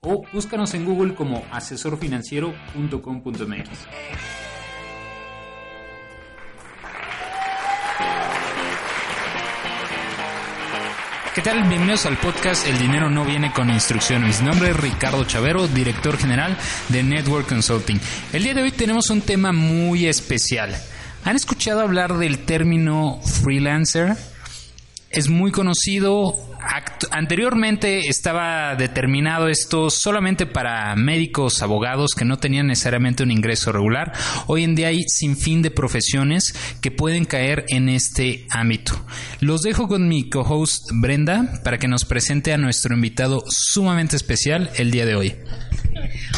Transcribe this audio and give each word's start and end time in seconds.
o 0.00 0.24
búscanos 0.32 0.72
en 0.74 0.84
Google 0.84 1.14
como 1.14 1.44
asesorfinanciero.com.mx. 1.50 3.68
¿Qué 11.34 11.42
tal? 11.42 11.68
Bienvenidos 11.68 12.06
al 12.06 12.16
podcast 12.16 12.66
El 12.66 12.78
dinero 12.78 13.10
no 13.10 13.24
viene 13.24 13.52
con 13.52 13.70
instrucciones. 13.70 14.40
Mi 14.40 14.48
nombre 14.48 14.70
es 14.70 14.76
Ricardo 14.76 15.22
Chavero, 15.24 15.68
director 15.68 16.16
general 16.16 16.56
de 16.88 17.04
Network 17.04 17.48
Consulting. 17.48 18.00
El 18.32 18.42
día 18.42 18.54
de 18.54 18.62
hoy 18.62 18.72
tenemos 18.72 19.08
un 19.10 19.20
tema 19.20 19.52
muy 19.52 20.06
especial. 20.06 20.74
¿Han 21.24 21.36
escuchado 21.36 21.80
hablar 21.80 22.18
del 22.18 22.44
término 22.44 23.20
freelancer? 23.22 24.16
Es 25.10 25.30
muy 25.30 25.50
conocido, 25.50 26.36
anteriormente 27.10 28.08
estaba 28.08 28.76
determinado 28.76 29.48
esto 29.48 29.88
solamente 29.88 30.44
para 30.44 30.94
médicos, 30.96 31.62
abogados 31.62 32.10
que 32.14 32.26
no 32.26 32.36
tenían 32.36 32.66
necesariamente 32.66 33.22
un 33.22 33.30
ingreso 33.30 33.72
regular. 33.72 34.12
Hoy 34.48 34.64
en 34.64 34.74
día 34.74 34.88
hay 34.88 35.02
sin 35.08 35.38
fin 35.38 35.62
de 35.62 35.70
profesiones 35.70 36.52
que 36.82 36.90
pueden 36.90 37.24
caer 37.24 37.64
en 37.68 37.88
este 37.88 38.46
ámbito. 38.50 39.02
Los 39.40 39.62
dejo 39.62 39.88
con 39.88 40.08
mi 40.08 40.28
co-host 40.28 40.90
Brenda 41.00 41.60
para 41.64 41.78
que 41.78 41.88
nos 41.88 42.04
presente 42.04 42.52
a 42.52 42.58
nuestro 42.58 42.94
invitado 42.94 43.44
sumamente 43.48 44.14
especial 44.14 44.70
el 44.76 44.90
día 44.90 45.06
de 45.06 45.14
hoy. 45.14 45.36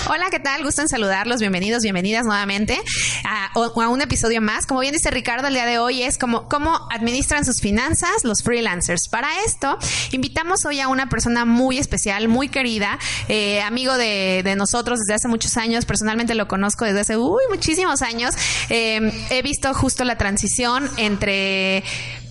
Hola, 0.09 0.27
¿qué 0.31 0.41
tal? 0.41 0.65
Gusto 0.65 0.83
en 0.83 0.89
saludarlos. 0.89 1.41
Bienvenidos, 1.41 1.83
bienvenidas 1.83 2.25
nuevamente 2.25 2.79
a, 3.25 3.51
un 3.89 4.01
episodio 4.01 4.41
más. 4.41 4.67
Como 4.67 4.81
bien 4.81 4.93
dice 4.93 5.11
Ricardo, 5.11 5.49
el 5.49 5.55
día 5.55 5.67
de 5.67 5.79
hoy 5.79 6.03
es 6.03 6.19
como 6.19 6.49
cómo 6.49 6.89
administran 6.91 7.45
sus 7.45 7.61
finanzas 7.61 8.25
los 8.25 8.43
freelancers. 8.43 9.09
Para 9.09 9.29
esto, 9.47 9.79
invitamos 10.13 10.65
hoy 10.65 10.81
a 10.81 10.89
una 10.89 11.09
persona 11.09 11.45
muy 11.45 11.79
especial, 11.79 12.29
muy 12.29 12.49
querida, 12.49 12.99
eh, 13.29 13.61
amigo 13.63 13.97
de, 13.97 14.43
de, 14.45 14.57
nosotros 14.57 14.99
desde 15.01 15.15
hace 15.15 15.29
muchos 15.29 15.57
años. 15.57 15.85
Personalmente 15.85 16.35
lo 16.35 16.49
conozco 16.49 16.85
desde 16.85 17.01
hace 17.01 17.17
uy, 17.17 17.43
muchísimos 17.49 18.03
años. 18.03 18.35
Eh, 18.69 19.13
he 19.31 19.43
visto 19.43 19.73
justo 19.75 20.05
la 20.05 20.17
transición 20.17 20.91
entre 20.97 21.83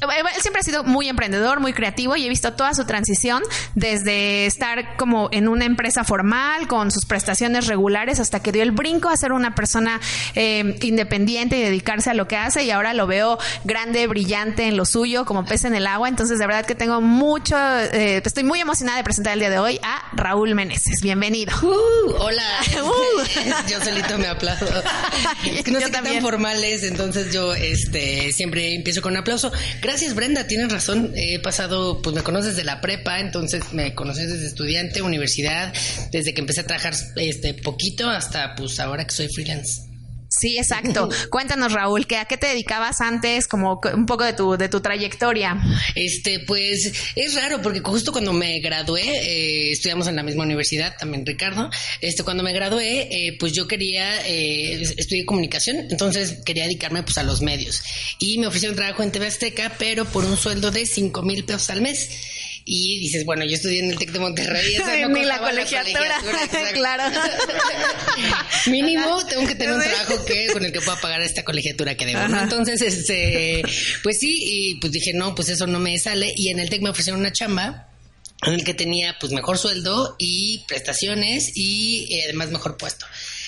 él 0.01 0.41
siempre 0.41 0.61
ha 0.61 0.63
sido 0.63 0.83
muy 0.83 1.09
emprendedor, 1.09 1.59
muy 1.59 1.73
creativo 1.73 2.15
y 2.15 2.25
he 2.25 2.29
visto 2.29 2.53
toda 2.53 2.73
su 2.73 2.85
transición 2.85 3.43
desde 3.75 4.45
estar 4.45 4.95
como 4.97 5.29
en 5.31 5.47
una 5.47 5.65
empresa 5.65 6.03
formal 6.03 6.67
con 6.67 6.91
sus 6.91 7.05
prestaciones 7.05 7.67
regulares 7.67 8.19
hasta 8.19 8.41
que 8.41 8.51
dio 8.51 8.63
el 8.63 8.71
brinco 8.71 9.09
a 9.09 9.17
ser 9.17 9.33
una 9.33 9.55
persona 9.55 9.99
eh, 10.35 10.77
independiente 10.81 11.57
y 11.57 11.61
dedicarse 11.61 12.09
a 12.09 12.13
lo 12.13 12.27
que 12.27 12.37
hace 12.37 12.63
y 12.63 12.71
ahora 12.71 12.93
lo 12.93 13.07
veo 13.07 13.37
grande, 13.63 14.07
brillante 14.07 14.67
en 14.67 14.77
lo 14.77 14.85
suyo, 14.85 15.25
como 15.25 15.45
pez 15.45 15.65
en 15.65 15.75
el 15.75 15.87
agua. 15.87 16.07
Entonces, 16.07 16.39
de 16.39 16.47
verdad 16.47 16.65
que 16.65 16.75
tengo 16.75 17.01
mucho, 17.01 17.57
eh, 17.57 18.21
estoy 18.23 18.43
muy 18.43 18.59
emocionada 18.59 18.97
de 18.97 19.03
presentar 19.03 19.33
el 19.33 19.39
día 19.39 19.49
de 19.49 19.59
hoy 19.59 19.79
a 19.83 20.03
Raúl 20.13 20.55
Meneses. 20.55 21.01
Bienvenido. 21.01 21.53
Uh, 21.61 22.13
hola. 22.19 22.43
Uh. 22.79 23.21
yo 23.69 23.83
solito 23.83 24.17
me 24.17 24.27
aplaudo. 24.27 24.65
Es 25.43 25.63
que 25.63 25.71
no 25.71 25.79
sé 25.79 25.85
qué 25.87 25.91
tan 25.91 26.21
formal 26.21 26.63
es, 26.63 26.83
entonces 26.83 27.33
yo 27.33 27.53
este, 27.53 28.31
siempre 28.31 28.75
empiezo 28.75 29.01
con 29.01 29.13
un 29.13 29.19
aplauso. 29.19 29.51
Gracias, 29.81 29.88
Brenda, 30.13 30.45
tienes 30.45 30.71
razón. 30.71 31.11
He 31.15 31.39
pasado, 31.39 32.01
pues 32.01 32.15
me 32.15 32.21
conoces 32.21 32.55
de 32.55 32.63
la 32.63 32.79
prepa, 32.79 33.19
entonces 33.19 33.73
me 33.73 33.95
conoces 33.95 34.31
desde 34.31 34.45
estudiante, 34.45 35.01
universidad, 35.01 35.73
desde 36.11 36.33
que 36.33 36.41
empecé 36.41 36.61
a 36.61 36.67
trabajar 36.67 36.93
este 37.15 37.55
poquito 37.55 38.07
hasta 38.07 38.55
pues 38.55 38.79
ahora 38.79 39.05
que 39.05 39.15
soy 39.15 39.27
freelance. 39.29 39.88
Sí, 40.29 40.57
exacto. 40.59 41.09
Cuéntanos, 41.29 41.73
Raúl, 41.73 42.05
¿que 42.05 42.17
¿a 42.17 42.25
qué 42.25 42.37
te 42.37 42.47
dedicabas 42.47 43.01
antes? 43.01 43.47
Como 43.47 43.81
un 43.93 44.05
poco 44.05 44.23
de 44.23 44.33
tu, 44.33 44.55
de 44.57 44.69
tu 44.69 44.79
trayectoria. 44.79 45.59
Este, 45.95 46.39
pues 46.41 46.93
es 47.15 47.35
raro 47.35 47.61
porque 47.61 47.81
justo 47.81 48.11
cuando 48.11 48.31
me 48.31 48.59
gradué, 48.59 49.01
eh, 49.01 49.71
estudiamos 49.71 50.07
en 50.07 50.15
la 50.15 50.23
misma 50.23 50.43
universidad, 50.43 50.95
también 50.97 51.25
Ricardo. 51.25 51.71
Este, 51.99 52.23
cuando 52.23 52.43
me 52.43 52.53
gradué, 52.53 53.07
eh, 53.11 53.37
pues 53.39 53.53
yo 53.53 53.67
quería, 53.67 54.25
eh, 54.27 54.81
estudié 54.97 55.25
comunicación, 55.25 55.77
entonces 55.89 56.37
quería 56.45 56.63
dedicarme 56.63 57.01
pues 57.01 57.17
a 57.17 57.23
los 57.23 57.41
medios. 57.41 57.81
Y 58.19 58.37
me 58.37 58.47
ofrecieron 58.47 58.75
trabajo 58.75 59.01
en 59.01 59.11
TV 59.11 59.25
Azteca, 59.27 59.73
pero 59.79 60.05
por 60.05 60.25
un 60.25 60.37
sueldo 60.37 60.69
de 60.69 60.85
cinco 60.85 61.23
mil 61.23 61.43
pesos 61.43 61.71
al 61.71 61.81
mes 61.81 62.09
y 62.65 62.99
dices, 62.99 63.25
bueno, 63.25 63.45
yo 63.45 63.55
estudié 63.55 63.79
en 63.79 63.91
el 63.91 63.97
TEC 63.97 64.11
de 64.11 64.19
Monterrey. 64.19 64.77
Ni 65.09 65.23
la 65.23 65.39
colegiatura, 65.39 66.21
claro. 66.73 67.03
Mínimo 68.67 69.25
tengo 69.25 69.47
que 69.47 69.55
tener 69.55 69.73
un 69.73 69.81
trabajo 69.81 70.25
que 70.25 70.47
con 70.53 70.63
el 70.65 70.71
que 70.71 70.81
pueda 70.81 70.99
pagar 70.99 71.21
esta 71.21 71.43
colegiatura 71.43 71.95
que 71.95 72.05
debo, 72.05 72.21
Entonces, 72.21 72.81
este, 72.81 73.63
pues 74.03 74.19
sí, 74.19 74.35
y 74.41 74.75
pues 74.75 74.91
dije, 74.93 75.13
no, 75.13 75.35
pues 75.35 75.49
eso 75.49 75.67
no 75.67 75.79
me 75.79 75.97
sale. 75.99 76.33
Y 76.35 76.49
en 76.49 76.59
el 76.59 76.69
TEC 76.69 76.81
me 76.81 76.89
ofrecieron 76.89 77.19
una 77.19 77.31
chamba 77.31 77.89
en 78.43 78.53
el 78.53 78.63
que 78.63 78.73
tenía 78.73 79.17
pues 79.19 79.31
mejor 79.33 79.57
sueldo 79.57 80.15
y 80.17 80.63
prestaciones 80.67 81.51
y 81.55 82.07
eh, 82.13 82.21
además 82.25 82.51
mejor 82.51 82.77
puesto. 82.77 83.05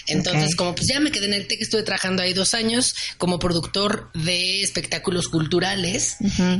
Entonces, 0.08 0.56
como 0.56 0.76
pues 0.76 0.88
ya 0.88 1.00
me 1.00 1.12
quedé 1.12 1.28
en 1.28 1.34
el 1.34 1.48
TEC, 1.48 1.62
estuve 1.62 1.84
trabajando 1.84 2.24
ahí 2.24 2.34
dos 2.34 2.54
años 2.54 2.96
como 3.18 3.40
productor 3.40 4.12
de 4.14 4.62
espectáculos 4.62 5.28
culturales 5.28 6.18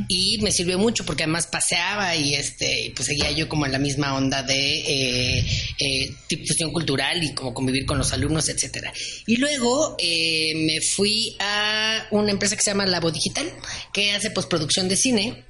y 0.08 0.38
me 0.42 0.52
sirvió 0.52 0.78
mucho 0.78 1.04
porque 1.04 1.24
además 1.24 1.46
paseaba 1.46 2.14
y 2.16 2.34
este 2.34 2.92
pues 2.94 3.06
seguía 3.06 3.30
yo 3.30 3.48
como 3.48 3.66
en 3.66 3.72
la 3.72 3.78
misma 3.78 4.14
onda 4.14 4.42
de 4.42 4.80
eh, 4.80 5.46
eh, 5.78 6.14
difusión 6.28 6.72
cultural 6.72 7.22
y 7.22 7.34
como 7.34 7.54
convivir 7.54 7.86
con 7.86 7.98
los 7.98 8.12
alumnos, 8.12 8.48
etcétera. 8.48 8.92
Y 9.26 9.36
luego 9.36 9.96
eh, 9.98 10.52
me 10.56 10.80
fui 10.80 11.36
a 11.40 12.06
una 12.10 12.30
empresa 12.30 12.56
que 12.56 12.62
se 12.62 12.70
llama 12.70 12.86
Labo 12.86 13.10
Digital, 13.10 13.50
que 13.92 14.12
hace 14.12 14.30
postproducción 14.30 14.88
de 14.88 14.96
cine 14.96 15.44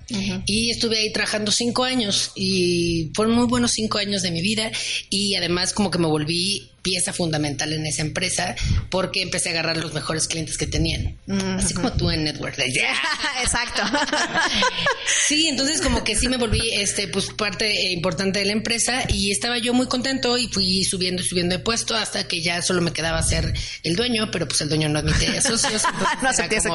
y 0.46 0.70
estuve 0.70 0.98
ahí 0.98 1.12
trabajando 1.12 1.52
cinco 1.52 1.84
años 1.84 2.32
y 2.34 3.10
fueron 3.14 3.34
muy 3.34 3.46
buenos 3.46 3.72
cinco 3.72 3.98
años 3.98 4.22
de 4.22 4.30
mi 4.30 4.42
vida 4.42 4.70
y 5.10 5.34
además 5.34 5.72
como 5.72 5.90
que 5.90 5.98
me 5.98 6.06
volví 6.06 6.72
pieza 6.82 7.12
fundamental 7.12 7.72
en 7.72 7.86
esa 7.86 8.02
empresa 8.02 8.56
porque 8.90 9.22
empecé 9.22 9.50
a 9.50 9.52
agarrar 9.52 9.76
los 9.76 9.94
mejores 9.94 10.26
clientes 10.26 10.58
que 10.58 10.66
tenían. 10.66 11.16
Así 11.56 11.74
como 11.74 11.92
tú 11.92 12.10
en 12.10 12.24
Network. 12.24 12.58
Exacto. 13.42 13.82
sí, 15.26 15.48
entonces 15.48 15.80
como 15.80 16.04
que 16.04 16.16
sí 16.16 16.28
me 16.28 16.36
volví 16.36 16.70
este 16.72 17.08
pues 17.08 17.26
parte 17.30 17.70
eh, 17.70 17.92
importante 17.92 18.40
de 18.40 18.46
la 18.46 18.52
empresa 18.52 19.04
y 19.08 19.30
estaba 19.30 19.58
yo 19.58 19.72
muy 19.72 19.86
contento 19.86 20.36
y 20.36 20.48
fui 20.48 20.84
subiendo 20.84 21.22
y 21.22 21.24
subiendo 21.24 21.56
de 21.56 21.62
puesto 21.62 21.94
hasta 21.94 22.26
que 22.26 22.42
ya 22.42 22.60
solo 22.62 22.80
me 22.82 22.92
quedaba 22.92 23.22
ser 23.22 23.52
el 23.82 23.96
dueño, 23.96 24.30
pero 24.30 24.48
pues 24.48 24.60
el 24.60 24.68
dueño 24.68 24.88
no 24.88 24.98
admite 24.98 25.40
socios. 25.40 25.82
no 26.22 26.28
acepté 26.28 26.56
ese, 26.56 26.68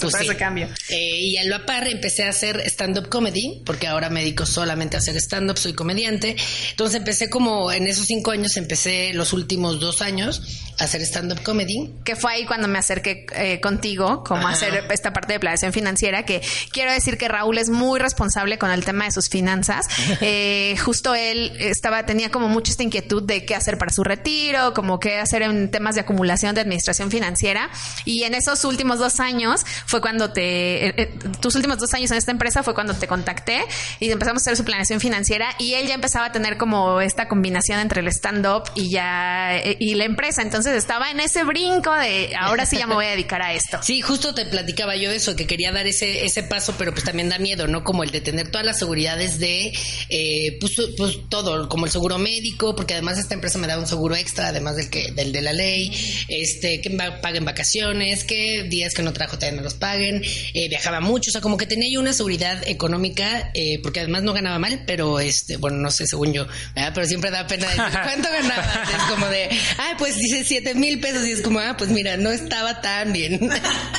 pues 0.00 0.14
ese 0.14 0.36
cambio. 0.36 0.68
Eh, 0.88 1.20
y 1.20 1.36
a 1.36 1.44
lo 1.44 1.66
par 1.66 1.88
empecé 1.88 2.24
a 2.24 2.30
hacer 2.30 2.62
stand-up 2.70 3.08
comedy 3.08 3.62
porque 3.64 3.86
ahora 3.86 4.10
me 4.10 4.20
dedico 4.20 4.46
solamente 4.46 4.96
a 4.96 5.00
hacer 5.00 5.16
stand-up, 5.16 5.58
soy 5.58 5.72
comediante. 5.72 6.36
Entonces 6.70 6.96
empecé 6.96 7.30
como 7.30 7.72
en 7.72 7.86
esos 7.86 8.06
cinco 8.06 8.30
años 8.30 8.56
empecé 8.56 9.12
los 9.14 9.32
últimos 9.32 9.80
dos 9.80 10.02
años 10.02 10.42
a 10.78 10.84
hacer 10.84 11.02
stand-up 11.02 11.42
comedy. 11.42 11.92
Que 12.04 12.16
fue 12.16 12.32
ahí 12.32 12.46
cuando 12.46 12.68
me 12.68 12.78
acerqué 12.78 13.26
eh, 13.34 13.60
contigo, 13.60 14.24
como 14.24 14.48
a 14.48 14.52
hacer 14.52 14.84
esta 14.90 15.12
parte 15.12 15.34
de 15.34 15.40
planeación 15.40 15.72
financiera, 15.72 16.24
que 16.24 16.40
quiero 16.72 16.92
decir 16.92 17.18
que 17.18 17.28
Raúl 17.28 17.58
es 17.58 17.68
muy 17.68 18.00
responsable 18.00 18.58
con 18.58 18.70
el 18.70 18.84
tema 18.84 19.04
de 19.04 19.12
sus 19.12 19.28
finanzas. 19.28 19.86
Eh, 20.22 20.76
justo 20.84 21.14
él 21.14 21.52
estaba, 21.58 22.04
tenía 22.04 22.30
como 22.30 22.48
mucha 22.48 22.70
esta 22.70 22.82
inquietud 22.82 23.22
de 23.22 23.44
qué 23.46 23.54
hacer 23.54 23.78
para 23.78 23.90
su 23.90 24.04
retiro, 24.04 24.74
como 24.74 25.00
qué 25.00 25.18
hacer 25.18 25.42
en 25.42 25.70
temas 25.70 25.94
de 25.94 26.02
acumulación 26.02 26.54
de 26.54 26.60
administración 26.60 27.10
financiera. 27.10 27.70
Y 28.04 28.24
en 28.24 28.34
esos 28.34 28.64
últimos 28.64 28.98
dos 28.98 29.18
años 29.18 29.64
fue 29.86 30.00
cuando 30.00 30.32
te, 30.32 31.02
eh, 31.02 31.12
tus 31.40 31.54
últimos 31.54 31.78
dos 31.78 31.94
años 31.94 32.10
en 32.10 32.18
esta 32.18 32.30
empresa 32.32 32.49
fue 32.50 32.74
cuando 32.74 32.94
te 32.94 33.06
contacté 33.06 33.64
y 33.98 34.10
empezamos 34.10 34.42
a 34.42 34.44
hacer 34.44 34.56
su 34.56 34.64
planeación 34.64 35.00
financiera 35.00 35.54
y 35.58 35.74
él 35.74 35.86
ya 35.86 35.94
empezaba 35.94 36.26
a 36.26 36.32
tener 36.32 36.56
como 36.56 37.00
esta 37.00 37.28
combinación 37.28 37.78
entre 37.80 38.00
el 38.00 38.08
stand-up 38.08 38.64
y 38.74 38.90
ya 38.90 39.56
eh, 39.56 39.76
y 39.78 39.94
la 39.94 40.04
empresa. 40.04 40.42
Entonces 40.42 40.74
estaba 40.74 41.10
en 41.10 41.20
ese 41.20 41.44
brinco 41.44 41.94
de 41.94 42.34
ahora 42.38 42.66
sí 42.66 42.76
ya 42.76 42.86
me 42.86 42.94
voy 42.94 43.06
a 43.06 43.10
dedicar 43.10 43.42
a 43.42 43.52
esto. 43.52 43.78
Sí, 43.82 44.00
justo 44.00 44.34
te 44.34 44.46
platicaba 44.46 44.96
yo 44.96 45.10
eso, 45.10 45.36
que 45.36 45.46
quería 45.46 45.72
dar 45.72 45.86
ese, 45.86 46.24
ese 46.24 46.42
paso, 46.42 46.74
pero 46.76 46.92
pues 46.92 47.04
también 47.04 47.28
da 47.28 47.38
miedo, 47.38 47.66
¿no? 47.66 47.84
Como 47.84 48.02
el 48.02 48.10
de 48.10 48.20
tener 48.20 48.50
todas 48.50 48.66
las 48.66 48.78
seguridades 48.78 49.38
de 49.38 49.72
eh, 50.08 50.58
pues, 50.60 50.76
pues, 50.96 51.18
todo, 51.28 51.68
como 51.68 51.86
el 51.86 51.92
seguro 51.92 52.18
médico, 52.18 52.74
porque 52.74 52.94
además 52.94 53.18
esta 53.18 53.34
empresa 53.34 53.58
me 53.58 53.66
da 53.66 53.78
un 53.78 53.86
seguro 53.86 54.16
extra, 54.16 54.48
además 54.48 54.76
del 54.76 54.90
que, 54.90 55.12
del 55.12 55.32
de 55.32 55.42
la 55.42 55.52
ley, 55.52 55.92
este, 56.28 56.80
que 56.80 56.90
paguen 56.90 57.44
vacaciones, 57.44 58.24
que 58.24 58.64
días 58.64 58.94
que 58.94 59.02
no 59.02 59.12
trabajo 59.12 59.38
también 59.38 59.56
me 59.56 59.62
los 59.62 59.74
paguen, 59.74 60.22
eh, 60.54 60.68
viajaba 60.68 61.00
mucho, 61.00 61.30
o 61.30 61.32
sea, 61.32 61.40
como 61.40 61.56
que 61.56 61.66
tenía 61.66 61.88
yo 61.92 62.00
una 62.00 62.12
seguridad 62.12 62.39
económica, 62.66 63.50
eh, 63.54 63.78
porque 63.82 64.00
además 64.00 64.22
no 64.22 64.32
ganaba 64.32 64.58
mal, 64.58 64.84
pero 64.86 65.20
este, 65.20 65.56
bueno, 65.56 65.78
no 65.78 65.90
sé, 65.90 66.06
según 66.06 66.32
yo, 66.32 66.46
pero 66.74 67.06
siempre 67.06 67.30
da 67.30 67.46
pena 67.46 67.68
decir 67.68 67.82
cuánto 68.04 68.30
ganaba. 68.30 68.84
es 68.84 69.02
como 69.10 69.26
de, 69.26 69.48
ay, 69.78 69.94
pues 69.98 70.16
dice 70.16 70.44
siete 70.44 70.74
mil 70.74 71.00
pesos 71.00 71.26
y 71.26 71.32
es 71.32 71.40
como, 71.40 71.58
ah, 71.58 71.76
pues 71.76 71.90
mira, 71.90 72.16
no 72.16 72.30
estaba 72.30 72.80
tan 72.80 73.12
bien. 73.12 73.50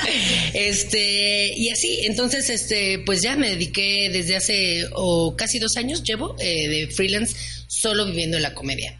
este, 0.54 1.54
y 1.56 1.70
así, 1.70 2.06
entonces, 2.06 2.50
este, 2.50 3.00
pues 3.06 3.22
ya 3.22 3.36
me 3.36 3.50
dediqué 3.50 4.10
desde 4.12 4.36
hace 4.36 4.88
o 4.94 5.36
casi 5.36 5.60
dos 5.60 5.78
años 5.78 6.04
llevo 6.04 6.36
eh, 6.40 6.68
de 6.68 6.88
freelance 6.88 7.36
solo 7.68 8.06
viviendo 8.06 8.38
en 8.38 8.44
la 8.44 8.54
comedia. 8.54 8.98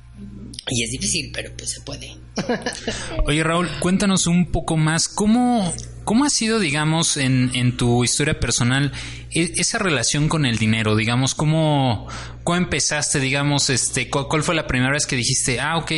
Y 0.70 0.84
es 0.84 0.92
difícil, 0.92 1.32
pero 1.34 1.52
pues 1.58 1.72
se 1.72 1.82
puede. 1.82 2.16
Oye 3.26 3.44
Raúl, 3.44 3.70
cuéntanos 3.80 4.28
un 4.28 4.52
poco 4.52 4.78
más, 4.78 5.08
¿cómo, 5.08 5.74
cómo 6.04 6.26
ha 6.26 6.30
sido, 6.30 6.60
digamos, 6.60 7.18
en, 7.18 7.52
en 7.54 7.78
tu 7.78 8.04
historia 8.04 8.40
personal 8.40 8.92
e, 9.32 9.52
esa 9.58 9.78
relación 9.78 10.30
con 10.30 10.46
el 10.46 10.58
dinero? 10.58 10.96
Digamos, 10.96 11.36
¿cómo, 11.36 12.08
cómo 12.44 12.58
empezaste, 12.58 13.20
digamos, 13.20 13.70
este, 13.70 14.10
cuál, 14.10 14.28
cuál, 14.28 14.44
fue 14.44 14.56
la 14.56 14.68
primera 14.68 14.92
vez 14.92 15.06
que 15.06 15.16
dijiste, 15.16 15.60
ah, 15.60 15.78
ok, 15.78 15.92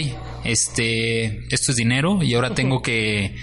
este, 0.44 1.46
esto 1.54 1.72
es 1.72 1.76
dinero 1.76 2.22
y 2.24 2.34
ahora 2.34 2.54
tengo 2.54 2.82
que 2.82 3.36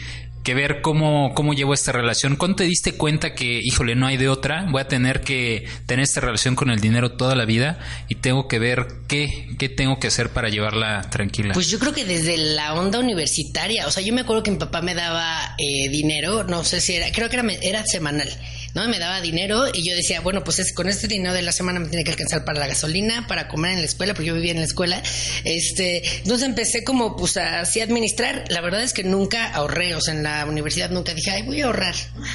que 0.43 0.55
ver 0.55 0.81
cómo, 0.81 1.35
cómo 1.35 1.53
llevo 1.53 1.75
esta 1.75 1.93
relación. 1.93 2.37
¿Cuándo 2.37 2.57
te 2.57 2.65
diste 2.65 2.93
cuenta 2.93 3.35
que, 3.35 3.61
híjole, 3.63 3.95
no 3.95 4.07
hay 4.07 4.17
de 4.17 4.29
otra? 4.29 4.67
Voy 4.71 4.81
a 4.81 4.89
tener 4.89 5.21
que 5.21 5.67
tener 5.87 6.03
esta 6.03 6.21
relación 6.21 6.55
con 6.57 6.71
el 6.71 6.81
dinero 6.81 7.13
toda 7.13 7.35
la 7.35 7.45
vida 7.45 7.79
y 8.09 8.17
tengo 8.17 8.49
que 8.49 8.59
ver 8.59 8.87
qué, 9.07 9.49
qué 9.59 9.69
tengo 9.69 9.99
que 9.99 10.09
hacer 10.09 10.31
para 10.31 10.49
llevarla 10.49 11.03
tranquila. 11.11 11.55
Pues 11.55 11.69
yo 11.69 11.79
creo 11.79 11.93
que 11.93 12.05
desde 12.05 12.37
la 12.37 12.75
onda 12.75 12.99
universitaria, 12.99 13.87
o 13.87 13.91
sea, 13.91 14.03
yo 14.03 14.15
me 14.15 14.23
acuerdo 14.23 14.43
que 14.43 14.51
mi 14.51 14.59
papá 14.59 14.81
me 14.81 14.95
daba 14.95 15.55
eh, 15.59 15.89
dinero, 15.91 16.45
no 16.45 16.65
sé 16.65 16.81
si 16.81 16.95
era, 16.95 17.13
creo 17.13 17.29
que 17.29 17.37
era, 17.37 17.53
era 17.63 17.85
semanal. 17.85 18.29
¿No? 18.75 18.89
Me 18.89 18.99
daba 18.99 19.21
dinero 19.21 19.65
y 19.73 19.89
yo 19.89 19.97
decía, 19.97 20.21
bueno, 20.21 20.45
pues 20.45 20.59
es, 20.59 20.73
con 20.73 20.89
este 20.89 21.09
dinero 21.09 21.35
de 21.35 21.43
la 21.43 21.53
semana 21.53 21.81
me 21.81 21.89
tiene 21.89 22.05
que 22.05 22.11
alcanzar 22.11 22.45
para 22.45 22.59
la 22.59 22.67
gasolina, 22.67 23.27
para 23.27 23.49
comer 23.49 23.73
en 23.73 23.81
la 23.81 23.87
escuela, 23.87 24.15
porque 24.15 24.29
yo 24.29 24.35
vivía 24.35 24.53
en 24.53 24.59
la 24.59 24.65
escuela. 24.65 25.03
Este, 25.45 26.19
entonces 26.19 26.47
empecé 26.47 26.85
como, 26.85 27.17
pues, 27.17 27.37
así 27.37 27.81
a 27.81 27.85
administrar. 27.85 28.45
La 28.49 28.61
verdad 28.61 28.83
es 28.83 28.93
que 28.93 29.05
nunca 29.05 29.53
ahorré, 29.53 29.95
o 29.95 30.01
sea, 30.01 30.15
en 30.15 30.23
la 30.23 30.47
universidad 30.47 30.91
nunca 30.91 31.15
dije, 31.15 31.31
ay, 31.31 31.43
voy 31.43 31.61
a 31.61 31.67
ahorrar, 31.67 31.95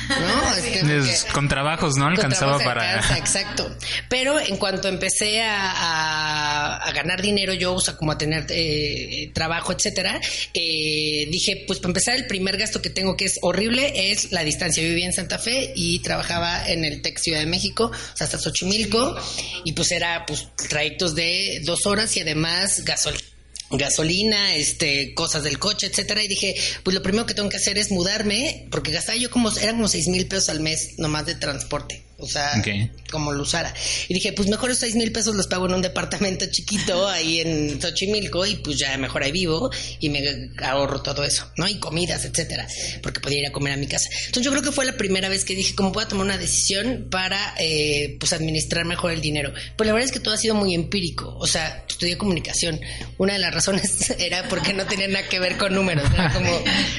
¿no? 0.09 1.33
con 1.33 1.47
trabajos, 1.47 1.95
¿no? 1.97 2.07
Alcanzaba 2.07 2.59
para... 2.59 2.99
exacto. 3.17 3.75
Pero 4.09 4.39
en 4.39 4.57
cuanto 4.57 4.87
empecé 4.87 5.41
a, 5.41 6.77
a, 6.77 6.91
ganar 6.91 7.21
dinero 7.21 7.53
yo, 7.53 7.73
o 7.73 7.81
sea, 7.81 7.95
como 7.95 8.11
a 8.11 8.17
tener 8.17 8.45
eh, 8.49 9.31
trabajo, 9.33 9.73
etcétera, 9.73 10.19
eh, 10.53 11.27
dije, 11.29 11.63
pues 11.67 11.79
para 11.79 11.89
empezar, 11.89 12.15
el 12.15 12.27
primer 12.27 12.57
gasto 12.57 12.81
que 12.81 12.89
tengo 12.89 13.15
que 13.15 13.25
es 13.25 13.39
horrible 13.41 14.11
es 14.11 14.31
la 14.31 14.43
distancia. 14.43 14.81
Yo 14.81 14.89
vivía 14.89 15.05
en 15.05 15.13
Santa 15.13 15.39
Fe 15.39 15.73
y 15.75 15.99
trabajaba 15.99 16.24
trabajaba 16.25 16.67
en 16.67 16.85
el 16.85 17.01
TEC 17.01 17.19
Ciudad 17.19 17.39
de 17.39 17.45
México, 17.45 17.91
o 17.91 18.17
sea, 18.17 18.25
hasta 18.25 18.39
Xochimilco, 18.39 19.15
y 19.63 19.73
pues 19.73 19.91
era 19.91 20.25
pues 20.25 20.47
trayectos 20.69 21.15
de 21.15 21.61
dos 21.65 21.85
horas 21.85 22.15
y 22.17 22.21
además 22.21 22.83
gasolina 22.83 23.25
gasolina, 23.71 24.55
este, 24.55 25.15
cosas 25.15 25.43
del 25.43 25.57
coche, 25.57 25.87
etcétera, 25.87 26.23
y 26.23 26.27
dije, 26.27 26.55
pues 26.83 26.93
lo 26.93 27.01
primero 27.01 27.25
que 27.25 27.33
tengo 27.33 27.49
que 27.49 27.57
hacer 27.57 27.79
es 27.79 27.89
mudarme, 27.89 28.67
porque 28.69 28.91
gastaba 28.91 29.17
yo 29.17 29.31
como, 29.31 29.51
eran 29.57 29.75
como 29.75 29.87
seis 29.87 30.07
mil 30.07 30.27
pesos 30.27 30.49
al 30.49 30.59
mes 30.59 30.93
nomás 30.99 31.25
de 31.25 31.33
transporte 31.33 32.05
o 32.17 32.27
sea, 32.27 32.63
como 33.11 33.33
lo 33.33 33.43
usara. 33.43 33.73
Y 34.07 34.13
dije, 34.13 34.31
pues 34.31 34.47
mejor 34.47 34.71
esos 34.71 34.81
seis 34.81 34.95
mil 34.95 35.11
pesos 35.11 35.35
los 35.35 35.47
pago 35.47 35.65
en 35.65 35.73
un 35.73 35.81
departamento 35.81 36.45
chiquito 36.49 37.07
ahí 37.07 37.41
en 37.41 37.81
Xochimilco 37.81 38.45
y 38.45 38.55
pues 38.55 38.77
ya 38.77 38.97
mejor 38.97 39.23
ahí 39.23 39.31
vivo 39.31 39.69
y 39.99 40.09
me 40.09 40.51
ahorro 40.63 41.01
todo 41.01 41.23
eso, 41.23 41.51
¿no? 41.57 41.67
Y 41.67 41.77
comidas, 41.79 42.23
etcétera, 42.23 42.67
porque 43.03 43.19
podía 43.19 43.39
ir 43.39 43.47
a 43.47 43.51
comer 43.51 43.73
a 43.73 43.77
mi 43.77 43.87
casa. 43.87 44.09
Entonces 44.27 44.43
yo 44.43 44.51
creo 44.51 44.63
que 44.63 44.71
fue 44.71 44.85
la 44.85 44.95
primera 44.95 45.27
vez 45.27 45.43
que 45.43 45.55
dije, 45.55 45.75
¿cómo 45.75 45.91
puedo 45.91 46.07
tomar 46.07 46.25
una 46.25 46.37
decisión 46.37 47.07
para, 47.11 47.53
eh, 47.59 48.15
pues, 48.19 48.31
administrar 48.31 48.85
mejor 48.85 49.11
el 49.11 49.21
dinero? 49.21 49.53
Pues 49.75 49.85
la 49.85 49.93
verdad 49.93 50.07
es 50.07 50.13
que 50.13 50.19
todo 50.19 50.33
ha 50.33 50.37
sido 50.37 50.55
muy 50.55 50.73
empírico, 50.73 51.35
o 51.37 51.47
sea, 51.47 51.83
estudié 51.87 52.17
comunicación. 52.17 52.79
Una 53.17 53.33
de 53.33 53.39
las 53.39 53.53
razones 53.53 54.15
era 54.19 54.47
porque 54.47 54.73
no 54.73 54.85
tenía 54.85 55.07
nada 55.07 55.27
que 55.27 55.39
ver 55.39 55.57
con 55.57 55.75
números, 55.75 56.09
era 56.13 56.31
como, 56.31 56.49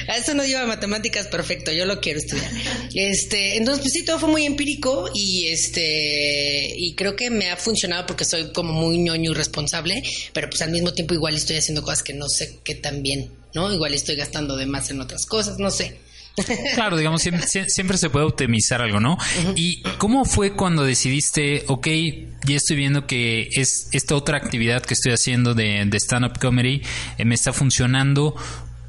a 0.09 0.17
eso 0.17 0.35
no 0.35 0.45
lleva 0.45 0.67
matemáticas 0.67 1.27
perfecto, 1.29 1.73
yo 1.73 1.87
lo 1.87 2.01
quiero 2.01 2.19
estudiar. 2.19 2.51
Este, 2.95 3.57
entonces, 3.57 3.83
pues 3.83 3.93
sí, 3.95 4.05
todo 4.05 4.19
fue 4.19 4.29
muy 4.29 4.45
empírico 4.45 5.06
y 5.15 5.49
este 5.49 6.75
y 6.77 6.95
creo 6.95 7.17
que 7.17 7.31
me 7.31 7.51
ha 7.51 7.57
funcionado 7.57 8.07
porque 8.07 8.25
soy 8.25 8.53
como 8.53 8.73
muy 8.73 8.99
ñoño 8.99 9.33
y 9.33 9.35
responsable, 9.35 10.03
pero 10.33 10.49
pues 10.49 10.63
al 10.63 10.71
mismo 10.71 10.93
tiempo 10.93 11.15
igual 11.15 11.35
estoy 11.35 11.57
haciendo 11.57 11.83
cosas 11.83 12.03
que 12.03 12.15
no 12.15 12.29
sé 12.29 12.59
qué 12.65 12.75
tan 12.75 13.03
bien, 13.03 13.31
¿no? 13.55 13.73
Igual 13.73 13.95
estoy 13.95 14.17
gastando 14.17 14.57
de 14.57 14.67
más 14.67 14.91
en 14.91 15.01
otras 15.01 15.27
cosas, 15.27 15.59
no 15.59 15.71
sé. 15.71 15.97
Claro, 16.75 16.97
digamos, 16.97 17.23
siempre, 17.23 17.97
se 17.99 18.11
puede 18.11 18.27
optimizar 18.27 18.83
algo, 18.83 19.01
¿no? 19.01 19.17
¿Y 19.55 19.83
cómo 19.99 20.25
fue 20.25 20.53
cuando 20.53 20.85
decidiste, 20.85 21.65
ok, 21.67 21.89
ya 22.47 22.57
estoy 22.57 22.77
viendo 22.77 23.07
que 23.07 23.49
es 23.53 23.89
esta 23.93 24.15
otra 24.15 24.37
actividad 24.37 24.83
que 24.83 24.95
estoy 24.95 25.13
haciendo 25.13 25.55
de, 25.55 25.85
de 25.87 25.97
stand-up 25.97 26.39
comedy, 26.39 26.83
eh, 27.19 27.25
me 27.25 27.35
está 27.35 27.53
funcionando? 27.53 28.35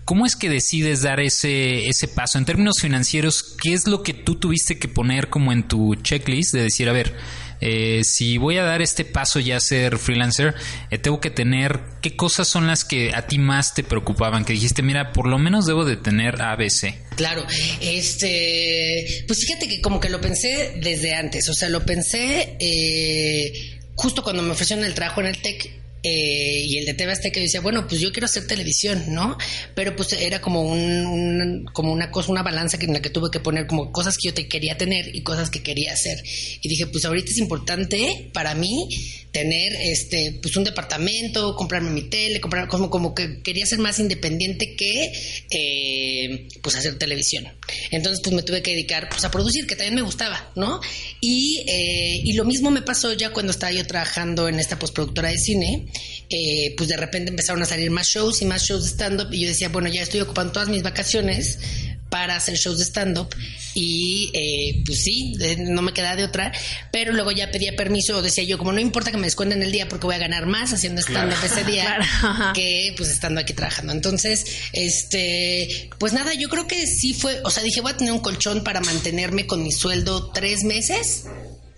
¿Cómo 0.07 0.25
es 0.25 0.37
que 0.37 0.49
decides 0.49 1.01
dar 1.01 1.19
ese, 1.19 1.89
ese 1.89 2.07
paso? 2.07 2.37
En 2.37 2.45
términos 2.45 2.75
financieros, 2.81 3.43
¿qué 3.61 3.73
es 3.73 3.87
lo 3.87 4.03
que 4.03 4.13
tú 4.13 4.35
tuviste 4.35 4.79
que 4.79 4.87
poner 4.87 5.27
como 5.27 5.51
en 5.51 5.67
tu 5.67 5.95
checklist 5.95 6.53
de 6.53 6.63
decir, 6.63 6.87
a 6.87 6.93
ver, 6.93 7.13
eh, 7.59 8.05
si 8.05 8.37
voy 8.37 8.57
a 8.57 8.63
dar 8.63 8.81
este 8.81 9.03
paso 9.03 9.41
ya 9.41 9.57
a 9.57 9.59
ser 9.59 9.97
freelancer, 9.97 10.55
eh, 10.91 10.97
tengo 10.97 11.19
que 11.19 11.29
tener 11.29 11.81
qué 12.01 12.15
cosas 12.15 12.47
son 12.47 12.67
las 12.67 12.85
que 12.85 13.11
a 13.13 13.27
ti 13.27 13.37
más 13.37 13.73
te 13.73 13.83
preocupaban, 13.83 14.45
que 14.45 14.53
dijiste, 14.53 14.81
mira, 14.81 15.11
por 15.11 15.27
lo 15.27 15.39
menos 15.39 15.65
debo 15.65 15.83
de 15.83 15.97
tener 15.97 16.41
ABC. 16.41 16.95
Claro, 17.17 17.45
este, 17.81 19.25
pues 19.27 19.41
fíjate 19.41 19.67
que 19.67 19.81
como 19.81 19.99
que 19.99 20.07
lo 20.07 20.21
pensé 20.21 20.79
desde 20.81 21.15
antes, 21.15 21.49
o 21.49 21.53
sea, 21.53 21.67
lo 21.67 21.85
pensé 21.85 22.55
eh, 22.61 23.77
justo 23.95 24.23
cuando 24.23 24.41
me 24.41 24.51
ofrecieron 24.51 24.85
el 24.85 24.93
trabajo 24.93 25.19
en 25.19 25.27
el 25.27 25.41
TEC 25.41 25.86
eh, 26.03 26.63
y 26.65 26.77
el 26.77 26.85
de 26.85 26.93
TV 26.93 27.11
Azteca 27.11 27.39
decía, 27.39 27.61
bueno, 27.61 27.87
pues 27.87 28.01
yo 28.01 28.11
quiero 28.11 28.25
hacer 28.25 28.47
televisión, 28.47 29.05
¿no? 29.09 29.37
Pero 29.75 29.95
pues 29.95 30.13
era 30.13 30.41
como 30.41 30.61
un, 30.61 31.65
como 31.73 31.91
una 31.91 32.11
cosa, 32.11 32.31
una 32.31 32.43
balanza 32.43 32.77
en 32.79 32.93
la 32.93 33.01
que 33.01 33.09
tuve 33.09 33.29
que 33.31 33.39
poner 33.39 33.67
como 33.67 33.91
cosas 33.91 34.17
que 34.17 34.29
yo 34.29 34.33
te 34.33 34.47
quería 34.47 34.77
tener 34.77 35.15
y 35.15 35.23
cosas 35.23 35.49
que 35.49 35.63
quería 35.63 35.93
hacer. 35.93 36.17
Y 36.61 36.69
dije, 36.69 36.87
pues 36.87 37.05
ahorita 37.05 37.31
es 37.31 37.37
importante 37.37 38.29
para 38.33 38.55
mí 38.55 38.87
tener 39.31 39.73
este 39.81 40.39
pues 40.41 40.55
un 40.55 40.63
departamento, 40.63 41.55
comprarme 41.55 41.91
mi 41.91 42.03
tele, 42.03 42.39
comprar 42.39 42.67
como 42.67 42.89
como 42.89 43.13
que 43.13 43.41
quería 43.43 43.65
ser 43.65 43.79
más 43.79 43.99
independiente 43.99 44.75
que 44.75 45.11
eh, 45.51 46.47
pues 46.61 46.75
hacer 46.75 46.97
televisión. 46.97 47.47
Entonces 47.91 48.21
pues 48.23 48.35
me 48.35 48.43
tuve 48.43 48.61
que 48.61 48.71
dedicar 48.71 49.09
pues 49.09 49.23
a 49.25 49.31
producir 49.31 49.67
que 49.67 49.75
también 49.75 49.95
me 49.95 50.01
gustaba, 50.01 50.51
¿no? 50.55 50.79
Y, 51.21 51.63
eh, 51.67 52.21
y 52.23 52.33
lo 52.33 52.45
mismo 52.45 52.71
me 52.71 52.81
pasó 52.81 53.13
ya 53.13 53.31
cuando 53.31 53.51
estaba 53.51 53.71
yo 53.71 53.85
trabajando 53.85 54.47
en 54.47 54.59
esta 54.59 54.79
postproductora 54.79 55.29
de 55.29 55.37
cine, 55.37 55.85
eh, 56.29 56.73
pues 56.77 56.89
de 56.89 56.97
repente 56.97 57.29
empezaron 57.31 57.61
a 57.61 57.65
salir 57.65 57.91
más 57.91 58.07
shows 58.07 58.41
y 58.41 58.45
más 58.45 58.63
shows 58.63 58.83
de 58.83 58.89
stand 58.89 59.21
up 59.21 59.33
y 59.33 59.41
yo 59.41 59.47
decía 59.47 59.69
bueno 59.69 59.87
ya 59.87 60.01
estoy 60.01 60.21
ocupando 60.21 60.53
todas 60.53 60.69
mis 60.69 60.83
vacaciones 60.83 61.59
para 62.09 62.35
hacer 62.35 62.55
shows 62.55 62.77
de 62.79 62.85
stand-up 62.85 63.29
y 63.73 64.31
eh, 64.33 64.83
pues 64.85 65.03
sí, 65.03 65.35
no 65.59 65.81
me 65.81 65.93
queda 65.93 66.15
de 66.15 66.23
otra, 66.23 66.51
pero 66.91 67.13
luego 67.13 67.31
ya 67.31 67.51
pedía 67.51 67.75
permiso, 67.75 68.21
decía 68.21 68.43
yo, 68.43 68.57
como 68.57 68.71
no 68.71 68.79
importa 68.79 69.11
que 69.11 69.17
me 69.17 69.25
descuenten 69.25 69.61
el 69.61 69.71
día 69.71 69.87
porque 69.87 70.05
voy 70.05 70.15
a 70.15 70.19
ganar 70.19 70.45
más 70.45 70.73
haciendo 70.73 71.01
stand-up 71.01 71.37
ese 71.43 71.63
día 71.63 71.99
que 72.55 72.93
pues 72.97 73.09
estando 73.09 73.41
aquí 73.41 73.53
trabajando. 73.53 73.93
Entonces, 73.93 74.45
este, 74.73 75.89
pues 75.99 76.13
nada, 76.13 76.33
yo 76.33 76.49
creo 76.49 76.67
que 76.67 76.87
sí 76.87 77.13
fue, 77.13 77.39
o 77.43 77.49
sea, 77.49 77.63
dije, 77.63 77.81
voy 77.81 77.91
a 77.91 77.97
tener 77.97 78.13
un 78.13 78.19
colchón 78.19 78.63
para 78.63 78.81
mantenerme 78.81 79.45
con 79.45 79.63
mi 79.63 79.71
sueldo 79.71 80.31
tres 80.31 80.63
meses 80.63 81.25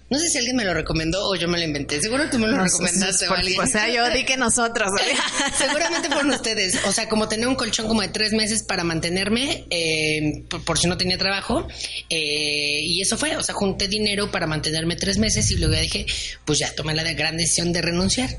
no 0.10 0.18
sé 0.18 0.28
si 0.28 0.40
alguien 0.40 0.56
me 0.56 0.66
lo 0.66 0.74
recomendó 0.74 1.30
o 1.30 1.36
yo 1.36 1.48
me 1.48 1.60
lo 1.60 1.64
inventé. 1.64 2.02
Seguro 2.02 2.30
tú 2.32 2.40
me 2.40 2.48
lo 2.48 2.64
recomendaste 2.64 3.28
o 3.28 3.34
alguien. 3.34 3.62
O 3.62 3.68
sea, 3.68 3.88
yo 3.90 4.10
di 4.10 4.26
que 4.26 4.38
nosotros. 4.38 4.90
Seguramente 5.58 6.08
fueron 6.08 6.32
ustedes. 6.32 6.80
O 6.86 6.92
sea, 6.92 7.08
como 7.08 7.28
tener 7.28 7.48
un 7.48 7.56
colchón 7.56 7.88
como 7.88 8.02
de 8.02 8.08
tres 8.08 8.34
meses 8.34 8.64
para 8.64 8.84
mantenerme, 8.84 9.66
eh, 9.70 10.46
por, 10.66 10.80
si 10.80 10.88
no 10.88 10.98
tenía 10.98 11.18
trabajo. 11.20 11.68
Eh, 12.10 12.82
y 12.84 13.02
eso 13.02 13.18
fue. 13.18 13.38
O 13.38 13.44
sea, 13.44 13.54
junté 13.54 13.88
dinero 13.88 14.32
para 14.32 14.48
mantenerme 14.48 14.96
tres 14.96 15.20
meses 15.20 15.52
y 15.52 15.58
luego 15.58 15.76
dije, 15.80 16.08
pues 16.44 16.58
ya 16.58 16.74
tomé 16.74 16.96
la 16.96 17.04
gran 17.14 17.38
decisión 17.38 17.72
de 17.72 17.82
renunciar. 17.82 18.30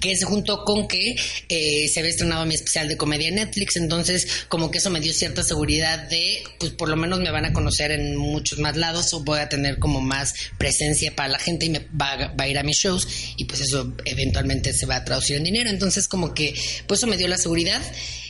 Que 0.00 0.10
es 0.10 0.24
junto 0.24 0.64
con 0.64 0.88
que 0.88 1.14
eh, 1.48 1.88
se 1.88 2.00
había 2.00 2.10
estrenado 2.10 2.44
mi 2.46 2.54
especial 2.54 2.88
de 2.88 2.96
comedia 2.96 3.28
en 3.28 3.36
Netflix. 3.36 3.76
Entonces, 3.76 4.46
como 4.48 4.72
que 4.72 4.78
eso 4.78 4.90
me 4.90 4.98
dio 4.98 5.12
cierta 5.12 5.44
seguridad 5.44 6.08
de, 6.08 6.42
pues 6.58 6.72
por 6.72 6.88
lo 6.88 6.96
menos 6.96 7.20
me 7.20 7.30
van 7.30 7.44
a 7.44 7.52
conocer 7.52 7.92
en 7.92 8.16
muchos 8.16 8.58
más 8.58 8.76
lados 8.76 9.14
o 9.14 9.20
voy 9.20 9.38
a 9.38 9.48
tener 9.48 9.78
como 9.78 10.00
más 10.00 10.34
presencia 10.58 10.79
para 11.14 11.28
la 11.28 11.38
gente 11.38 11.66
y 11.66 11.70
me 11.70 11.86
va, 12.00 12.32
a 12.36 12.48
ir 12.48 12.58
a 12.58 12.62
mis 12.62 12.76
shows 12.76 13.06
y 13.36 13.44
pues 13.44 13.60
eso 13.60 13.92
eventualmente 14.04 14.72
se 14.72 14.86
va 14.86 14.96
a 14.96 15.04
traducir 15.04 15.36
en 15.36 15.44
dinero. 15.44 15.70
Entonces 15.70 16.08
como 16.08 16.34
que 16.34 16.54
pues 16.86 17.00
eso 17.00 17.06
me 17.06 17.16
dio 17.16 17.28
la 17.28 17.38
seguridad 17.38 17.80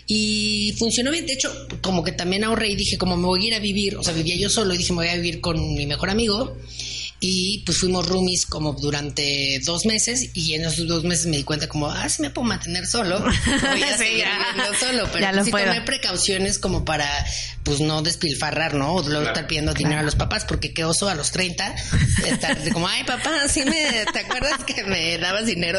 y 0.06 0.74
funcionó 0.78 1.10
bien. 1.10 1.26
De 1.26 1.34
hecho, 1.34 1.52
como 1.80 2.02
que 2.02 2.12
también 2.12 2.44
ahorré 2.44 2.68
y 2.68 2.76
dije 2.76 2.98
como 2.98 3.16
me 3.16 3.26
voy 3.26 3.44
a 3.44 3.46
ir 3.48 3.54
a 3.54 3.58
vivir, 3.58 3.96
o 3.96 4.02
sea, 4.02 4.12
vivía 4.12 4.36
yo 4.36 4.50
solo 4.50 4.74
y 4.74 4.78
dije 4.78 4.92
me 4.92 4.98
voy 4.98 5.08
a 5.08 5.16
vivir 5.16 5.40
con 5.40 5.74
mi 5.74 5.86
mejor 5.86 6.10
amigo 6.10 6.56
y 7.22 7.62
pues 7.66 7.78
fuimos 7.78 8.08
roomies 8.08 8.46
como 8.46 8.72
durante 8.72 9.60
dos 9.64 9.84
meses 9.84 10.30
y 10.32 10.54
en 10.54 10.64
esos 10.64 10.88
dos 10.88 11.04
meses 11.04 11.26
me 11.26 11.36
di 11.36 11.44
cuenta 11.44 11.68
como, 11.68 11.90
ah, 11.90 12.08
sí 12.08 12.22
me 12.22 12.30
puedo 12.30 12.48
mantener 12.48 12.86
solo, 12.86 13.20
voy 13.20 13.82
a 13.82 13.98
seguir 13.98 14.24
viviendo 14.24 14.74
solo, 14.80 15.08
pero 15.12 15.30
pues 15.30 15.44
sí 15.44 15.50
tomé 15.50 15.82
precauciones 15.82 16.58
como 16.58 16.84
para 16.86 17.06
pues 17.62 17.80
no 17.80 18.00
despilfarrar, 18.00 18.72
¿no? 18.72 18.94
O 18.94 19.06
luego 19.06 19.26
estar 19.26 19.46
pidiendo 19.46 19.74
dinero 19.74 20.00
a 20.00 20.02
los 20.02 20.16
papás, 20.16 20.46
porque 20.46 20.72
qué 20.72 20.86
oso 20.86 21.10
a 21.10 21.14
los 21.14 21.30
30 21.30 21.74
estar 22.26 22.72
como, 22.72 22.88
ay 22.88 23.04
papá, 23.04 23.48
sí 23.48 23.64
me, 23.66 24.06
¿te 24.12 24.20
acuerdas 24.20 24.64
que 24.64 24.82
me 24.84 25.18
dabas 25.18 25.44
dinero? 25.44 25.78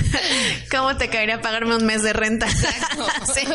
¿Cómo 0.70 0.96
te 0.96 1.08
caería 1.08 1.40
pagarme 1.40 1.74
un 1.74 1.84
mes 1.84 2.02
de 2.02 2.12
renta? 2.12 2.48
Exacto. 2.48 3.06
Sí. 3.34 3.46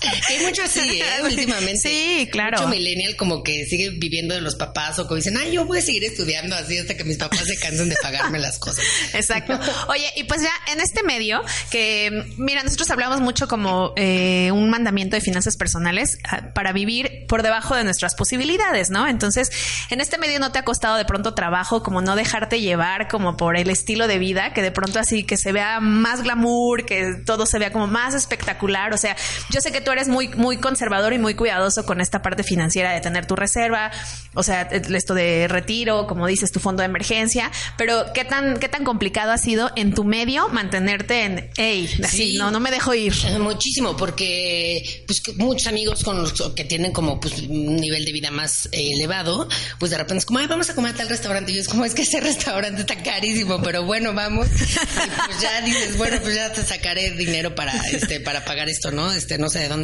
Hay 0.28 0.44
mucho 0.44 0.62
así, 0.62 0.80
¿eh? 1.00 1.22
Últimamente. 1.22 1.78
Sí, 1.78 2.28
claro. 2.30 2.58
Mucho 2.58 2.68
millennial 2.68 3.16
como 3.16 3.42
que 3.42 3.66
sigue 3.66 3.90
viviendo 3.90 4.34
de 4.34 4.40
los 4.40 4.54
papás 4.56 4.98
o 4.98 5.04
como 5.06 5.16
dicen, 5.16 5.36
ay, 5.36 5.52
yo 5.52 5.64
voy 5.64 5.78
a 5.78 5.82
seguir 5.82 6.04
estudiando 6.04 6.56
así 6.56 6.78
hasta 6.78 6.96
que 6.96 7.04
mis 7.04 7.16
papás 7.16 7.44
se 7.44 7.58
cansen 7.58 7.88
de 7.88 7.96
pagarme 8.02 8.38
las 8.38 8.58
cosas. 8.58 8.84
Exacto. 9.12 9.58
Oye, 9.88 10.10
y 10.16 10.24
pues 10.24 10.42
ya 10.42 10.52
en 10.72 10.80
este 10.80 11.02
medio, 11.02 11.42
que 11.70 12.24
mira, 12.36 12.62
nosotros 12.62 12.90
hablamos 12.90 13.20
mucho 13.20 13.48
como 13.48 13.92
eh, 13.96 14.50
un 14.52 14.70
mandamiento 14.70 15.16
de 15.16 15.20
finanzas 15.20 15.56
personales 15.56 16.18
ah, 16.24 16.52
para 16.54 16.72
vivir 16.72 17.26
por 17.28 17.42
debajo 17.42 17.74
de 17.74 17.84
nuestras 17.84 18.14
posibilidades, 18.14 18.90
¿no? 18.90 19.06
Entonces, 19.06 19.50
en 19.90 20.00
este 20.00 20.18
medio 20.18 20.38
no 20.40 20.52
te 20.52 20.58
ha 20.58 20.64
costado 20.64 20.96
de 20.96 21.04
pronto 21.04 21.34
trabajo 21.34 21.82
como 21.82 22.00
no 22.00 22.16
dejarte 22.16 22.60
llevar 22.60 23.08
como 23.08 23.36
por 23.36 23.56
el 23.56 23.70
estilo 23.70 24.06
de 24.06 24.18
vida, 24.18 24.52
que 24.52 24.62
de 24.62 24.70
pronto 24.70 24.98
así 24.98 25.24
que 25.24 25.36
se 25.36 25.52
vea 25.52 25.80
más 25.80 26.22
glamour, 26.22 26.84
que 26.84 27.14
todo 27.24 27.46
se 27.46 27.58
vea 27.58 27.72
como 27.72 27.86
más 27.86 28.14
espectacular. 28.14 28.92
O 28.92 28.98
sea, 28.98 29.16
yo 29.50 29.60
sé 29.60 29.72
que 29.72 29.80
tú 29.80 29.87
eres 29.92 30.08
muy, 30.08 30.28
muy 30.28 30.56
conservador 30.58 31.12
y 31.12 31.18
muy 31.18 31.34
cuidadoso 31.34 31.84
con 31.84 32.00
esta 32.00 32.22
parte 32.22 32.42
financiera 32.42 32.92
de 32.92 33.00
tener 33.00 33.26
tu 33.26 33.36
reserva, 33.36 33.90
o 34.34 34.42
sea, 34.42 34.62
esto 34.62 35.14
de 35.14 35.48
retiro, 35.48 36.06
como 36.06 36.26
dices, 36.26 36.52
tu 36.52 36.60
fondo 36.60 36.82
de 36.82 36.86
emergencia, 36.86 37.50
pero 37.76 38.06
¿qué 38.14 38.24
tan, 38.24 38.58
qué 38.58 38.68
tan 38.68 38.84
complicado 38.84 39.32
ha 39.32 39.38
sido 39.38 39.70
en 39.76 39.94
tu 39.94 40.04
medio 40.04 40.48
mantenerte 40.48 41.24
en, 41.24 41.50
hey, 41.56 41.90
así, 42.04 42.36
no, 42.36 42.50
no 42.50 42.60
me 42.60 42.70
dejo 42.70 42.94
ir? 42.94 43.14
Eh, 43.26 43.38
muchísimo, 43.38 43.96
porque 43.96 45.04
pues 45.06 45.22
muchos 45.36 45.66
amigos 45.66 46.02
con 46.04 46.22
los 46.22 46.32
que 46.54 46.64
tienen 46.64 46.92
como 46.92 47.20
pues 47.20 47.38
un 47.40 47.76
nivel 47.76 48.04
de 48.04 48.12
vida 48.12 48.30
más 48.30 48.66
eh, 48.72 48.92
elevado, 48.94 49.48
pues 49.78 49.90
de 49.90 49.98
repente 49.98 50.18
es 50.18 50.26
como, 50.26 50.38
ay, 50.38 50.46
vamos 50.46 50.70
a 50.70 50.74
comer 50.74 50.94
a 50.94 50.96
tal 50.96 51.08
restaurante. 51.08 51.52
Y 51.52 51.56
yo 51.56 51.60
es 51.60 51.68
como, 51.68 51.84
es 51.84 51.94
que 51.94 52.02
ese 52.02 52.20
restaurante 52.28 52.80
está 52.82 53.02
carísimo, 53.02 53.60
pero 53.62 53.84
bueno, 53.84 54.12
vamos. 54.14 54.48
Y 54.48 55.26
pues 55.26 55.40
ya 55.40 55.60
dices, 55.62 55.96
bueno, 55.96 56.18
pues 56.22 56.34
ya 56.34 56.52
te 56.52 56.62
sacaré 56.62 57.10
dinero 57.12 57.54
para, 57.54 57.72
este, 57.92 58.20
para 58.20 58.44
pagar 58.44 58.68
esto, 58.68 58.90
¿no? 58.90 59.12
Este, 59.12 59.38
no 59.38 59.48
sé 59.48 59.60
de 59.60 59.68
dónde. 59.68 59.77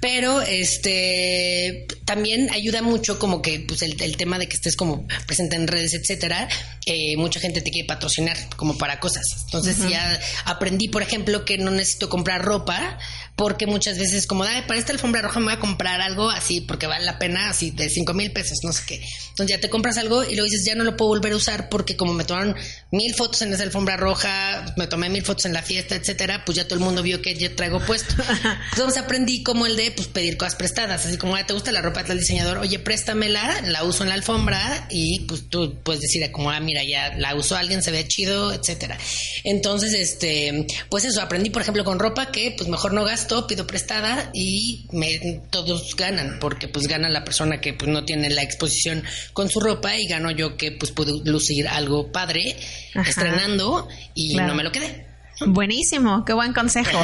Pero, 0.00 0.40
este, 0.42 1.86
también 2.04 2.50
ayuda 2.50 2.82
mucho 2.82 3.18
como 3.18 3.42
que, 3.42 3.60
pues 3.60 3.82
el, 3.82 4.00
el 4.00 4.16
tema 4.16 4.38
de 4.38 4.48
que 4.48 4.56
estés 4.56 4.76
como 4.76 5.06
presente 5.26 5.56
en 5.56 5.66
redes, 5.68 5.94
etcétera, 5.94 6.48
eh, 6.84 7.16
mucha 7.16 7.38
gente 7.38 7.60
te 7.60 7.70
quiere 7.70 7.86
patrocinar 7.86 8.36
como 8.56 8.76
para 8.76 8.98
cosas. 8.98 9.24
Entonces 9.44 9.76
ya 9.88 10.20
aprendí, 10.44 10.88
por 10.88 11.02
ejemplo, 11.02 11.44
que 11.44 11.58
no 11.58 11.70
necesito 11.70 12.08
comprar 12.08 12.42
ropa 12.42 12.98
porque 13.36 13.66
muchas 13.66 13.98
veces 13.98 14.26
como, 14.26 14.44
Ay, 14.44 14.62
para 14.66 14.78
esta 14.78 14.92
alfombra 14.92 15.22
roja 15.22 15.40
me 15.40 15.46
voy 15.46 15.54
a 15.54 15.60
comprar 15.60 16.00
algo 16.00 16.30
así 16.30 16.60
porque 16.60 16.86
vale 16.86 17.04
la 17.04 17.18
pena 17.18 17.50
así 17.50 17.70
de 17.70 17.88
cinco 17.88 18.14
mil 18.14 18.30
pesos, 18.32 18.58
no 18.62 18.72
sé 18.72 18.82
qué. 18.86 19.02
Entonces 19.30 19.56
ya 19.56 19.60
te 19.60 19.70
compras 19.70 19.96
algo 19.98 20.22
y 20.22 20.34
luego 20.34 20.44
dices, 20.44 20.64
ya 20.64 20.74
no 20.74 20.84
lo 20.84 20.96
puedo 20.96 21.08
volver 21.08 21.32
a 21.32 21.36
usar 21.36 21.68
porque 21.68 21.96
como 21.96 22.12
me 22.12 22.24
tomaron 22.24 22.54
mil 22.90 23.14
fotos 23.14 23.42
en 23.42 23.52
esa 23.52 23.62
alfombra 23.62 23.96
roja, 23.96 24.74
me 24.76 24.86
tomé 24.86 25.08
mil 25.08 25.24
fotos 25.24 25.46
en 25.46 25.52
la 25.52 25.62
fiesta, 25.62 25.94
etcétera, 25.94 26.44
pues 26.44 26.56
ya 26.56 26.64
todo 26.64 26.78
el 26.78 26.84
mundo 26.84 27.02
vio 27.02 27.22
que 27.22 27.34
yo 27.34 27.54
traigo 27.54 27.80
puesto. 27.80 28.14
Entonces 28.72 29.02
aprendí 29.02 29.42
como 29.42 29.66
el 29.66 29.76
de 29.76 29.90
pues 29.90 30.08
pedir 30.08 30.36
cosas 30.36 30.54
prestadas, 30.54 31.06
así 31.06 31.16
como, 31.16 31.36
¿te 31.44 31.52
gusta 31.52 31.72
la 31.72 31.82
ropa 31.82 32.02
del 32.02 32.20
diseñador? 32.20 32.58
Oye, 32.58 32.78
préstamela, 32.78 33.62
la 33.62 33.84
uso 33.84 34.02
en 34.02 34.10
la 34.10 34.14
alfombra 34.14 34.86
y 34.90 35.20
pues 35.20 35.48
tú 35.48 35.78
puedes 35.82 36.00
decir 36.02 36.30
como, 36.30 36.50
ah, 36.50 36.60
mira, 36.60 36.84
ya 36.84 37.14
la 37.16 37.34
usó 37.34 37.56
alguien, 37.56 37.82
se 37.82 37.90
ve 37.90 38.06
chido, 38.06 38.52
etcétera. 38.52 38.98
Entonces, 39.44 39.94
este, 39.94 40.66
pues 40.88 41.04
eso, 41.04 41.20
aprendí, 41.20 41.50
por 41.50 41.62
ejemplo, 41.62 41.84
con 41.84 41.98
ropa 41.98 42.30
que 42.30 42.54
pues 42.56 42.68
mejor 42.68 42.92
no 42.92 43.04
gasto, 43.22 43.46
pido 43.46 43.66
prestada 43.66 44.30
y 44.34 44.86
me, 44.92 45.40
todos 45.50 45.94
ganan, 45.96 46.38
porque 46.40 46.68
pues 46.68 46.86
gana 46.88 47.08
la 47.08 47.24
persona 47.24 47.60
que 47.60 47.72
pues 47.72 47.90
no 47.90 48.04
tiene 48.04 48.30
la 48.30 48.42
exposición 48.42 49.02
con 49.32 49.48
su 49.48 49.60
ropa 49.60 49.96
y 49.96 50.06
gano 50.06 50.30
yo 50.30 50.56
que 50.56 50.72
pues 50.72 50.90
puedo 50.90 51.22
lucir 51.24 51.68
algo 51.68 52.10
padre 52.10 52.56
estrenando 52.94 53.88
y 54.14 54.34
no 54.34 54.54
me 54.54 54.64
lo 54.64 54.72
quedé. 54.72 55.06
Buenísimo, 55.46 56.24
qué 56.24 56.32
buen 56.32 56.52
consejo. 56.52 56.98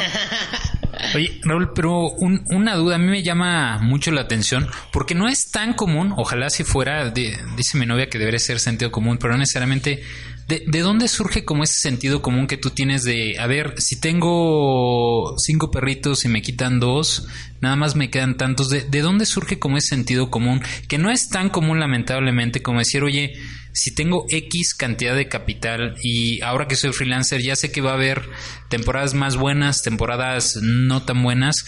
Oye, 1.15 1.39
Raúl, 1.43 1.71
pero 1.73 2.09
una 2.11 2.75
duda, 2.75 2.95
a 2.95 2.99
mí 2.99 3.07
me 3.07 3.23
llama 3.23 3.79
mucho 3.79 4.11
la 4.11 4.21
atención, 4.21 4.67
porque 4.91 5.15
no 5.15 5.27
es 5.27 5.49
tan 5.51 5.73
común, 5.73 6.13
ojalá 6.17 6.49
si 6.49 6.63
fuera, 6.63 7.09
dice 7.09 7.77
mi 7.77 7.85
novia 7.85 8.09
que 8.09 8.19
debería 8.19 8.39
ser 8.39 8.59
sentido 8.59 8.91
común, 8.91 9.17
pero 9.17 9.33
no 9.33 9.39
necesariamente, 9.39 10.03
de, 10.49 10.63
¿de, 10.65 10.79
dónde 10.79 11.07
surge 11.07 11.45
como 11.45 11.63
ese 11.63 11.79
sentido 11.79 12.23
común 12.23 12.47
que 12.47 12.57
tú 12.57 12.71
tienes 12.71 13.03
de, 13.03 13.37
a 13.37 13.45
ver, 13.45 13.75
si 13.77 13.99
tengo 13.99 15.35
cinco 15.37 15.69
perritos 15.69 16.25
y 16.25 16.27
me 16.27 16.41
quitan 16.41 16.79
dos, 16.79 17.27
nada 17.61 17.75
más 17.75 17.95
me 17.95 18.09
quedan 18.09 18.35
tantos, 18.35 18.69
¿de, 18.69 18.81
de 18.81 19.01
dónde 19.01 19.27
surge 19.27 19.59
como 19.59 19.77
ese 19.77 19.89
sentido 19.89 20.31
común? 20.31 20.61
Que 20.87 20.97
no 20.97 21.11
es 21.11 21.29
tan 21.29 21.49
común 21.49 21.79
lamentablemente 21.79 22.63
como 22.63 22.79
decir, 22.79 23.03
oye, 23.03 23.33
si 23.79 23.91
tengo 23.91 24.25
X 24.29 24.73
cantidad 24.73 25.15
de 25.15 25.29
capital 25.29 25.95
y 26.03 26.41
ahora 26.41 26.67
que 26.67 26.75
soy 26.75 26.91
freelancer 26.91 27.41
ya 27.41 27.55
sé 27.55 27.71
que 27.71 27.81
va 27.81 27.91
a 27.91 27.95
haber 27.95 28.21
temporadas 28.67 29.13
más 29.13 29.37
buenas, 29.37 29.81
temporadas 29.81 30.57
no 30.61 31.03
tan 31.03 31.23
buenas, 31.23 31.65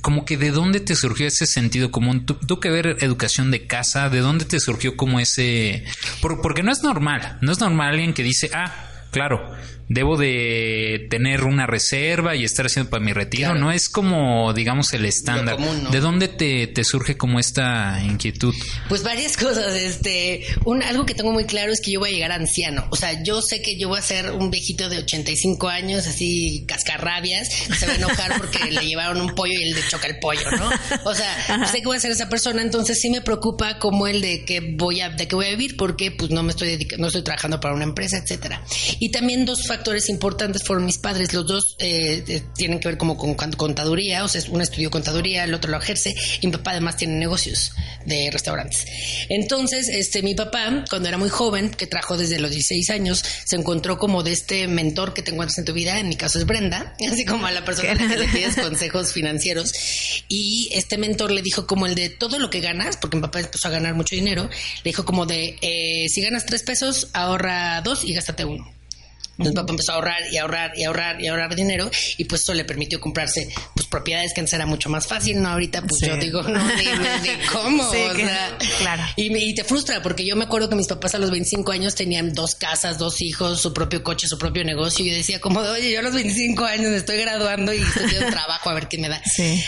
como 0.00 0.24
que 0.24 0.36
de 0.36 0.50
dónde 0.50 0.80
te 0.80 0.96
surgió 0.96 1.26
ese 1.26 1.46
sentido 1.46 1.90
común, 1.90 2.24
tú, 2.24 2.60
que 2.60 2.70
ver 2.70 2.96
educación 3.00 3.50
de 3.50 3.66
casa, 3.66 4.08
de 4.08 4.20
dónde 4.20 4.46
te 4.46 4.58
surgió 4.58 4.96
como 4.96 5.20
ese... 5.20 5.84
porque 6.20 6.62
no 6.62 6.72
es 6.72 6.82
normal, 6.82 7.38
no 7.42 7.52
es 7.52 7.60
normal 7.60 7.90
alguien 7.90 8.14
que 8.14 8.22
dice, 8.22 8.50
ah, 8.54 8.74
claro, 9.10 9.52
debo 9.90 10.16
de 10.16 11.08
tener 11.10 11.42
una 11.42 11.66
reserva 11.66 12.36
y 12.36 12.44
estar 12.44 12.64
haciendo 12.64 12.88
para 12.88 13.04
mi 13.04 13.12
retiro. 13.12 13.56
No 13.56 13.72
es 13.72 13.88
como, 13.88 14.52
digamos, 14.52 14.92
el 14.92 15.04
estándar. 15.04 15.58
¿De 15.90 15.98
dónde 15.98 16.28
te, 16.28 16.68
te, 16.68 16.84
surge 16.84 17.16
como 17.16 17.40
esta 17.40 18.00
inquietud? 18.04 18.54
Pues 18.88 19.02
varias 19.02 19.36
cosas. 19.36 19.74
Este, 19.74 20.46
un, 20.64 20.84
algo 20.84 21.04
que 21.06 21.14
tengo 21.14 21.32
muy 21.32 21.44
claro 21.44 21.72
es 21.72 21.80
que 21.80 21.90
yo 21.90 21.98
voy 21.98 22.10
a 22.10 22.12
llegar 22.12 22.30
anciano. 22.30 22.86
O 22.90 22.96
sea, 22.96 23.20
yo 23.24 23.42
sé 23.42 23.62
que 23.62 23.76
yo 23.78 23.88
voy 23.88 23.98
a 23.98 24.02
ser 24.02 24.30
un 24.30 24.52
viejito 24.52 24.88
de 24.88 24.98
85 24.98 25.68
años, 25.68 26.06
así 26.06 26.64
cascarrabias, 26.68 27.48
se 27.48 27.86
va 27.86 27.94
a 27.94 27.96
enojar 27.96 28.38
porque 28.38 28.58
le 28.70 28.86
llevaron 28.86 29.20
un 29.20 29.34
pollo 29.34 29.54
y 29.58 29.64
él 29.64 29.74
le 29.74 29.82
choca 29.88 30.06
el 30.06 30.20
pollo, 30.20 30.48
¿no? 30.52 30.70
O 31.04 31.14
sea, 31.16 31.66
sé 31.66 31.80
que 31.80 31.86
voy 31.86 31.96
a 31.96 32.00
ser 32.00 32.12
esa 32.12 32.28
persona, 32.28 32.62
entonces 32.62 33.00
sí 33.00 33.10
me 33.10 33.22
preocupa 33.22 33.80
como 33.80 34.06
el 34.06 34.20
de 34.20 34.44
que 34.44 34.60
voy 34.60 35.00
a, 35.00 35.10
de 35.10 35.26
que 35.26 35.34
voy 35.34 35.46
a 35.46 35.50
vivir 35.50 35.76
porque 35.76 36.12
pues 36.12 36.30
no 36.30 36.44
me 36.44 36.50
estoy 36.50 36.68
dedicando, 36.68 37.02
no 37.02 37.06
estoy 37.08 37.24
trabajando 37.24 37.58
para 37.58 37.74
una 37.74 37.84
empresa, 37.84 38.18
etcétera. 38.18 38.62
Y 39.00 39.10
también 39.10 39.44
dos 39.44 39.66
factores 39.66 39.79
factores 39.80 40.10
importantes 40.10 40.62
fueron 40.62 40.84
mis 40.84 40.98
padres. 40.98 41.32
Los 41.32 41.46
dos 41.46 41.76
eh, 41.78 42.42
tienen 42.54 42.80
que 42.80 42.88
ver 42.88 42.98
como 42.98 43.16
con 43.16 43.34
contaduría, 43.34 44.24
o 44.24 44.28
sea, 44.28 44.42
uno 44.50 44.62
estudió 44.62 44.90
contaduría, 44.90 45.44
el 45.44 45.54
otro 45.54 45.70
lo 45.70 45.78
ejerce, 45.78 46.14
y 46.42 46.46
mi 46.46 46.52
papá 46.52 46.72
además 46.72 46.98
tiene 46.98 47.14
negocios 47.14 47.72
de 48.04 48.30
restaurantes. 48.30 48.84
Entonces, 49.30 49.88
este, 49.88 50.22
mi 50.22 50.34
papá, 50.34 50.84
cuando 50.90 51.08
era 51.08 51.16
muy 51.16 51.30
joven, 51.30 51.70
que 51.70 51.86
trajo 51.86 52.18
desde 52.18 52.38
los 52.38 52.50
16 52.50 52.90
años, 52.90 53.24
se 53.46 53.56
encontró 53.56 53.98
como 53.98 54.22
de 54.22 54.32
este 54.32 54.68
mentor 54.68 55.14
que 55.14 55.22
te 55.22 55.30
encuentras 55.30 55.56
en 55.56 55.64
tu 55.64 55.72
vida, 55.72 55.98
en 55.98 56.10
mi 56.10 56.16
caso 56.16 56.38
es 56.38 56.44
Brenda, 56.44 56.94
así 57.10 57.24
como 57.24 57.46
a 57.46 57.50
la 57.50 57.64
persona 57.64 57.96
que 57.96 58.18
le 58.18 58.28
pides 58.28 58.56
consejos 58.56 59.14
financieros, 59.14 59.72
y 60.28 60.68
este 60.72 60.98
mentor 60.98 61.30
le 61.30 61.40
dijo 61.40 61.66
como 61.66 61.86
el 61.86 61.94
de 61.94 62.10
todo 62.10 62.38
lo 62.38 62.50
que 62.50 62.60
ganas, 62.60 62.98
porque 62.98 63.16
mi 63.16 63.22
papá 63.22 63.40
empezó 63.40 63.68
a 63.68 63.70
ganar 63.70 63.94
mucho 63.94 64.14
dinero, 64.14 64.50
le 64.84 64.90
dijo 64.90 65.06
como 65.06 65.24
de, 65.24 65.56
eh, 65.62 66.06
si 66.10 66.20
ganas 66.20 66.44
tres 66.44 66.64
pesos, 66.64 67.08
ahorra 67.14 67.80
dos 67.80 68.04
y 68.04 68.12
gástate 68.12 68.44
uno. 68.44 68.79
Entonces 69.40 69.54
papá 69.54 69.72
empezó 69.72 69.92
a 69.92 69.94
ahorrar 69.94 70.22
y 70.30 70.36
ahorrar 70.36 70.72
y 70.76 70.84
ahorrar 70.84 71.20
y 71.20 71.28
ahorrar 71.28 71.54
dinero 71.54 71.90
y 72.18 72.24
pues 72.24 72.42
eso 72.42 72.52
le 72.52 72.66
permitió 72.66 73.00
comprarse 73.00 73.48
pues 73.74 73.86
propiedades 73.86 74.34
que 74.34 74.40
antes 74.40 74.52
era 74.52 74.66
mucho 74.66 74.90
más 74.90 75.06
fácil, 75.06 75.40
¿no? 75.40 75.48
Ahorita 75.48 75.82
pues 75.82 76.02
yo 76.02 76.16
digo, 76.18 76.42
no, 76.42 76.62
de, 76.68 76.84
cómo, 77.52 77.88
o 77.88 77.90
sea, 77.90 78.58
claro. 78.78 79.02
Y, 79.16 79.54
te 79.54 79.64
frustra 79.64 80.02
porque 80.02 80.24
yo 80.26 80.36
me 80.36 80.44
acuerdo 80.44 80.68
que 80.68 80.76
mis 80.76 80.86
papás 80.86 81.14
a 81.14 81.18
los 81.18 81.30
25 81.30 81.72
años 81.72 81.94
tenían 81.94 82.34
dos 82.34 82.54
casas, 82.54 82.98
dos 82.98 83.22
hijos, 83.22 83.60
su 83.60 83.72
propio 83.72 84.04
coche, 84.04 84.28
su 84.28 84.38
propio 84.38 84.62
negocio 84.62 85.04
y 85.04 85.08
yo 85.08 85.14
decía 85.14 85.40
como, 85.40 85.60
oye, 85.60 85.90
yo 85.90 86.00
a 86.00 86.02
los 86.02 86.12
25 86.12 86.64
años 86.64 86.90
me 86.90 86.98
estoy 86.98 87.16
graduando 87.16 87.72
y 87.72 87.78
estoy 87.78 88.04
un 88.22 88.30
trabajo 88.30 88.68
a 88.68 88.74
ver 88.74 88.88
qué 88.88 88.98
me 88.98 89.08
da. 89.08 89.22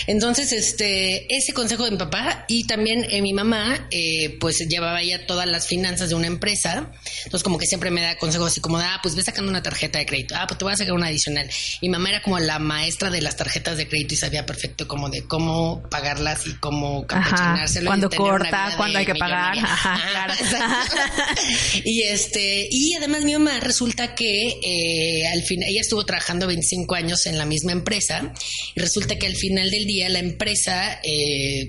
Entonces, 0.07 0.53
este, 0.53 1.35
ese 1.35 1.53
consejo 1.55 1.85
de 1.85 1.93
mi 1.93 1.97
papá 1.97 2.45
y 2.49 2.67
también 2.67 3.07
eh, 3.11 3.23
mi 3.23 3.33
mamá, 3.33 3.89
eh, 3.91 4.37
pues 4.39 4.59
llevaba 4.69 5.03
ya 5.03 5.27
todas 5.27 5.47
las 5.47 5.67
finanzas 5.67 6.11
de 6.11 6.15
una 6.15 6.27
empresa, 6.27 6.91
entonces 7.25 7.43
como 7.43 7.59
que 7.59 7.67
siempre 7.67 7.91
me 7.91 8.03
da 8.03 8.19
consejos 8.19 8.49
así 8.49 8.61
como, 8.61 8.79
ah, 8.79 9.01
pues 9.03 9.15
ve 9.15 9.23
sacando 9.23 9.51
una 9.51 9.62
tarjeta 9.63 9.99
de 9.99 10.07
crédito. 10.07 10.35
Ah, 10.37 10.47
pues 10.47 10.59
te 10.59 10.65
voy 10.65 10.73
a 10.73 10.77
sacar 10.77 10.95
una 10.95 11.07
adicional. 11.07 11.49
Mi 11.81 11.89
mamá 11.89 12.11
era 12.11 12.23
como 12.23 12.39
la 12.39 12.59
maestra 12.59 13.11
de 13.11 13.21
las 13.23 13.37
tarjetas 13.37 13.77
de 13.77 13.89
crédito 13.89 14.15
y 14.15 14.17
sabía 14.17 14.47
perfecto 14.47 14.89
como 14.89 15.09
de 15.09 15.25
cómo 15.25 15.83
pagarlas 15.91 16.47
y 16.47 16.55
cómo 16.55 17.07
campechanárselo. 17.07 17.87
Cuando 17.87 18.11
corta, 18.11 18.75
cuando 18.77 18.99
hay 18.99 19.07
que 19.07 19.15
pagar. 19.15 19.59
Ajá, 19.59 20.01
claro. 20.11 20.35
y 21.85 22.03
este, 22.03 22.69
y 22.71 22.95
además 22.95 23.25
mi 23.25 23.33
mamá 23.33 23.61
resulta 23.61 24.15
que 24.15 24.59
eh, 24.63 25.27
al 25.29 25.43
final, 25.43 25.69
ella 25.69 25.81
estuvo 25.81 26.05
trabajando 26.05 26.47
25 26.47 26.95
años 26.95 27.27
en 27.27 27.39
la 27.39 27.45
misma 27.45 27.73
empresa 27.73 28.33
y 28.75 28.81
resulta 28.81 29.17
que 29.17 29.27
al 29.27 29.37
final 29.37 29.71
del 29.71 29.87
día 29.87 30.09
la 30.09 30.19
empresa 30.19 31.01
eh, 31.03 31.69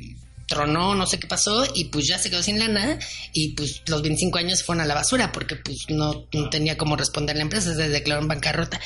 tronó, 0.54 0.94
no 0.94 1.08
sé 1.08 1.20
qué 1.20 1.28
pasó, 1.28 1.66
y 1.74 1.86
pues 1.86 2.08
ya 2.08 2.20
se 2.20 2.30
quedó 2.30 2.44
sin 2.44 2.60
lana, 2.60 3.00
y 3.32 3.50
pues 3.50 3.82
los 3.88 4.04
25 4.04 4.38
años 4.38 4.64
fueron 4.64 4.84
a 4.84 4.86
la 4.86 4.94
basura, 4.94 5.32
porque 5.32 5.56
pues 5.56 5.78
no, 5.90 6.26
tenía 6.52 6.78
cómo 6.78 6.96
responder 6.96 7.36
la 7.36 7.42
empresa, 7.42 7.74
se 7.74 7.90
declaró 7.90 8.22
en 8.22 8.28
bancarrota. 8.28 8.80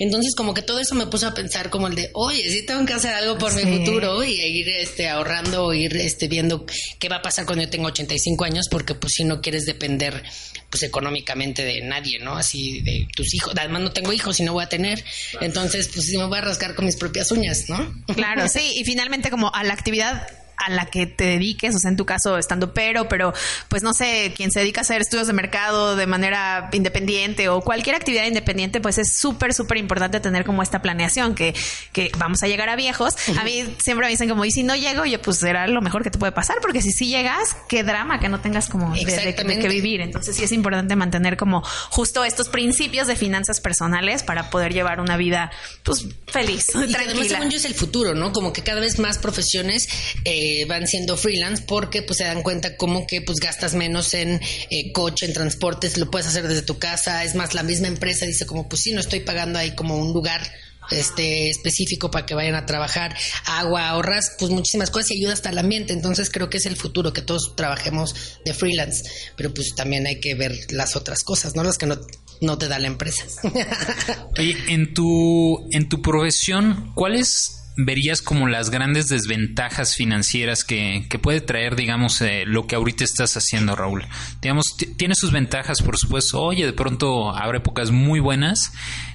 Entonces, 0.00 0.34
como 0.34 0.52
que 0.52 0.62
todo 0.62 0.80
eso 0.80 0.96
me 0.96 1.06
puso 1.06 1.28
a 1.28 1.34
pensar 1.34 1.70
como 1.70 1.86
el 1.86 1.94
de, 1.94 2.10
oye, 2.14 2.50
sí 2.50 2.66
tengo 2.66 2.84
que 2.84 2.94
hacer 2.94 3.14
algo 3.14 3.38
por 3.38 3.54
mi 3.54 3.78
futuro, 3.78 4.24
y 4.24 4.32
ir 4.32 4.68
este, 4.68 5.08
ahorrando, 5.08 5.72
ir 5.72 5.96
este, 5.96 6.26
viendo 6.26 6.66
qué 6.98 7.08
va 7.08 7.16
a 7.16 7.22
pasar 7.22 7.46
cuando 7.46 7.64
yo 7.64 7.70
tengo 7.70 7.86
85 7.86 8.44
años, 8.44 8.66
porque 8.68 8.94
pues 8.94 9.14
si 9.14 9.24
no 9.24 9.40
quieres 9.40 9.64
depender 9.64 10.24
pues 10.70 10.84
económicamente 10.84 11.66
de 11.66 11.82
nadie, 11.82 12.18
¿no? 12.18 12.34
Así 12.34 12.80
de 12.80 13.06
tus 13.14 13.34
hijos, 13.34 13.52
además 13.58 13.82
no 13.82 13.92
tengo 13.92 14.10
hijos 14.10 14.40
y 14.40 14.42
no 14.42 14.54
voy 14.54 14.64
a 14.64 14.70
tener, 14.70 15.04
entonces 15.42 15.88
pues 15.92 16.06
sí 16.06 16.16
me 16.16 16.24
voy 16.24 16.38
a 16.38 16.40
rascar 16.40 16.74
con 16.74 16.86
mis 16.86 16.96
propias 16.96 17.30
uñas, 17.30 17.68
¿no? 17.68 18.02
Claro, 18.14 18.48
sí, 18.48 18.72
y 18.76 18.84
finalmente 18.84 19.28
como 19.28 19.54
a 19.54 19.62
la 19.64 19.74
actividad 19.74 20.26
a 20.66 20.70
la 20.70 20.86
que 20.86 21.06
te 21.06 21.24
dediques, 21.24 21.74
o 21.74 21.78
sea, 21.78 21.90
en 21.90 21.96
tu 21.96 22.06
caso 22.06 22.38
estando 22.38 22.72
pero, 22.74 23.08
pero 23.08 23.32
pues 23.68 23.82
no 23.82 23.92
sé, 23.92 24.32
quien 24.36 24.50
se 24.50 24.60
dedica 24.60 24.80
a 24.80 24.82
hacer 24.82 25.00
estudios 25.00 25.26
de 25.26 25.32
mercado 25.32 25.96
de 25.96 26.06
manera 26.06 26.68
independiente 26.72 27.48
o 27.48 27.60
cualquier 27.60 27.96
actividad 27.96 28.26
independiente, 28.26 28.80
pues 28.80 28.98
es 28.98 29.16
súper, 29.16 29.54
súper 29.54 29.78
importante 29.78 30.20
tener 30.20 30.44
como 30.44 30.62
esta 30.62 30.82
planeación 30.82 31.34
que, 31.34 31.54
que 31.92 32.10
vamos 32.18 32.42
a 32.42 32.46
llegar 32.46 32.68
a 32.68 32.76
viejos. 32.76 33.14
A 33.38 33.44
mí 33.44 33.64
siempre 33.78 34.06
me 34.06 34.10
dicen 34.10 34.28
como, 34.28 34.44
y 34.44 34.50
si 34.50 34.62
no 34.62 34.76
llego, 34.76 35.04
yo 35.04 35.20
pues 35.20 35.38
será 35.38 35.66
lo 35.66 35.80
mejor 35.80 36.02
que 36.02 36.10
te 36.10 36.18
puede 36.18 36.32
pasar, 36.32 36.58
porque 36.60 36.82
si 36.82 36.92
sí 36.92 37.08
llegas, 37.08 37.56
qué 37.68 37.82
drama 37.82 38.20
que 38.20 38.28
no 38.28 38.40
tengas 38.40 38.68
como 38.68 38.94
de, 38.94 39.34
que 39.34 39.68
vivir. 39.68 40.00
Entonces 40.00 40.36
sí 40.36 40.44
es 40.44 40.52
importante 40.52 40.96
mantener 40.96 41.36
como 41.36 41.62
justo 41.90 42.24
estos 42.24 42.48
principios 42.48 43.06
de 43.06 43.16
finanzas 43.16 43.60
personales 43.60 44.22
para 44.22 44.50
poder 44.50 44.72
llevar 44.72 45.00
una 45.00 45.16
vida 45.16 45.50
pues 45.82 46.06
feliz, 46.26 46.68
y 46.68 46.72
tranquila. 46.72 46.98
Además, 47.04 47.28
según 47.28 47.50
yo 47.50 47.56
es 47.56 47.64
el 47.64 47.74
futuro, 47.74 48.14
¿no? 48.14 48.32
Como 48.32 48.52
que 48.52 48.62
cada 48.62 48.80
vez 48.80 48.98
más 48.98 49.18
profesiones 49.18 49.88
eh, 50.24 50.51
van 50.66 50.86
siendo 50.86 51.16
freelance 51.16 51.64
porque 51.66 52.02
pues 52.02 52.18
se 52.18 52.24
dan 52.24 52.42
cuenta 52.42 52.76
como 52.76 53.06
que 53.06 53.22
pues 53.22 53.38
gastas 53.38 53.74
menos 53.74 54.14
en 54.14 54.40
eh, 54.70 54.92
coche, 54.92 55.26
en 55.26 55.32
transportes, 55.32 55.98
lo 55.98 56.10
puedes 56.10 56.28
hacer 56.28 56.46
desde 56.48 56.62
tu 56.62 56.78
casa, 56.78 57.24
es 57.24 57.34
más 57.34 57.54
la 57.54 57.62
misma 57.62 57.88
empresa 57.88 58.26
dice 58.26 58.46
como 58.46 58.68
pues 58.68 58.82
sí, 58.82 58.92
no 58.92 59.00
estoy 59.00 59.20
pagando 59.20 59.58
ahí 59.58 59.72
como 59.72 59.96
un 59.96 60.12
lugar 60.12 60.42
este 60.90 61.48
específico 61.48 62.10
para 62.10 62.26
que 62.26 62.34
vayan 62.34 62.54
a 62.54 62.66
trabajar, 62.66 63.16
agua, 63.46 63.88
ahorras, 63.88 64.32
pues 64.38 64.50
muchísimas 64.50 64.90
cosas 64.90 65.12
y 65.12 65.20
ayuda 65.20 65.32
hasta 65.32 65.50
el 65.50 65.58
ambiente. 65.58 65.92
Entonces 65.92 66.30
creo 66.30 66.50
que 66.50 66.58
es 66.58 66.66
el 66.66 66.76
futuro, 66.76 67.12
que 67.12 67.22
todos 67.22 67.54
trabajemos 67.56 68.14
de 68.44 68.54
freelance, 68.54 69.04
pero 69.36 69.52
pues 69.54 69.74
también 69.74 70.06
hay 70.06 70.20
que 70.20 70.34
ver 70.34 70.52
las 70.70 70.96
otras 70.96 71.22
cosas, 71.22 71.54
¿no? 71.54 71.62
Las 71.62 71.78
que 71.78 71.86
no, 71.86 71.98
no 72.40 72.58
te 72.58 72.68
da 72.68 72.78
la 72.78 72.88
empresa. 72.88 73.24
Oye, 74.38 74.56
en 74.68 74.92
tu, 74.94 75.68
en 75.70 75.88
tu 75.88 76.02
profesión, 76.02 76.92
¿cuál 76.94 77.16
es 77.16 77.61
verías 77.76 78.22
como 78.22 78.48
las 78.48 78.70
grandes 78.70 79.08
desventajas 79.08 79.94
financieras 79.94 80.64
que, 80.64 81.06
que 81.08 81.18
puede 81.18 81.40
traer, 81.40 81.76
digamos, 81.76 82.20
eh, 82.20 82.44
lo 82.46 82.66
que 82.66 82.76
ahorita 82.76 83.04
estás 83.04 83.36
haciendo, 83.36 83.76
Raúl? 83.76 84.06
Digamos, 84.40 84.76
tiene 84.96 85.14
sus 85.14 85.32
ventajas, 85.32 85.82
por 85.82 85.96
supuesto. 85.98 86.42
Oye, 86.42 86.66
de 86.66 86.72
pronto 86.72 87.30
habrá 87.30 87.58
épocas 87.58 87.90
muy 87.90 88.20
buenas 88.20 88.72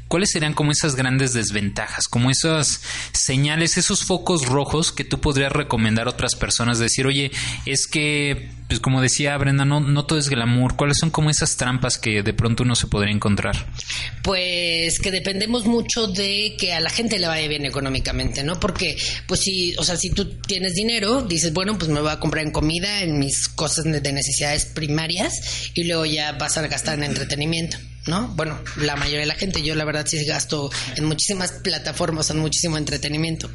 ¿cuáles 0.07 0.31
serían 0.31 0.53
como 0.53 0.71
esas 0.71 0.95
grandes 0.95 1.33
desventajas, 1.33 2.07
como 2.07 2.29
esas 2.29 2.81
señales, 3.13 3.77
esos 3.77 4.03
focos 4.03 4.45
rojos 4.45 4.91
que 4.91 5.03
tú 5.03 5.19
podrías 5.19 5.51
recomendar 5.51 6.07
a 6.07 6.11
otras 6.11 6.35
personas? 6.35 6.79
Decir, 6.79 7.07
oye, 7.07 7.31
es 7.65 7.87
que, 7.87 8.49
pues 8.67 8.79
como 8.79 9.01
decía 9.01 9.37
Brenda, 9.37 9.65
no, 9.65 9.79
no 9.79 10.05
todo 10.05 10.19
es 10.19 10.29
glamour. 10.29 10.75
¿Cuáles 10.75 10.97
son 10.99 11.09
como 11.09 11.29
esas 11.29 11.57
trampas 11.57 11.97
que 11.97 12.23
de 12.23 12.33
pronto 12.33 12.63
uno 12.63 12.75
se 12.75 12.87
podría 12.87 13.13
encontrar? 13.13 13.71
Pues 14.23 14.99
que 14.99 15.11
dependemos 15.11 15.65
mucho 15.65 16.07
de 16.07 16.55
que 16.57 16.73
a 16.73 16.79
la 16.79 16.89
gente 16.89 17.19
le 17.19 17.27
vaya 17.27 17.47
bien 17.47 17.65
económicamente, 17.65 18.43
¿no? 18.43 18.59
Porque, 18.59 18.97
pues 19.27 19.41
si, 19.41 19.75
o 19.77 19.83
sea, 19.83 19.97
si 19.97 20.09
tú 20.09 20.39
tienes 20.41 20.73
dinero, 20.73 21.21
dices, 21.21 21.53
bueno, 21.53 21.77
pues 21.77 21.89
me 21.89 22.01
voy 22.01 22.11
a 22.11 22.19
comprar 22.19 22.45
en 22.45 22.51
comida, 22.51 23.01
en 23.01 23.19
mis 23.19 23.47
cosas 23.47 23.85
de 23.85 24.11
necesidades 24.11 24.65
primarias, 24.65 25.71
y 25.73 25.85
luego 25.85 26.05
ya 26.05 26.33
vas 26.33 26.57
a 26.57 26.67
gastar 26.67 26.97
en 26.97 27.05
entretenimiento. 27.05 27.77
¿No? 28.07 28.27
Bueno, 28.29 28.59
la 28.77 28.95
mayoría 28.95 29.21
de 29.21 29.25
la 29.27 29.35
gente, 29.35 29.61
yo 29.61 29.75
la 29.75 29.85
verdad 29.85 30.05
sí 30.05 30.23
gasto 30.25 30.69
en 30.95 31.05
muchísimas 31.05 31.51
plataformas, 31.51 32.29
en 32.29 32.39
muchísimo 32.39 32.77
entretenimiento. 32.77 33.49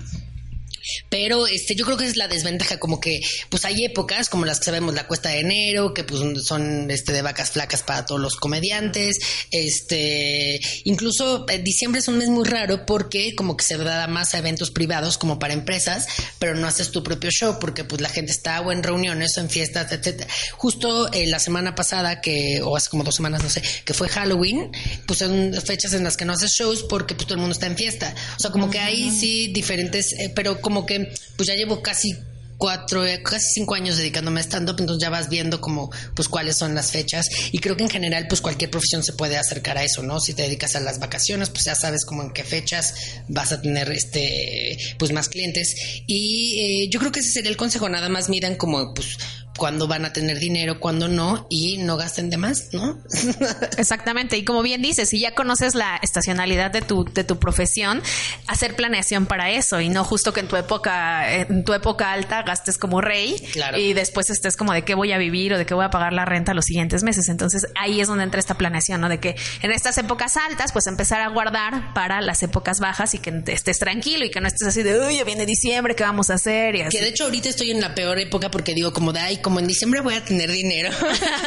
Pero 1.09 1.47
este, 1.47 1.75
yo 1.75 1.85
creo 1.85 1.97
que 1.97 2.07
es 2.07 2.17
la 2.17 2.29
desventaja, 2.29 2.79
como 2.79 3.01
que 3.01 3.21
pues 3.49 3.65
hay 3.65 3.85
épocas 3.85 4.29
como 4.29 4.45
las 4.45 4.59
que 4.59 4.67
sabemos, 4.67 4.95
la 4.95 5.07
cuesta 5.07 5.31
de 5.31 5.41
enero, 5.41 5.95
que 5.95 6.05
pues 6.05 6.21
son 6.45 6.91
este 6.91 7.13
de 7.13 7.23
vacas 7.23 7.51
flacas 7.51 7.83
para 7.83 8.07
todos 8.07 8.21
los 8.21 8.37
comediantes. 8.37 9.19
Este, 9.51 10.61
incluso 10.85 11.47
eh, 11.49 11.59
diciembre 11.59 12.01
es 12.01 12.09
un 12.09 12.19
mes 12.19 12.29
muy 12.29 12.45
raro 12.45 12.87
porque 12.87 13.35
como 13.35 13.57
que 13.57 13.65
se 13.65 13.77
da 13.77 14.07
más 14.07 14.35
a 14.35 14.39
eventos 14.39 14.71
privados 14.71 15.19
como 15.19 15.39
para 15.39 15.55
empresas, 15.55 16.07
pero 16.39 16.55
no 16.55 16.67
haces 16.67 16.91
tu 16.91 17.03
propio 17.03 17.31
show 17.31 17.59
porque 17.61 17.85
pues 17.85 18.01
la 18.01 18.09
gente 18.09 18.33
está 18.33 18.61
o 18.61 18.73
en 18.73 18.83
reuniones 18.83 19.37
o 19.37 19.41
en 19.41 19.51
fiestas, 19.51 19.93
etcétera. 19.93 20.29
Justo 20.53 21.13
eh, 21.13 21.27
la 21.27 21.39
semana 21.39 21.75
pasada 21.75 22.21
que 22.21 22.61
o 22.63 22.77
hace 22.77 22.91
como 22.91 23.05
dos 23.05 23.15
semanas 23.15 23.43
no 23.43 23.51
sé, 23.51 23.63
que 23.85 23.95
fue 23.95 24.09
Halloween, 24.09 24.71
pues 25.07 25.19
son 25.19 25.53
fechas 25.65 25.93
en 25.93 26.05
las 26.05 26.17
que 26.17 26.25
no 26.25 26.33
haces 26.33 26.53
shows 26.53 26.85
porque 26.89 27.15
pues 27.15 27.27
todo 27.27 27.35
el 27.35 27.41
mundo 27.41 27.53
está 27.53 27.67
en 27.67 27.77
fiesta. 27.77 28.15
O 28.37 28.41
sea, 28.41 28.51
como 28.51 28.71
que 28.71 28.79
hay 28.79 29.11
sí 29.11 29.53
diferentes, 29.53 30.13
eh, 30.15 30.33
pero 30.35 30.61
como 30.61 30.72
como 30.73 30.87
que 30.87 31.13
pues 31.37 31.47
ya 31.47 31.55
llevo 31.55 31.83
casi 31.83 32.17
cuatro, 32.57 33.03
casi 33.25 33.47
cinco 33.55 33.75
años 33.75 33.97
dedicándome 33.99 34.39
a 34.39 34.45
stand-up, 34.45 34.77
entonces 34.79 35.03
ya 35.03 35.11
vas 35.11 35.29
viendo 35.29 35.61
como, 35.61 35.91
pues, 36.15 36.29
cuáles 36.29 36.57
son 36.57 36.77
las 36.77 36.93
fechas. 36.93 37.29
Y 37.51 37.59
creo 37.59 37.77
que 37.77 37.83
en 37.83 37.91
general, 37.91 38.27
pues, 38.29 38.41
cualquier 38.41 38.71
profesión 38.71 39.03
se 39.03 39.15
puede 39.15 39.37
acercar 39.37 39.79
a 39.79 39.83
eso, 39.83 40.05
¿no? 40.05 40.21
Si 40.21 40.33
te 40.33 40.43
dedicas 40.43 40.77
a 40.77 40.81
las 40.81 41.01
vacaciones, 41.01 41.51
pues 41.51 41.65
ya 41.65 41.75
sabes 41.75 42.05
como 42.05 42.23
en 42.23 42.31
qué 42.31 42.45
fechas 42.45 42.95
vas 43.27 43.51
a 43.51 43.61
tener, 43.61 43.91
este, 43.91 44.79
pues, 44.97 45.11
más 45.11 45.29
clientes. 45.29 45.75
Y 46.07 46.85
eh, 46.85 46.89
yo 46.89 47.01
creo 47.01 47.11
que 47.11 47.19
ese 47.19 47.31
sería 47.31 47.51
el 47.51 47.57
consejo, 47.57 47.89
nada 47.89 48.09
más 48.09 48.29
miran 48.29 48.55
como, 48.55 48.95
pues, 48.95 49.19
cuándo 49.57 49.87
van 49.87 50.05
a 50.05 50.13
tener 50.13 50.39
dinero, 50.39 50.81
cuándo 50.81 51.09
no, 51.09 51.47
y 51.51 51.79
no 51.79 51.97
gasten 51.97 52.31
de 52.31 52.37
más, 52.37 52.69
¿no? 52.73 52.99
Exactamente. 53.77 54.37
Y 54.37 54.45
como 54.45 54.63
bien 54.63 54.83
dices, 54.83 55.09
si 55.09 55.21
ya 55.21 55.35
conoces 55.35 55.75
la 55.75 55.97
estacionalidad 56.03 56.71
de 56.71 56.83
tu, 56.83 57.05
de 57.05 57.25
tu 57.25 57.39
profesión, 57.39 58.03
hacer 58.47 58.75
planeación 58.75 59.27
para 59.27 59.51
eso 59.51 59.81
y 59.81 59.89
no 59.89 60.05
justo 60.05 60.33
que 60.33 60.41
en 60.41 60.49
tu 60.49 60.57
época, 60.57 61.33
en 61.35 61.65
tu 61.65 61.75
época 61.75 62.13
alta 62.13 62.43
gastes 62.43 62.79
como 62.79 63.01
rey 63.01 63.37
y 63.77 63.93
después 63.93 64.31
estés 64.31 64.57
como 64.57 64.73
de 64.73 64.85
qué 64.85 64.95
voy 64.95 65.13
a 65.13 65.19
vivir 65.19 65.53
o 65.53 65.59
de 65.59 65.67
qué 65.67 65.75
voy 65.75 65.85
a 65.85 65.91
pagar 65.91 66.13
la 66.13 66.25
renta 66.25 66.55
los 66.55 66.65
siguientes 66.65 67.03
meses. 67.03 67.29
Entonces 67.29 67.67
ahí 67.75 68.01
es 68.01 68.09
donde 68.09 68.25
entra 68.25 68.41
esta 68.41 68.55
planeación, 68.55 69.01
¿no? 69.01 69.09
De 69.09 69.21
que 69.21 69.37
en 69.63 69.73
estas 69.73 69.99
épocas 69.99 70.37
altas, 70.37 70.73
pues 70.73 70.87
empezar 70.87 71.21
a 71.21 71.29
guardar 71.29 71.93
para 71.95 72.21
las 72.21 72.43
épocas 72.43 72.81
bajas 72.81 73.15
y 73.15 73.19
que 73.19 73.43
estés 73.49 73.79
tranquilo 73.79 74.25
y 74.25 74.31
que 74.31 74.41
no 74.41 74.49
estés 74.49 74.69
así 74.69 74.83
de, 74.83 74.99
uy, 74.99 75.17
ya 75.17 75.25
viene 75.25 75.47
diciembre, 75.47 75.95
¿qué 75.95 76.05
vamos 76.05 76.31
a 76.31 76.35
hacer? 76.35 76.75
Y 76.75 76.85
Que 76.89 77.01
de 77.01 77.09
hecho 77.09 77.25
ahorita 77.25 77.49
estoy 77.49 77.71
en 77.71 77.81
la 77.81 77.95
peor 77.95 78.19
época 78.19 78.51
porque 78.51 78.75
digo 78.75 78.93
como 78.93 79.13
de, 79.13 79.21
ay, 79.21 79.42
como 79.43 79.61
en 79.61 79.67
diciembre 79.67 80.01
voy 80.01 80.15
a 80.15 80.25
tener 80.25 80.51
dinero. 80.51 80.91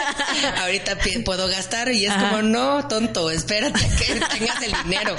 Ahorita 0.61 0.97
puedo 1.23 1.47
gastar 1.47 1.91
y 1.91 2.05
es 2.05 2.13
como, 2.13 2.41
no, 2.41 2.87
tonto, 2.87 3.31
espérate 3.31 3.79
que 3.97 4.13
tengas 4.37 4.61
el 4.63 4.73
dinero. 4.83 5.15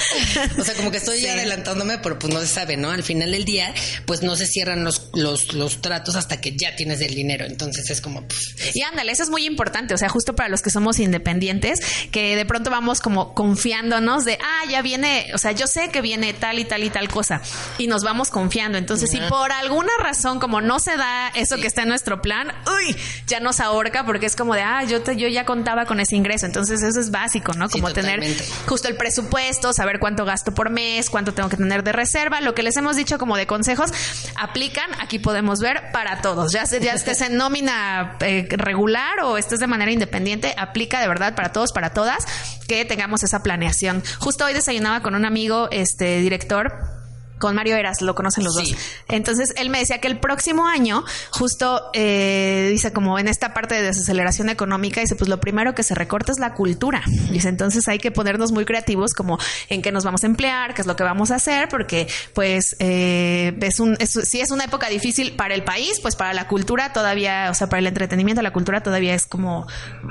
O 0.58 0.64
sea, 0.64 0.74
como 0.74 0.90
que 0.90 0.98
estoy 0.98 1.26
adelantándome, 1.26 1.98
pero 1.98 2.18
pues 2.18 2.32
no 2.32 2.40
se 2.40 2.46
sabe, 2.46 2.76
¿no? 2.76 2.90
Al 2.90 3.02
final 3.02 3.32
del 3.32 3.44
día, 3.44 3.74
pues 4.06 4.22
no 4.22 4.36
se 4.36 4.46
cierran 4.46 4.84
los, 4.84 5.10
los, 5.14 5.54
los 5.54 5.80
tratos 5.80 6.16
hasta 6.16 6.40
que 6.40 6.56
ya 6.56 6.76
tienes 6.76 7.00
el 7.00 7.14
dinero. 7.14 7.46
Entonces 7.46 7.90
es 7.90 8.00
como... 8.00 8.26
Y 8.74 8.82
ándale, 8.82 9.12
eso 9.12 9.22
es 9.22 9.30
muy 9.30 9.46
importante. 9.46 9.94
O 9.94 9.98
sea, 9.98 10.08
justo 10.08 10.34
para 10.34 10.48
los 10.48 10.62
que 10.62 10.70
somos 10.70 10.98
independientes, 10.98 11.80
que 12.10 12.36
de 12.36 12.44
pronto 12.44 12.70
vamos 12.70 13.00
como 13.00 13.34
confiándonos 13.34 14.24
de, 14.24 14.38
ah, 14.42 14.64
ya 14.70 14.82
viene, 14.82 15.26
o 15.34 15.38
sea, 15.38 15.52
yo 15.52 15.66
sé 15.66 15.90
que 15.90 16.00
viene 16.00 16.34
tal 16.34 16.58
y 16.58 16.64
tal 16.64 16.84
y 16.84 16.90
tal 16.90 17.08
cosa. 17.08 17.40
Y 17.78 17.86
nos 17.86 18.02
vamos 18.02 18.30
confiando. 18.30 18.78
Entonces, 18.78 19.10
si 19.10 19.18
por 19.28 19.52
alguna 19.52 19.92
razón 20.00 20.38
como 20.38 20.60
no 20.60 20.78
se 20.78 20.96
da 20.96 21.28
eso 21.34 21.56
que 21.56 21.66
está 21.66 21.82
en 21.82 21.88
nuestro 21.88 22.22
plan, 22.22 22.52
uy, 22.66 22.96
ya 23.26 23.40
nos 23.40 23.60
ahorca 23.60 24.04
porque 24.04 24.26
es 24.26 24.36
como 24.36 24.54
de, 24.54 24.62
ah, 24.62 24.84
yo, 24.84 25.02
te, 25.02 25.16
yo 25.16 25.28
ya 25.28 25.44
contaba 25.44 25.86
con 25.86 26.00
ese 26.00 26.16
ingreso. 26.16 26.46
Entonces 26.46 26.82
eso 26.82 27.00
es 27.00 27.10
básico, 27.10 27.52
¿no? 27.54 27.68
Como 27.68 27.92
tener 27.92 28.20
justo 28.66 28.88
el 28.88 28.96
presupuesto, 28.96 29.72
saber 29.72 29.98
cuánto 29.98 30.24
gasto 30.24 30.54
por 30.54 30.70
mes, 30.70 31.10
cuánto 31.10 31.34
tengo 31.34 31.48
que 31.48 31.56
tener 31.56 31.82
de 31.82 31.92
reserva. 31.92 32.40
Lo 32.40 32.54
que 32.54 32.62
les 32.62 32.76
hemos 32.76 32.96
dicho 32.96 33.18
como 33.18 33.36
de 33.36 33.46
consejos, 33.46 33.90
aplican, 34.36 34.90
aquí 35.00 35.18
podemos 35.18 35.60
ver 35.60 35.90
para 35.92 36.20
todos. 36.20 36.52
Ya, 36.52 36.64
ya 36.64 36.92
estés 36.92 37.20
en 37.20 37.36
nómina 37.36 38.16
eh, 38.20 38.46
regular 38.50 39.20
o 39.22 39.38
estés 39.38 39.60
de 39.60 39.66
manera 39.66 39.90
independiente, 39.90 40.54
aplica 40.56 41.00
de 41.00 41.08
verdad 41.08 41.34
para 41.34 41.52
todos, 41.52 41.72
para 41.72 41.90
todas, 41.92 42.24
que 42.68 42.84
tengamos 42.84 43.22
esa 43.22 43.42
planeación. 43.42 44.02
Justo 44.18 44.44
hoy 44.44 44.54
desayunaba 44.54 45.00
con 45.00 45.14
un 45.14 45.24
amigo, 45.24 45.68
este 45.70 46.20
director, 46.20 46.95
con 47.38 47.54
Mario 47.54 47.76
Eras, 47.76 48.00
lo 48.02 48.14
conocen 48.14 48.44
los 48.44 48.54
dos. 48.54 48.74
Entonces 49.08 49.52
él 49.56 49.70
me 49.70 49.78
decía 49.78 49.98
que 49.98 50.08
el 50.08 50.18
próximo 50.18 50.66
año, 50.66 51.04
justo 51.30 51.90
eh, 51.92 52.68
dice 52.70 52.92
como 52.92 53.18
en 53.18 53.28
esta 53.28 53.52
parte 53.52 53.74
de 53.74 53.82
desaceleración 53.82 54.48
económica, 54.48 55.00
dice 55.00 55.16
pues 55.16 55.28
lo 55.28 55.40
primero 55.40 55.74
que 55.74 55.82
se 55.82 55.94
recorta 55.94 56.32
es 56.32 56.38
la 56.38 56.54
cultura. 56.54 57.02
Dice 57.30 57.48
entonces 57.48 57.88
hay 57.88 57.98
que 57.98 58.10
ponernos 58.10 58.52
muy 58.52 58.64
creativos 58.64 59.12
como 59.12 59.38
en 59.68 59.82
qué 59.82 59.92
nos 59.92 60.04
vamos 60.04 60.24
a 60.24 60.26
emplear, 60.26 60.74
qué 60.74 60.80
es 60.80 60.86
lo 60.86 60.96
que 60.96 61.04
vamos 61.04 61.30
a 61.30 61.36
hacer, 61.36 61.68
porque 61.68 62.08
pues 62.34 62.76
eh, 62.78 63.56
es 63.60 63.80
un, 63.80 63.96
si 63.98 64.40
es 64.40 64.50
una 64.50 64.64
época 64.64 64.88
difícil 64.88 65.32
para 65.32 65.54
el 65.54 65.62
país, 65.62 66.00
pues 66.00 66.16
para 66.16 66.32
la 66.32 66.48
cultura 66.48 66.92
todavía, 66.92 67.48
o 67.50 67.54
sea, 67.54 67.68
para 67.68 67.80
el 67.80 67.86
entretenimiento, 67.86 68.42
la 68.42 68.52
cultura 68.52 68.82
todavía 68.82 69.14
es 69.14 69.26
como 69.26 69.66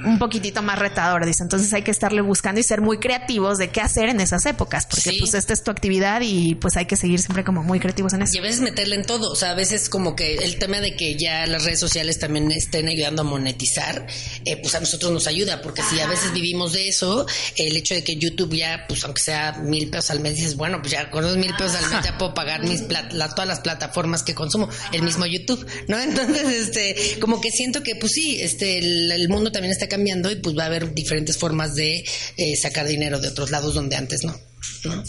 un 0.06 0.20
poquitito 0.20 0.62
más 0.62 0.78
retador. 0.78 1.26
Dice 1.26 1.44
entonces 1.44 1.74
hay 1.74 1.82
que 1.82 1.92
estarle 1.92 2.22
buscando 2.22 2.60
y 2.60 2.64
ser 2.64 2.82
muy 2.82 3.00
creativos 3.00 3.58
de 3.58 3.70
qué 3.70 3.82
hacer 3.82 4.10
en 4.10 4.20
esas 4.20 4.46
épocas, 4.46 4.86
porque 4.86 5.12
pues 5.20 5.34
esta 5.34 5.54
es 5.54 5.64
tu 5.64 5.72
actividad 5.72 6.22
y 6.22 6.56
pues 6.56 6.78
hay 6.78 6.86
que 6.86 6.96
seguir 6.96 7.15
siempre 7.20 7.44
como 7.44 7.64
muy 7.64 7.80
creativos 7.80 8.14
en 8.14 8.24
eso. 8.24 8.32
Y 8.36 8.40
a 8.40 8.42
veces 8.42 8.62
meterle 8.62 8.96
en 8.96 9.06
todo, 9.06 9.32
o 9.32 9.36
sea, 9.36 9.52
a 9.52 9.56
veces 9.56 9.90
como 9.90 10.16
que 10.16 10.36
el 10.36 10.58
tema 10.58 10.82
de 10.82 10.96
que 10.96 11.16
ya 11.16 11.46
las 11.48 11.64
redes 11.64 11.80
sociales 11.80 12.20
también 12.20 12.52
estén 12.52 12.88
ayudando 12.88 13.22
a 13.22 13.26
monetizar, 13.26 14.08
eh, 14.46 14.58
pues 14.58 14.76
a 14.76 14.80
nosotros 14.80 15.12
nos 15.12 15.28
ayuda, 15.28 15.62
porque 15.62 15.82
si 15.84 16.00
a 16.00 16.08
veces 16.08 16.34
vivimos 16.34 16.74
de 16.74 16.88
eso, 16.88 17.26
el 17.56 17.76
hecho 17.78 17.94
de 17.94 18.04
que 18.04 18.16
YouTube 18.18 18.56
ya, 18.56 18.86
pues 18.88 19.04
aunque 19.04 19.22
sea 19.22 19.54
mil 19.54 19.90
pesos 19.90 20.12
al 20.12 20.20
mes, 20.20 20.36
dices, 20.36 20.56
bueno, 20.56 20.80
pues 20.82 20.92
ya 20.92 21.10
con 21.10 21.24
los 21.24 21.38
mil 21.38 21.54
pesos 21.56 21.76
al 21.76 21.90
mes 21.90 22.06
ya 22.06 22.18
puedo 22.18 22.34
pagar 22.34 22.64
mis 22.64 22.88
todas 22.88 23.48
las 23.48 23.60
plataformas 23.60 24.24
que 24.24 24.34
consumo, 24.34 24.70
el 24.92 25.02
mismo 25.02 25.26
YouTube, 25.26 25.66
¿no? 25.88 26.00
Entonces, 26.02 26.68
este, 26.68 27.20
como 27.20 27.42
que 27.42 27.52
siento 27.52 27.84
que, 27.84 27.96
pues 27.96 28.14
sí, 28.14 28.42
este, 28.42 28.78
el, 28.78 29.30
mundo 29.30 29.52
también 29.52 29.72
está 29.72 29.88
cambiando 29.88 30.32
y 30.32 30.36
pues 30.36 30.56
va 30.56 30.64
a 30.64 30.66
haber 30.68 30.94
diferentes 30.94 31.38
formas 31.38 31.76
de 31.76 32.06
eh, 32.38 32.56
sacar 32.56 32.88
dinero 32.88 33.20
de 33.20 33.28
otros 33.28 33.50
lados 33.50 33.74
donde 33.74 33.96
antes 33.96 34.24
no, 34.24 34.40
¿no? 34.84 35.04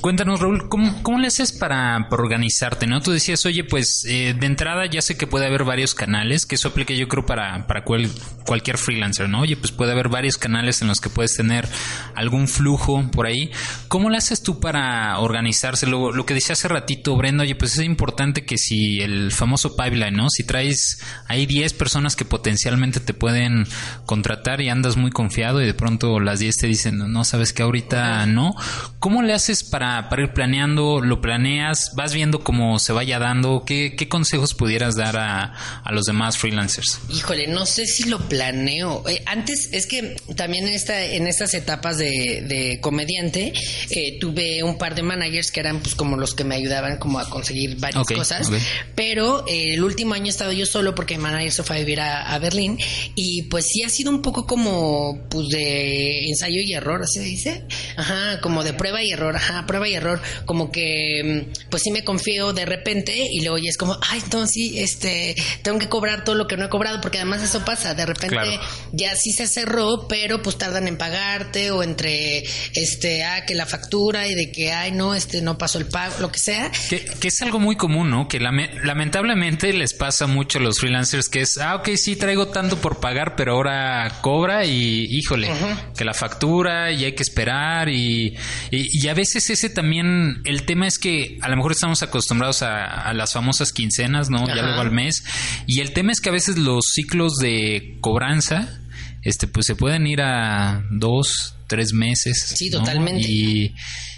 Cuéntanos, 0.00 0.40
Raúl, 0.40 0.68
¿cómo, 0.68 1.18
le 1.18 1.26
haces 1.26 1.52
para, 1.52 2.06
organizarte? 2.10 2.86
¿no? 2.86 3.00
Tú 3.00 3.12
decías, 3.12 3.44
oye, 3.46 3.64
pues 3.64 4.04
eh, 4.06 4.34
de 4.38 4.46
entrada 4.46 4.86
ya 4.86 5.02
sé 5.02 5.16
que 5.16 5.26
puede 5.26 5.46
haber 5.46 5.64
varios 5.64 5.94
canales, 5.94 6.46
que 6.46 6.54
eso 6.54 6.68
aplica 6.68 6.94
yo 6.94 7.08
creo 7.08 7.26
para, 7.26 7.66
para 7.66 7.84
cualquier 7.84 8.78
freelancer, 8.78 9.28
¿no? 9.28 9.40
Oye, 9.40 9.56
pues 9.56 9.72
puede 9.72 9.92
haber 9.92 10.08
varios 10.08 10.36
canales 10.38 10.82
en 10.82 10.88
los 10.88 11.00
que 11.00 11.10
puedes 11.10 11.36
tener 11.36 11.68
algún 12.14 12.48
flujo 12.48 13.08
por 13.10 13.26
ahí. 13.26 13.50
¿Cómo 13.88 14.10
le 14.10 14.18
haces 14.18 14.42
tú 14.42 14.60
para 14.60 15.18
organizarse? 15.18 15.86
Lo, 15.86 16.12
lo 16.12 16.26
que 16.26 16.34
decía 16.34 16.54
hace 16.54 16.68
ratito, 16.68 17.16
Brenda, 17.16 17.44
oye, 17.44 17.54
pues 17.54 17.78
es 17.78 17.84
importante 17.84 18.44
que 18.44 18.58
si 18.58 19.00
el 19.00 19.32
famoso 19.32 19.76
pipeline, 19.76 20.16
¿no? 20.16 20.30
Si 20.30 20.44
traes 20.44 21.02
ahí 21.26 21.46
10 21.46 21.74
personas 21.74 22.16
que 22.16 22.24
potencialmente 22.24 23.00
te 23.00 23.14
pueden 23.14 23.66
contratar 24.06 24.60
y 24.60 24.68
andas 24.68 24.96
muy 24.96 25.10
confiado 25.10 25.62
y 25.62 25.66
de 25.66 25.74
pronto 25.74 26.20
las 26.20 26.38
10 26.40 26.56
te 26.56 26.66
dicen, 26.66 26.98
no, 26.98 27.24
sabes 27.24 27.52
que 27.52 27.62
ahorita 27.62 28.26
no. 28.26 28.54
¿Cómo 28.98 29.17
le 29.22 29.32
haces 29.32 29.64
para, 29.64 30.08
para 30.08 30.22
ir 30.22 30.32
planeando? 30.32 31.00
¿Lo 31.00 31.20
planeas? 31.20 31.92
¿Vas 31.94 32.14
viendo 32.14 32.40
cómo 32.40 32.78
se 32.78 32.92
vaya 32.92 33.18
dando? 33.18 33.64
¿Qué, 33.64 33.94
qué 33.96 34.08
consejos 34.08 34.54
pudieras 34.54 34.96
dar 34.96 35.16
a, 35.16 35.54
a, 35.82 35.92
los 35.92 36.04
demás 36.04 36.38
freelancers? 36.38 37.00
Híjole, 37.10 37.46
no 37.48 37.66
sé 37.66 37.86
si 37.86 38.04
lo 38.04 38.18
planeo. 38.28 39.08
Eh, 39.08 39.22
antes, 39.26 39.70
es 39.72 39.86
que 39.86 40.16
también 40.36 40.68
en, 40.68 40.74
esta, 40.74 41.04
en 41.04 41.26
estas 41.26 41.54
etapas 41.54 41.98
de, 41.98 42.42
de 42.46 42.80
comediante, 42.80 43.52
eh, 43.90 44.18
tuve 44.20 44.62
un 44.62 44.78
par 44.78 44.94
de 44.94 45.02
managers 45.02 45.50
que 45.50 45.60
eran 45.60 45.80
pues 45.80 45.94
como 45.94 46.16
los 46.16 46.34
que 46.34 46.44
me 46.44 46.54
ayudaban 46.54 46.98
como 46.98 47.18
a 47.18 47.28
conseguir 47.28 47.76
varias 47.78 48.06
cosas. 48.06 48.50
Pero 48.94 49.46
eh, 49.46 49.74
el 49.74 49.84
último 49.84 50.14
año 50.14 50.26
he 50.26 50.30
estado 50.30 50.52
yo 50.52 50.66
solo 50.66 50.94
porque 50.94 51.16
mi 51.16 51.22
manager 51.22 51.52
se 51.52 51.62
fue 51.62 51.76
a 51.76 51.78
vivir 51.80 52.00
a, 52.00 52.34
a, 52.34 52.38
Berlín 52.38 52.78
y 53.14 53.42
pues 53.44 53.66
sí 53.66 53.82
ha 53.82 53.88
sido 53.88 54.10
un 54.10 54.22
poco 54.22 54.46
como 54.46 55.26
pues 55.28 55.48
de 55.48 56.28
ensayo 56.28 56.60
y 56.60 56.72
error, 56.72 57.02
así 57.02 57.18
se 57.18 57.24
dice. 57.24 57.64
Ajá, 57.96 58.40
como 58.40 58.64
de 58.64 58.72
prueba 58.72 59.02
y 59.02 59.07
error, 59.10 59.36
ajá, 59.36 59.66
prueba 59.66 59.88
y 59.88 59.94
error, 59.94 60.20
como 60.44 60.70
que 60.70 61.46
mm, 61.46 61.68
pues 61.70 61.82
sí 61.82 61.90
me 61.90 62.04
confío 62.04 62.52
de 62.52 62.66
repente 62.66 63.14
y 63.16 63.40
luego 63.40 63.58
ya 63.58 63.70
es 63.70 63.76
como, 63.76 63.98
ay, 64.10 64.22
no, 64.32 64.46
sí, 64.46 64.78
este, 64.78 65.36
tengo 65.62 65.78
que 65.78 65.88
cobrar 65.88 66.24
todo 66.24 66.34
lo 66.34 66.46
que 66.46 66.56
no 66.56 66.66
he 66.66 66.68
cobrado, 66.68 67.00
porque 67.00 67.18
además 67.18 67.42
eso 67.42 67.64
pasa, 67.64 67.94
de 67.94 68.06
repente 68.06 68.60
ya 68.92 69.14
sí 69.16 69.32
se 69.32 69.46
cerró, 69.46 70.06
pero 70.08 70.42
pues 70.42 70.58
tardan 70.58 70.88
en 70.88 70.96
pagarte 70.96 71.70
o 71.70 71.82
entre, 71.82 72.44
este, 72.74 73.24
ah, 73.24 73.44
que 73.46 73.54
la 73.54 73.66
factura 73.66 74.26
y 74.28 74.34
de 74.34 74.50
que, 74.52 74.72
ay, 74.72 74.92
no, 74.92 75.14
este, 75.14 75.42
no 75.42 75.58
pasó 75.58 75.78
el 75.78 75.86
pago, 75.86 76.14
lo 76.20 76.30
que 76.30 76.38
sea. 76.38 76.70
Que, 76.88 77.04
que 77.04 77.28
es 77.28 77.42
algo 77.42 77.58
muy 77.58 77.76
común, 77.76 78.10
¿no? 78.10 78.28
Que 78.28 78.40
lamentablemente 78.40 79.72
les 79.72 79.94
pasa 79.94 80.26
mucho 80.26 80.58
a 80.58 80.62
los 80.62 80.78
freelancers 80.78 81.28
que 81.28 81.40
es, 81.42 81.58
ah, 81.58 81.76
ok, 81.76 81.90
sí, 81.96 82.16
traigo 82.16 82.48
tanto 82.48 82.78
por 82.78 83.00
pagar, 83.00 83.36
pero 83.36 83.52
ahora 83.52 84.18
cobra 84.20 84.64
y, 84.64 85.06
híjole, 85.10 85.50
que 85.96 86.04
la 86.04 86.14
factura 86.14 86.90
y 86.92 87.04
hay 87.04 87.12
que 87.12 87.22
esperar 87.22 87.88
y, 87.88 88.36
y, 88.70 88.97
a 89.06 89.14
veces 89.14 89.48
ese 89.50 89.70
también, 89.70 90.42
el 90.44 90.64
tema 90.64 90.88
es 90.88 90.98
que 90.98 91.38
a 91.40 91.48
lo 91.48 91.56
mejor 91.56 91.72
estamos 91.72 92.02
acostumbrados 92.02 92.62
a, 92.62 93.12
las 93.12 93.32
famosas 93.32 93.72
quincenas, 93.72 94.28
¿no? 94.30 94.46
Ya 94.48 94.62
luego 94.62 94.80
al 94.80 94.90
mes. 94.90 95.24
Y 95.66 95.80
el 95.80 95.92
tema 95.92 96.10
es 96.10 96.20
que 96.20 96.30
a 96.30 96.32
veces 96.32 96.58
los 96.58 96.86
ciclos 96.92 97.34
de 97.36 97.98
cobranza, 98.00 98.80
este, 99.22 99.46
pues 99.46 99.66
se 99.66 99.76
pueden 99.76 100.06
ir 100.06 100.20
a 100.22 100.82
dos, 100.90 101.54
tres 101.68 101.92
meses. 101.92 102.54
Sí, 102.56 102.70
totalmente. 102.70 103.28
Y, 103.28 103.74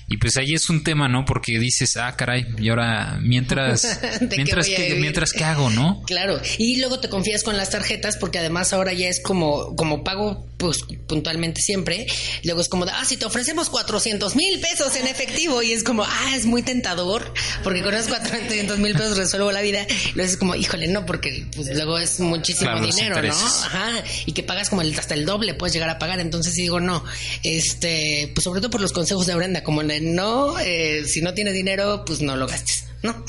y 0.09 0.17
pues 0.17 0.37
ahí 0.37 0.55
es 0.55 0.69
un 0.71 0.83
tema, 0.83 1.09
¿no? 1.09 1.25
Porque 1.25 1.59
dices, 1.61 1.97
ah, 1.97 2.17
caray, 2.17 2.45
y 2.59 2.69
ahora 2.69 3.19
mientras, 3.23 4.01
mientras 4.37 4.67
que, 4.67 4.97
mientras 4.97 5.33
que 5.33 5.45
hago, 5.45 5.71
¿no? 5.71 6.03
Claro. 6.03 6.41
Y 6.59 6.81
luego 6.81 6.99
te 6.99 7.09
confías 7.09 7.45
con 7.45 7.57
las 7.57 7.71
tarjetas 7.71 8.17
porque 8.17 8.39
además 8.39 8.73
ahora 8.73 8.93
ya 8.93 9.09
es 9.09 9.23
como, 9.23 9.77
como 9.77 10.03
pago 10.03 10.50
pues 10.61 10.85
puntualmente 11.09 11.63
siempre. 11.63 12.07
Luego 12.45 12.61
es 12.61 12.69
como, 12.69 12.85
ah, 12.85 13.05
si 13.05 13.17
te 13.17 13.25
ofrecemos 13.25 13.71
400 13.71 14.37
mil 14.37 14.61
pesos 14.61 14.95
en 14.95 15.07
efectivo 15.09 15.63
y 15.63 15.73
es 15.73 15.83
como, 15.83 16.05
ah, 16.05 16.37
es 16.37 16.45
muy 16.45 16.63
tentador 16.63 17.33
porque 17.65 17.83
con 17.83 17.95
esos 17.95 18.09
400 18.09 18.79
mil 18.79 18.93
pesos 18.93 19.17
resuelvo 19.17 19.51
la 19.51 19.63
vida. 19.63 19.87
Y 19.89 20.13
luego 20.15 20.31
es 20.31 20.37
como, 20.37 20.55
híjole, 20.55 20.87
no, 20.87 21.07
porque 21.07 21.47
pues 21.57 21.75
luego 21.75 21.99
es 21.99 22.21
muchísimo 22.21 22.79
dinero, 22.79 23.21
¿no? 23.21 23.33
Ajá. 23.33 24.05
Y 24.27 24.33
que 24.33 24.43
pagas 24.43 24.69
como 24.69 24.83
el, 24.83 24.97
hasta 24.99 25.15
el 25.15 25.25
doble 25.25 25.55
puedes 25.55 25.73
llegar 25.73 25.89
a 25.89 25.99
pagar. 25.99 26.21
Entonces 26.21 26.55
digo, 26.55 26.79
no, 26.79 27.03
este, 27.43 28.31
pues 28.35 28.45
sobre 28.45 28.61
todo 28.61 28.71
por 28.71 28.83
los 28.83 28.93
consejos 28.93 29.27
de 29.27 29.35
Brenda, 29.35 29.63
como 29.63 29.81
en 29.81 30.15
no, 30.15 30.59
eh, 30.59 31.05
si 31.07 31.23
no 31.23 31.33
tienes 31.33 31.55
dinero, 31.55 32.05
pues 32.05 32.21
no 32.21 32.37
lo 32.37 32.47
gastes, 32.47 32.85
¿no? 33.03 33.25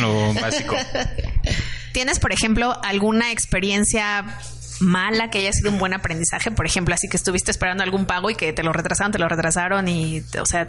Lo 0.00 0.32
básico. 0.32 0.74
¿Tienes, 1.92 2.18
por 2.18 2.32
ejemplo, 2.32 2.74
alguna 2.82 3.30
experiencia 3.32 4.38
mala 4.82 5.30
que 5.30 5.38
haya 5.38 5.52
sido 5.52 5.70
un 5.70 5.78
buen 5.78 5.94
aprendizaje? 5.94 6.50
Por 6.50 6.66
ejemplo, 6.66 6.94
así 6.94 7.08
que 7.08 7.16
estuviste 7.16 7.50
esperando 7.50 7.82
algún 7.82 8.04
pago 8.04 8.30
y 8.30 8.34
que 8.34 8.52
te 8.52 8.62
lo 8.62 8.72
retrasaron, 8.72 9.12
te 9.12 9.18
lo 9.18 9.28
retrasaron 9.28 9.88
y, 9.88 10.22
o 10.40 10.46
sea, 10.46 10.66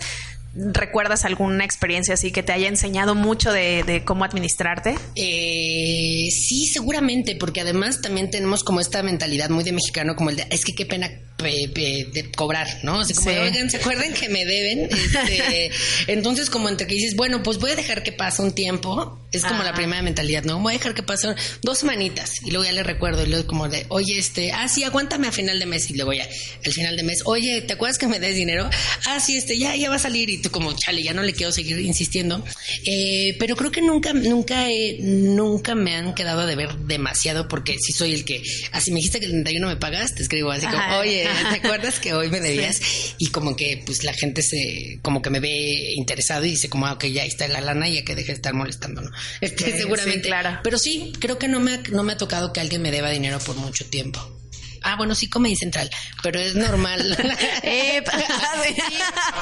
¿Recuerdas 0.56 1.26
alguna 1.26 1.66
experiencia 1.66 2.14
así 2.14 2.32
que 2.32 2.44
te 2.44 2.52
haya 2.52 2.68
enseñado 2.68 3.16
mucho 3.16 3.52
de, 3.52 4.04
cómo 4.06 4.24
administrarte? 4.24 4.96
Eh, 5.16 6.30
sí, 6.32 6.68
seguramente, 6.68 7.36
porque 7.36 7.62
además 7.62 8.02
también 8.02 8.30
tenemos 8.30 8.64
como 8.64 8.80
esta 8.80 9.02
mentalidad 9.02 9.50
muy 9.50 9.64
de 9.64 9.72
mexicano, 9.72 10.16
como 10.16 10.30
el 10.30 10.36
de, 10.36 10.48
es 10.52 10.64
que 10.64 10.74
qué 10.74 10.86
pena 10.86 11.10
de 11.44 12.32
cobrar, 12.36 12.68
¿no? 12.84 13.02
Así 13.02 13.14
como, 13.14 13.30
oigan, 13.30 13.70
¿se 13.70 13.78
acuerdan 13.78 14.14
que 14.14 14.30
me 14.30 14.46
deben? 14.46 14.90
Este, 15.24 15.72
entonces, 16.08 16.50
como 16.50 16.70
entre 16.70 16.88
que 16.88 16.96
dices, 16.96 17.16
bueno, 17.16 17.44
pues 17.44 17.58
voy 17.58 17.72
a 17.72 17.76
dejar 17.76 18.04
que 18.04 18.12
pase 18.12 18.42
un 18.42 18.54
tiempo, 18.54 19.28
es 19.32 19.44
como 19.44 19.64
la 19.64 19.74
primera 19.74 20.02
mentalidad, 20.02 20.44
¿no? 20.44 20.60
Voy 20.60 20.74
a 20.74 20.78
dejar 20.78 20.94
que 20.94 21.04
pase 21.04 21.28
dos 21.62 21.80
semanitas 21.80 22.42
y 22.44 22.52
luego 22.52 22.66
ya 22.66 22.72
le 22.72 22.84
recuerdo 22.84 23.24
y 23.24 23.28
luego 23.28 23.48
como 23.48 23.68
de, 23.68 23.86
oye, 23.90 24.18
este, 24.18 24.52
ah, 24.52 24.68
sí, 24.68 24.84
aguántame 24.84 25.28
a 25.28 25.32
final 25.32 25.60
de 25.60 25.66
mes 25.66 25.90
y 25.90 25.96
luego 25.96 26.14
ya, 26.14 26.28
al 26.66 26.72
final 26.72 26.96
de 26.96 27.04
mes, 27.04 27.22
oye, 27.26 27.62
¿te 27.62 27.74
acuerdas 27.74 27.98
que 27.98 28.08
me 28.08 28.20
des 28.20 28.36
dinero? 28.36 28.70
Ah, 29.06 29.20
sí, 29.20 29.38
este, 29.38 29.58
ya, 29.58 29.76
ya 29.76 29.90
va 29.90 29.96
a 29.96 30.00
salir 30.00 30.30
y 30.30 30.38
como, 30.52 30.74
chale, 30.74 31.04
ya 31.04 31.14
no 31.14 31.24
le 31.24 31.34
quiero 31.34 31.52
seguir 31.52 31.80
insistiendo. 31.80 32.44
Eh, 32.86 33.36
pero 33.40 33.56
creo 33.56 33.72
que 33.72 33.82
nunca, 33.82 34.14
nunca, 34.14 34.68
nunca 35.00 35.76
me 35.76 35.96
han 35.96 36.14
quedado 36.14 36.46
de 36.46 36.56
ver 36.56 36.76
demasiado 36.80 37.48
porque 37.48 37.78
si 37.80 37.92
soy 37.92 38.14
el 38.14 38.26
que, 38.26 38.44
así 38.72 38.92
me 38.92 38.98
dijiste 38.98 39.20
que 39.20 39.26
el 39.26 39.32
31 39.32 39.68
me 39.68 39.76
pagas, 39.78 40.16
te 40.16 40.24
escribo 40.24 40.52
así 40.52 40.66
como, 40.68 40.98
oye, 40.98 41.28
¿te 41.50 41.66
acuerdas 41.66 42.00
que 42.00 42.14
hoy 42.14 42.30
me 42.30 42.40
debías? 42.42 42.82
Y 43.18 43.28
como 43.28 43.56
que 43.56 43.82
pues 43.86 44.04
la 44.04 44.14
gente 44.14 44.42
se, 44.42 45.00
como 45.02 45.22
que 45.22 45.30
me 45.30 45.40
ve 45.40 45.94
interesado 45.96 46.46
y 46.46 46.52
dice 46.52 46.70
como, 46.70 46.88
ah, 46.88 46.94
ok, 46.94 47.06
ya 47.06 47.26
está 47.26 47.48
la 47.48 47.62
lana 47.62 47.88
y 47.90 47.96
ya 47.96 48.04
que 48.04 48.16
deje 48.16 48.28
de 48.28 48.34
estar 48.34 48.54
molestando, 48.54 49.02
¿no? 49.02 49.12
Este, 49.42 49.78
seguramente. 49.78 50.28
claro. 50.28 50.60
Pero 50.64 50.78
sí, 50.78 51.14
creo 51.20 51.38
que 51.38 51.48
no 51.48 51.60
me, 51.60 51.80
no 51.92 52.04
me 52.04 52.14
ha 52.14 52.18
tocado 52.18 52.54
que 52.54 52.60
alguien 52.60 52.82
me 52.82 52.92
deba 52.92 53.10
dinero 53.10 53.40
por 53.40 53.56
mucho 53.56 53.86
tiempo. 53.86 54.43
Ah, 54.84 54.96
bueno, 54.98 55.16
sí, 55.16 55.30
Comedy 55.30 55.56
Central, 55.56 55.90
pero 56.22 56.40
es 56.40 56.56
normal. 56.56 57.02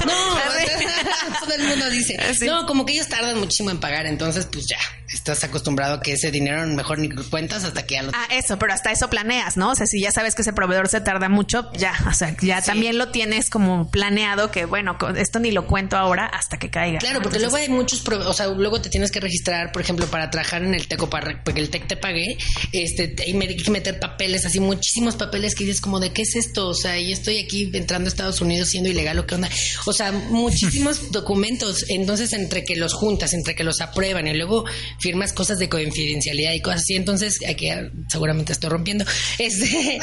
no, 0.06 1.40
todo 1.40 1.54
el 1.54 1.64
mundo 1.64 1.90
dice. 1.90 2.18
No, 2.46 2.68
como 2.68 2.86
que 2.86 2.94
ellos 2.94 3.08
tardan 3.08 3.40
muchísimo 3.40 3.72
en 3.72 3.80
pagar, 3.80 4.06
entonces 4.06 4.48
pues 4.52 4.68
ya, 4.68 4.78
estás 5.14 5.44
acostumbrado 5.44 5.96
a 5.96 6.02
que 6.02 6.14
ese 6.14 6.32
dinero 6.32 6.66
mejor 6.68 7.00
ni 7.00 7.10
cuentas 7.10 7.64
hasta 7.64 7.86
que 7.86 7.96
ya 7.96 8.04
lo... 8.04 8.12
Ah, 8.14 8.28
eso, 8.32 8.60
pero 8.60 8.74
hasta 8.74 8.92
eso 8.92 9.10
planeas, 9.10 9.58
¿no? 9.58 9.72
O 9.72 9.76
sea, 9.76 9.88
si 9.88 10.00
ya 10.00 10.12
sabes 10.12 10.36
que 10.36 10.44
ese 10.44 10.54
proveedor 10.54 10.88
se 10.88 11.02
tarda 11.02 11.28
mucho, 11.28 11.72
ya, 11.74 11.94
o 12.08 12.14
sea, 12.14 12.36
ya 12.42 12.62
también 12.62 12.98
lo 12.98 13.10
tienes 13.10 13.50
como 13.50 13.90
planeado 13.90 14.52
que, 14.52 14.66
bueno, 14.66 14.98
esto 15.18 15.40
ni 15.40 15.52
lo 15.52 15.66
cuento 15.66 15.98
ahora 15.98 16.28
hasta 16.28 16.60
que 16.60 16.70
caiga. 16.70 17.00
Claro, 17.00 17.22
porque 17.22 17.40
luego 17.40 17.56
hay 17.56 17.70
muchos, 17.70 18.08
o 18.08 18.34
sea, 18.34 18.48
luego 18.48 18.80
te 18.80 18.90
tienes 18.90 19.12
que 19.12 19.20
registrar, 19.20 19.72
por 19.72 19.82
ejemplo, 19.82 20.06
para 20.08 20.30
trabajar 20.30 20.64
en 20.64 20.76
el 20.76 20.88
TECO, 20.88 21.10
para 21.10 21.44
que 21.44 21.60
el 21.60 21.70
TEC 21.70 21.88
te 21.88 21.98
pague, 21.98 22.38
este, 22.72 23.16
y 23.26 23.34
meter 23.34 24.00
papeles, 24.00 24.46
así 24.46 24.60
muchísimos 24.60 25.16
papeles 25.16 25.31
papeles 25.32 25.56
que 25.56 25.64
dices 25.64 25.80
como 25.80 26.02
de 26.02 26.12
qué 26.12 26.24
es 26.24 26.36
esto, 26.36 26.68
o 26.68 26.74
sea, 26.74 27.00
y 27.00 27.14
estoy 27.14 27.38
aquí 27.38 27.72
entrando 27.74 28.08
a 28.08 28.10
Estados 28.10 28.42
Unidos 28.42 28.68
siendo 28.68 28.90
ilegal 28.90 29.18
o 29.18 29.26
qué 29.26 29.36
onda. 29.36 29.50
O 29.86 29.94
sea, 29.94 30.12
muchísimos 30.12 31.12
documentos, 31.12 31.86
entonces 31.88 32.34
entre 32.34 32.66
que 32.66 32.76
los 32.76 32.94
juntas, 32.94 33.34
entre 33.34 33.56
que 33.56 33.64
los 33.64 33.80
aprueban 33.80 34.28
y 34.28 34.34
luego 34.34 34.66
firmas 35.00 35.32
cosas 35.32 35.58
de 35.58 35.70
confidencialidad 35.70 36.52
y 36.52 36.60
cosas 36.60 36.82
así, 36.82 36.96
entonces 36.96 37.40
aquí 37.48 37.70
seguramente 38.10 38.52
estoy 38.52 38.70
rompiendo. 38.70 39.06
Este, 39.38 40.00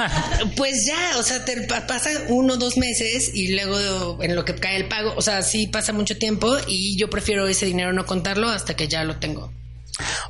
pues 0.56 0.86
ya, 0.86 1.18
o 1.18 1.24
sea, 1.24 1.44
te 1.44 1.56
pasa 1.62 2.10
uno 2.28 2.56
dos 2.56 2.76
meses 2.76 3.32
y 3.34 3.48
luego 3.48 4.22
en 4.22 4.36
lo 4.36 4.44
que 4.44 4.54
cae 4.54 4.76
el 4.76 4.86
pago, 4.86 5.12
o 5.16 5.22
sea, 5.22 5.42
sí 5.42 5.66
pasa 5.66 5.92
mucho 5.92 6.16
tiempo 6.18 6.56
y 6.68 6.96
yo 6.96 7.10
prefiero 7.10 7.48
ese 7.48 7.66
dinero 7.66 7.92
no 7.92 8.06
contarlo 8.06 8.48
hasta 8.48 8.76
que 8.76 8.86
ya 8.86 9.02
lo 9.02 9.18
tengo. 9.18 9.57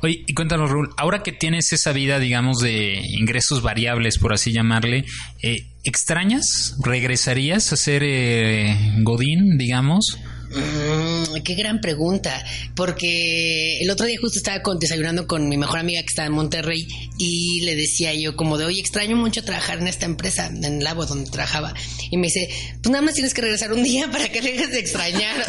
Oye, 0.01 0.23
y 0.25 0.33
cuéntanos, 0.33 0.69
Raúl, 0.69 0.89
ahora 0.97 1.23
que 1.23 1.31
tienes 1.31 1.71
esa 1.73 1.91
vida, 1.91 2.19
digamos, 2.19 2.59
de 2.59 3.01
ingresos 3.17 3.61
variables, 3.61 4.17
por 4.17 4.33
así 4.33 4.51
llamarle, 4.51 5.05
eh, 5.41 5.67
¿extrañas? 5.83 6.77
¿Regresarías 6.83 7.71
a 7.73 7.75
ser 7.75 8.03
eh, 8.03 8.75
Godín, 8.99 9.57
digamos? 9.57 10.17
Mm, 10.51 11.43
qué 11.43 11.53
gran 11.53 11.79
pregunta, 11.79 12.43
porque 12.75 13.79
el 13.81 13.89
otro 13.91 14.07
día 14.07 14.17
justo 14.19 14.39
estaba 14.39 14.61
con, 14.63 14.79
desayunando 14.79 15.27
con 15.27 15.47
mi 15.47 15.57
mejor 15.57 15.79
amiga 15.79 16.01
que 16.01 16.07
está 16.07 16.25
en 16.25 16.31
Monterrey 16.31 16.87
y 17.17 17.61
le 17.61 17.75
decía 17.75 18.13
yo 18.15 18.35
como 18.35 18.57
de, 18.57 18.65
oye, 18.65 18.79
extraño 18.79 19.15
mucho 19.15 19.43
trabajar 19.43 19.79
en 19.79 19.87
esta 19.87 20.05
empresa, 20.05 20.47
en 20.47 20.83
Labo 20.83 21.05
donde 21.05 21.29
trabajaba. 21.29 21.73
Y 22.09 22.17
me 22.17 22.27
dice, 22.27 22.49
pues 22.81 22.91
nada 22.91 23.03
más 23.03 23.13
tienes 23.13 23.33
que 23.33 23.41
regresar 23.41 23.73
un 23.73 23.83
día 23.83 24.09
para 24.11 24.29
que 24.29 24.41
dejes 24.41 24.71
de 24.71 24.79
extrañar. 24.79 25.35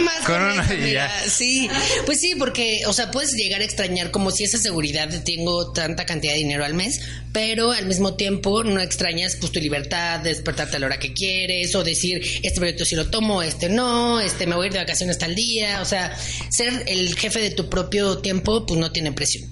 más 0.00 0.24
Sí, 1.26 1.68
pues 2.06 2.20
sí, 2.20 2.34
porque, 2.38 2.82
o 2.86 2.92
sea, 2.92 3.10
puedes 3.10 3.32
llegar 3.32 3.60
a 3.60 3.64
extrañar 3.64 4.10
como 4.10 4.30
si 4.30 4.44
esa 4.44 4.58
seguridad 4.58 5.08
de 5.08 5.20
tengo 5.20 5.72
tanta 5.72 6.06
cantidad 6.06 6.32
de 6.32 6.38
dinero 6.38 6.64
al 6.64 6.74
mes, 6.74 7.00
pero 7.32 7.72
al 7.72 7.86
mismo 7.86 8.14
tiempo 8.14 8.64
no 8.64 8.80
extrañas 8.80 9.36
pues 9.36 9.52
tu 9.52 9.60
libertad 9.60 10.20
de 10.20 10.30
despertarte 10.30 10.76
a 10.76 10.80
la 10.80 10.86
hora 10.86 10.98
que 10.98 11.12
quieres 11.12 11.74
o 11.74 11.84
decir, 11.84 12.22
este 12.42 12.58
proyecto 12.58 12.84
sí 12.84 12.96
lo 12.96 13.09
tomo, 13.10 13.42
este 13.42 13.68
no, 13.68 14.20
este 14.20 14.46
me 14.46 14.54
voy 14.54 14.64
a 14.64 14.66
ir 14.68 14.72
de 14.72 14.78
vacaciones 14.78 15.18
tal 15.18 15.34
día, 15.34 15.80
o 15.80 15.84
sea, 15.84 16.16
ser 16.48 16.84
el 16.86 17.16
jefe 17.16 17.40
de 17.40 17.50
tu 17.50 17.68
propio 17.68 18.18
tiempo 18.18 18.66
pues 18.66 18.78
no 18.78 18.92
tiene 18.92 19.12
precio. 19.12 19.46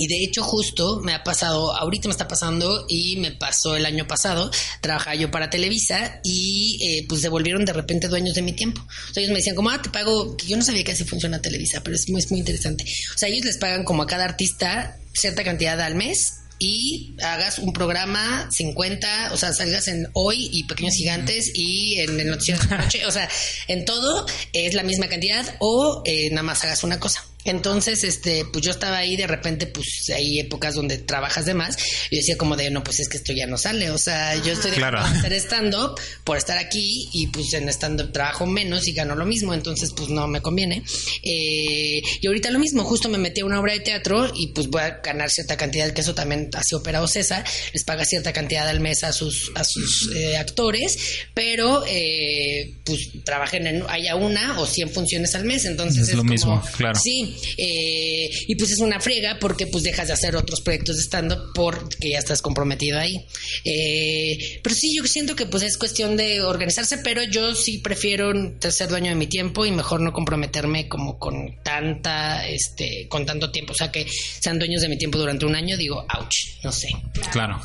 Y 0.00 0.06
de 0.06 0.22
hecho 0.22 0.44
justo 0.44 1.00
me 1.00 1.12
ha 1.12 1.24
pasado, 1.24 1.76
ahorita 1.76 2.06
me 2.06 2.12
está 2.12 2.28
pasando 2.28 2.86
y 2.88 3.16
me 3.16 3.32
pasó 3.32 3.74
el 3.74 3.84
año 3.84 4.06
pasado, 4.06 4.48
trabajaba 4.80 5.16
yo 5.16 5.28
para 5.32 5.50
Televisa 5.50 6.20
y 6.22 6.78
eh, 6.80 7.06
pues 7.08 7.20
se 7.20 7.28
volvieron 7.28 7.64
de 7.64 7.72
repente 7.72 8.06
dueños 8.06 8.36
de 8.36 8.42
mi 8.42 8.52
tiempo. 8.52 8.80
O 8.80 9.12
sea, 9.12 9.22
ellos 9.22 9.32
me 9.32 9.38
decían 9.38 9.56
como, 9.56 9.70
ah, 9.70 9.82
te 9.82 9.90
pago, 9.90 10.36
yo 10.46 10.56
no 10.56 10.62
sabía 10.62 10.84
que 10.84 10.92
así 10.92 11.02
funciona 11.02 11.42
Televisa, 11.42 11.82
pero 11.82 11.96
es 11.96 12.08
muy, 12.08 12.20
es 12.20 12.30
muy 12.30 12.38
interesante. 12.38 12.84
O 12.84 13.18
sea, 13.18 13.28
ellos 13.28 13.44
les 13.44 13.58
pagan 13.58 13.82
como 13.82 14.04
a 14.04 14.06
cada 14.06 14.24
artista 14.24 14.96
cierta 15.12 15.42
cantidad 15.42 15.80
al 15.80 15.96
mes 15.96 16.34
y 16.58 17.14
hagas 17.22 17.58
un 17.58 17.72
programa 17.72 18.48
50, 18.50 19.30
o 19.32 19.36
sea, 19.36 19.52
salgas 19.52 19.88
en 19.88 20.08
Hoy 20.12 20.48
y 20.52 20.64
Pequeños 20.64 20.94
Gigantes 20.94 21.52
y 21.54 22.00
en 22.00 22.18
el 22.18 22.30
Noticiero 22.30 22.60
de 22.62 22.68
la 22.70 22.78
Noche, 22.78 23.06
o 23.06 23.10
sea, 23.10 23.28
en 23.68 23.84
todo 23.84 24.26
es 24.52 24.74
la 24.74 24.82
misma 24.82 25.08
cantidad 25.08 25.56
o 25.60 26.02
eh, 26.04 26.30
nada 26.30 26.42
más 26.42 26.64
hagas 26.64 26.82
una 26.82 26.98
cosa. 26.98 27.27
Entonces, 27.44 28.04
este, 28.04 28.44
pues 28.44 28.64
yo 28.64 28.70
estaba 28.70 28.98
ahí, 28.98 29.16
de 29.16 29.26
repente, 29.26 29.66
pues 29.66 30.10
hay 30.14 30.40
épocas 30.40 30.74
donde 30.74 30.98
trabajas 30.98 31.46
de 31.46 31.54
más. 31.54 31.76
Y 32.10 32.16
decía 32.16 32.36
como 32.36 32.56
de, 32.56 32.70
no, 32.70 32.82
pues 32.82 33.00
es 33.00 33.08
que 33.08 33.16
esto 33.16 33.32
ya 33.32 33.46
no 33.46 33.56
sale. 33.56 33.90
O 33.90 33.98
sea, 33.98 34.34
yo 34.42 34.52
estoy 34.52 34.72
de 34.72 34.84
hacer 34.84 35.32
stand-up 35.34 35.98
por 36.24 36.36
estar 36.36 36.58
aquí 36.58 37.08
y 37.12 37.28
pues 37.28 37.52
en 37.54 37.68
stand-up 37.68 38.12
trabajo 38.12 38.46
menos 38.46 38.86
y 38.86 38.92
gano 38.92 39.14
lo 39.14 39.24
mismo. 39.24 39.54
Entonces, 39.54 39.92
pues 39.96 40.08
no 40.10 40.26
me 40.26 40.42
conviene. 40.42 40.82
Eh, 41.22 42.02
y 42.20 42.26
ahorita 42.26 42.50
lo 42.50 42.58
mismo, 42.58 42.84
justo 42.84 43.08
me 43.08 43.18
metí 43.18 43.40
a 43.40 43.44
una 43.44 43.60
obra 43.60 43.72
de 43.72 43.80
teatro 43.80 44.30
y 44.34 44.48
pues 44.48 44.68
voy 44.68 44.82
a 44.82 45.00
ganar 45.02 45.30
cierta 45.30 45.56
cantidad, 45.56 45.90
que 45.92 46.00
eso 46.00 46.14
también 46.14 46.50
hace 46.54 46.74
operado 46.74 47.06
César, 47.06 47.44
les 47.72 47.84
paga 47.84 48.04
cierta 48.04 48.32
cantidad 48.32 48.68
al 48.68 48.80
mes 48.80 49.04
a 49.04 49.12
sus, 49.12 49.52
a 49.54 49.64
sus 49.64 50.10
eh, 50.14 50.36
actores, 50.36 50.98
pero 51.34 51.84
eh, 51.86 52.74
pues 52.84 53.10
trabajen 53.24 53.66
en, 53.66 53.84
haya 53.88 54.16
una 54.16 54.58
o 54.60 54.66
100 54.66 54.90
funciones 54.90 55.34
al 55.34 55.44
mes. 55.44 55.64
Entonces, 55.64 56.08
es, 56.08 56.14
lo 56.14 56.24
mismo, 56.24 56.62
claro. 56.76 56.98
Sí, 56.98 57.27
eh, 57.56 58.30
y 58.46 58.54
pues 58.56 58.72
es 58.72 58.80
una 58.80 59.00
frega 59.00 59.38
porque 59.40 59.66
pues 59.66 59.84
dejas 59.84 60.08
de 60.08 60.14
hacer 60.14 60.36
otros 60.36 60.60
proyectos 60.60 60.96
de 60.96 61.02
stand-up 61.02 61.52
porque 61.54 62.10
ya 62.10 62.18
estás 62.18 62.42
comprometido 62.42 62.98
ahí. 62.98 63.26
Eh, 63.64 64.60
pero 64.62 64.74
sí, 64.74 64.94
yo 64.96 65.04
siento 65.06 65.36
que 65.36 65.46
pues 65.46 65.62
es 65.62 65.76
cuestión 65.76 66.16
de 66.16 66.42
organizarse, 66.42 66.98
pero 66.98 67.22
yo 67.22 67.54
sí 67.54 67.78
prefiero 67.78 68.32
ser 68.70 68.88
dueño 68.88 69.10
de 69.10 69.16
mi 69.16 69.26
tiempo 69.26 69.66
y 69.66 69.70
mejor 69.70 70.00
no 70.00 70.12
comprometerme 70.12 70.88
como 70.88 71.18
con 71.18 71.62
tanta, 71.62 72.46
este, 72.46 73.06
con 73.08 73.26
tanto 73.26 73.50
tiempo. 73.50 73.72
O 73.72 73.76
sea, 73.76 73.90
que 73.90 74.06
sean 74.40 74.58
dueños 74.58 74.82
de 74.82 74.88
mi 74.88 74.98
tiempo 74.98 75.18
durante 75.18 75.46
un 75.46 75.54
año, 75.54 75.76
digo, 75.76 76.04
ouch, 76.14 76.62
no 76.62 76.72
sé. 76.72 76.88
Claro. 77.32 77.60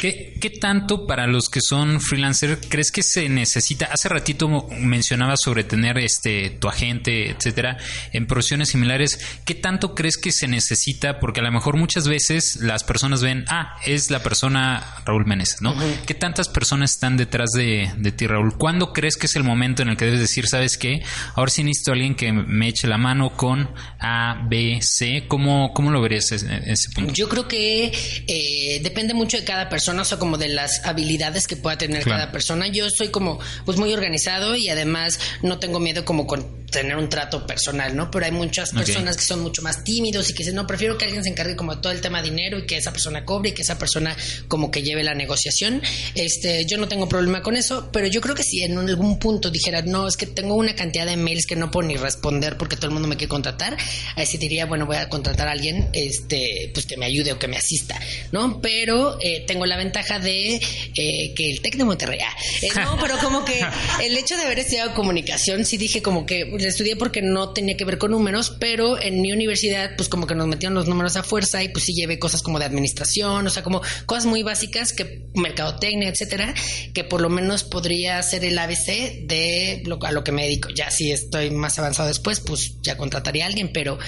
¿Qué, 0.00 0.34
¿Qué, 0.40 0.50
tanto 0.50 1.06
para 1.06 1.26
los 1.26 1.48
que 1.48 1.60
son 1.60 2.00
freelancer 2.00 2.60
crees 2.68 2.92
que 2.92 3.02
se 3.02 3.28
necesita? 3.28 3.86
Hace 3.86 4.08
ratito 4.08 4.48
mencionabas 4.70 5.40
sobre 5.40 5.64
tener 5.64 5.98
este 5.98 6.50
tu 6.50 6.68
agente, 6.68 7.30
etcétera, 7.30 7.76
en 8.12 8.26
profesiones 8.26 8.68
similares. 8.68 8.95
¿Qué 9.44 9.54
tanto 9.54 9.94
crees 9.94 10.16
que 10.16 10.32
se 10.32 10.48
necesita? 10.48 11.20
Porque 11.20 11.40
a 11.40 11.42
lo 11.42 11.52
mejor 11.52 11.76
muchas 11.76 12.08
veces 12.08 12.56
las 12.56 12.84
personas 12.84 13.22
ven, 13.22 13.44
ah, 13.48 13.76
es 13.84 14.10
la 14.10 14.22
persona 14.22 15.02
Raúl 15.04 15.26
Menes, 15.26 15.56
¿no? 15.60 15.74
¿Qué 16.06 16.14
tantas 16.14 16.48
personas 16.48 16.92
están 16.92 17.16
detrás 17.16 17.50
de, 17.50 17.90
de, 17.96 18.12
ti, 18.12 18.26
Raúl? 18.26 18.56
¿Cuándo 18.56 18.92
crees 18.92 19.16
que 19.16 19.26
es 19.26 19.36
el 19.36 19.44
momento 19.44 19.82
en 19.82 19.88
el 19.88 19.96
que 19.96 20.06
debes 20.06 20.20
decir, 20.20 20.46
sabes 20.48 20.78
qué? 20.78 21.02
Ahora 21.34 21.50
sí 21.50 21.62
necesito 21.62 21.92
a 21.92 21.94
alguien 21.94 22.14
que 22.14 22.32
me 22.32 22.68
eche 22.68 22.86
la 22.86 22.98
mano 22.98 23.36
con 23.36 23.70
A, 24.00 24.46
B, 24.48 24.78
C. 24.82 25.24
¿Cómo, 25.28 25.72
cómo 25.74 25.90
lo 25.90 26.00
verías 26.00 26.32
ese, 26.32 26.62
ese 26.66 26.90
punto? 26.94 27.12
Yo 27.12 27.28
creo 27.28 27.48
que 27.48 27.92
eh, 28.26 28.80
depende 28.82 29.14
mucho 29.14 29.36
de 29.36 29.44
cada 29.44 29.68
persona, 29.68 30.02
o 30.02 30.04
sea, 30.04 30.18
como 30.18 30.38
de 30.38 30.48
las 30.48 30.84
habilidades 30.84 31.46
que 31.46 31.56
pueda 31.56 31.78
tener 31.78 32.04
cada 32.04 32.32
persona. 32.32 32.68
Yo 32.68 32.88
soy 32.90 33.08
como, 33.08 33.38
pues 33.64 33.78
muy 33.78 33.92
organizado 33.92 34.56
y 34.56 34.68
además 34.68 35.18
no 35.42 35.58
tengo 35.58 35.80
miedo 35.80 36.04
como 36.04 36.26
con 36.26 36.66
tener 36.66 36.96
un 36.96 37.08
trato 37.08 37.46
personal, 37.46 37.96
¿no? 37.96 38.10
Pero 38.10 38.26
hay 38.26 38.32
muchas 38.32 38.70
personas 38.70 38.85
que 38.86 39.22
son 39.22 39.40
mucho 39.40 39.62
más 39.62 39.84
tímidos 39.84 40.30
y 40.30 40.32
que 40.32 40.38
dicen, 40.38 40.54
no, 40.54 40.66
prefiero 40.66 40.96
que 40.98 41.04
alguien 41.04 41.22
se 41.22 41.30
encargue 41.30 41.56
como 41.56 41.74
de 41.74 41.80
todo 41.80 41.92
el 41.92 42.00
tema 42.00 42.22
de 42.22 42.30
dinero 42.30 42.58
y 42.58 42.66
que 42.66 42.76
esa 42.76 42.92
persona 42.92 43.24
cobre 43.24 43.50
y 43.50 43.52
que 43.52 43.62
esa 43.62 43.78
persona 43.78 44.16
como 44.48 44.70
que 44.70 44.82
lleve 44.82 45.02
la 45.02 45.14
negociación. 45.14 45.82
Este, 46.14 46.64
yo 46.66 46.78
no 46.78 46.88
tengo 46.88 47.08
problema 47.08 47.42
con 47.42 47.56
eso, 47.56 47.90
pero 47.92 48.06
yo 48.06 48.20
creo 48.20 48.34
que 48.34 48.42
si 48.42 48.62
en 48.62 48.76
algún 48.78 49.18
punto 49.18 49.50
dijera, 49.50 49.82
no, 49.82 50.06
es 50.06 50.16
que 50.16 50.26
tengo 50.26 50.54
una 50.54 50.74
cantidad 50.74 51.06
de 51.06 51.16
mails 51.16 51.46
que 51.46 51.56
no 51.56 51.70
puedo 51.70 51.88
ni 51.88 51.96
responder 51.96 52.56
porque 52.56 52.76
todo 52.76 52.86
el 52.86 52.92
mundo 52.92 53.08
me 53.08 53.16
quiere 53.16 53.28
contratar, 53.28 53.76
ahí 54.14 54.26
sí 54.26 54.38
diría, 54.38 54.66
bueno, 54.66 54.86
voy 54.86 54.96
a 54.96 55.08
contratar 55.08 55.48
a 55.48 55.52
alguien, 55.52 55.88
este, 55.92 56.70
pues 56.72 56.86
que 56.86 56.96
me 56.96 57.06
ayude 57.06 57.32
o 57.32 57.38
que 57.38 57.48
me 57.48 57.56
asista, 57.56 57.98
¿no? 58.32 58.60
Pero 58.60 59.18
eh, 59.20 59.44
tengo 59.46 59.66
la 59.66 59.76
ventaja 59.76 60.18
de 60.18 60.56
eh, 60.56 61.34
que 61.34 61.50
el 61.50 61.60
TEC 61.60 61.76
de 61.76 61.84
Monterrey, 61.84 62.18
ah, 62.20 62.36
eh, 62.62 62.68
no, 62.76 62.98
pero 63.00 63.18
como 63.18 63.44
que 63.44 63.60
el 64.02 64.16
hecho 64.16 64.36
de 64.36 64.42
haber 64.42 64.58
estudiado 64.58 64.94
comunicación, 64.94 65.64
sí 65.64 65.76
dije 65.76 66.02
como 66.02 66.26
que 66.26 66.54
estudié 66.58 66.96
porque 66.96 67.22
no 67.22 67.52
tenía 67.52 67.76
que 67.76 67.84
ver 67.84 67.98
con 67.98 68.10
números, 68.10 68.56
pero 68.58 68.75
en 69.00 69.20
mi 69.20 69.32
universidad, 69.32 69.96
pues 69.96 70.08
como 70.08 70.26
que 70.26 70.34
nos 70.34 70.46
metieron 70.46 70.74
los 70.74 70.86
números 70.88 71.16
a 71.16 71.22
fuerza 71.22 71.62
y 71.62 71.68
pues 71.68 71.84
sí 71.84 71.94
llevé 71.94 72.18
cosas 72.18 72.42
como 72.42 72.58
de 72.58 72.64
administración, 72.64 73.46
o 73.46 73.50
sea, 73.50 73.62
como 73.62 73.82
cosas 74.06 74.26
muy 74.26 74.42
básicas 74.42 74.92
que 74.92 75.26
mercadotecnia, 75.34 76.08
etcétera, 76.08 76.54
que 76.94 77.04
por 77.04 77.20
lo 77.20 77.28
menos 77.28 77.64
podría 77.64 78.22
ser 78.22 78.44
el 78.44 78.58
ABC 78.58 79.26
de 79.26 79.82
lo, 79.86 79.98
a 80.04 80.12
lo 80.12 80.22
que 80.22 80.32
me 80.32 80.42
dedico. 80.42 80.68
Ya 80.70 80.90
si 80.90 81.10
estoy 81.10 81.50
más 81.50 81.78
avanzado 81.78 82.08
después, 82.08 82.40
pues 82.40 82.80
ya 82.82 82.96
contrataría 82.96 83.44
a 83.44 83.48
alguien, 83.48 83.70
pero 83.72 83.98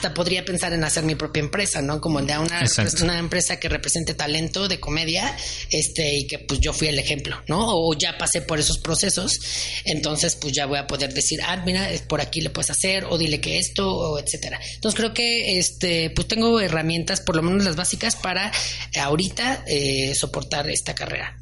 hasta 0.00 0.14
podría 0.14 0.46
pensar 0.46 0.72
en 0.72 0.82
hacer 0.82 1.04
mi 1.04 1.14
propia 1.14 1.40
empresa, 1.40 1.82
¿no? 1.82 2.00
Como 2.00 2.22
de 2.22 2.38
una, 2.38 2.64
una 3.02 3.18
empresa 3.18 3.60
que 3.60 3.68
represente 3.68 4.14
talento 4.14 4.66
de 4.66 4.80
comedia, 4.80 5.36
este, 5.68 6.16
y 6.16 6.26
que 6.26 6.38
pues 6.38 6.58
yo 6.58 6.72
fui 6.72 6.88
el 6.88 6.98
ejemplo, 6.98 7.42
¿no? 7.48 7.66
O 7.68 7.92
ya 7.92 8.16
pasé 8.16 8.40
por 8.40 8.58
esos 8.58 8.78
procesos, 8.78 9.38
entonces 9.84 10.36
pues 10.36 10.54
ya 10.54 10.64
voy 10.64 10.78
a 10.78 10.86
poder 10.86 11.12
decir, 11.12 11.40
ah, 11.44 11.62
mira, 11.66 11.86
por 12.08 12.22
aquí 12.22 12.40
le 12.40 12.48
puedes 12.48 12.70
hacer, 12.70 13.04
o 13.04 13.18
dile 13.18 13.42
que 13.42 13.58
esto, 13.58 13.94
o 13.94 14.18
etcétera. 14.18 14.58
Entonces 14.74 14.98
creo 14.98 15.12
que 15.12 15.58
este, 15.58 16.08
pues 16.08 16.26
tengo 16.28 16.58
herramientas, 16.60 17.20
por 17.20 17.36
lo 17.36 17.42
menos 17.42 17.62
las 17.62 17.76
básicas, 17.76 18.16
para 18.16 18.50
ahorita 18.98 19.64
eh, 19.66 20.14
soportar 20.14 20.70
esta 20.70 20.94
carrera. 20.94 21.36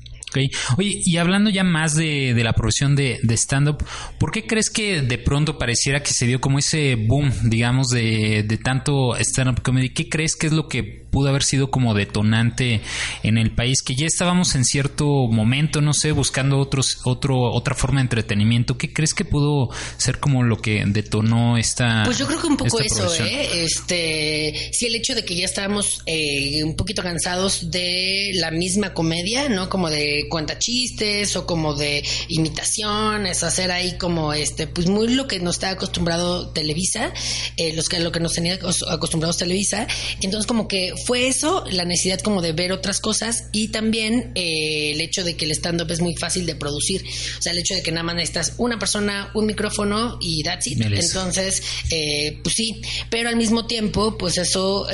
Oye, 0.77 1.01
y 1.05 1.17
hablando 1.17 1.51
ya 1.51 1.65
más 1.65 1.95
de, 1.95 2.35
de 2.35 2.45
la 2.45 2.53
profesión 2.53 2.97
de, 2.97 3.19
de 3.23 3.35
stand-up, 3.37 3.85
¿por 4.19 4.31
qué 4.31 4.47
crees 4.47 4.71
que 4.71 5.03
de 5.03 5.19
pronto 5.19 5.59
pareciera 5.59 6.03
que 6.03 6.13
se 6.13 6.27
dio 6.27 6.41
como 6.41 6.59
ese 6.59 6.97
boom, 6.97 7.33
digamos, 7.45 7.89
de, 7.89 8.45
de 8.47 8.59
tanto 8.59 9.17
stand-up 9.17 9.63
comedy? 9.63 9.91
¿Qué 9.91 10.09
crees 10.09 10.37
que 10.37 10.47
es 10.47 10.53
lo 10.53 10.69
que 10.69 11.08
pudo 11.11 11.29
haber 11.29 11.43
sido 11.43 11.71
como 11.71 11.95
detonante 11.95 12.81
en 13.23 13.39
el 13.39 13.51
país? 13.51 13.83
Que 13.83 13.95
ya 13.95 14.07
estábamos 14.07 14.55
en 14.55 14.65
cierto 14.65 15.07
momento, 15.29 15.81
no 15.81 15.93
sé, 15.93 16.13
buscando 16.13 16.59
otros, 16.59 16.99
otro, 17.05 17.41
otra 17.53 17.75
forma 17.75 18.01
de 18.01 18.03
entretenimiento. 18.03 18.79
¿Qué 18.79 18.93
crees 18.93 19.15
que 19.15 19.25
pudo 19.25 19.71
ser 19.97 20.21
como 20.21 20.43
lo 20.43 20.59
que 20.59 20.85
detonó 20.87 21.57
esta 21.57 22.03
Pues 22.05 22.19
yo 22.19 22.27
creo 22.27 22.41
que 22.41 22.47
un 22.47 22.57
poco 22.57 22.81
eso, 22.81 23.15
¿eh? 23.25 23.65
Este, 23.65 24.71
sí, 24.73 24.87
el 24.87 24.95
hecho 24.95 25.15
de 25.15 25.25
que 25.25 25.37
ya 25.37 25.45
estábamos 25.45 26.03
eh, 26.07 26.63
un 26.65 26.77
poquito 26.77 27.03
cansados 27.03 27.71
de 27.71 28.33
la 28.35 28.51
misma 28.51 28.95
comedia, 28.95 29.49
¿no? 29.49 29.69
Como 29.69 29.91
de 29.91 30.27
cuenta 30.29 30.59
chistes 30.59 31.37
o 31.37 31.47
como 31.47 31.75
de 31.75 32.05
imitaciones, 32.29 33.43
hacer 33.43 33.71
ahí 33.71 33.97
como 33.99 34.33
este, 34.33 34.67
pues 34.67 34.87
muy 34.87 35.09
lo 35.15 35.27
que 35.27 35.41
nos 35.41 35.57
está 35.57 35.71
acostumbrado 35.71 36.51
Televisa, 36.51 37.13
eh, 37.57 37.73
los 37.75 37.89
que 37.89 38.01
lo 38.01 38.13
que 38.13 38.21
nos 38.21 38.35
tenía 38.35 38.59
acostumbrados 38.89 39.39
Televisa. 39.39 39.87
Entonces 40.21 40.47
como 40.47 40.69
que 40.69 40.93
fue 41.07 41.29
eso, 41.29 41.65
la 41.71 41.85
necesidad 41.85 42.21
como 42.21 42.43
de 42.43 42.53
ver 42.53 42.73
otras 42.73 43.01
cosas 43.01 43.49
y 43.53 43.69
también 43.69 44.33
eh, 44.35 44.93
el 44.93 45.01
hecho 45.01 45.25
de 45.25 45.37
que 45.37 45.45
el 45.45 45.53
stand-up 45.53 45.91
es 45.91 46.01
muy 46.01 46.15
fácil 46.17 46.47
de 46.47 46.55
producir. 46.55 47.05
O 47.39 47.43
sea, 47.43 47.53
el 47.53 47.59
hecho 47.59 47.75
de 47.75 47.83
que 47.83 47.93
nada 47.93 48.05
más 48.05 48.15
necesitas 48.15 48.55
una 48.59 48.79
persona, 48.79 49.31
un 49.35 49.47
micrófono 49.47 50.19
y 50.21 50.43
that's 50.43 50.67
it. 50.67 50.81
Entonces, 50.81 51.63
eh, 51.91 52.39
pues 52.43 52.55
sí, 52.55 52.83
pero 53.11 53.29
al 53.29 53.37
mismo 53.37 53.67
tiempo, 53.67 54.17
pues 54.19 54.39
eso 54.39 54.87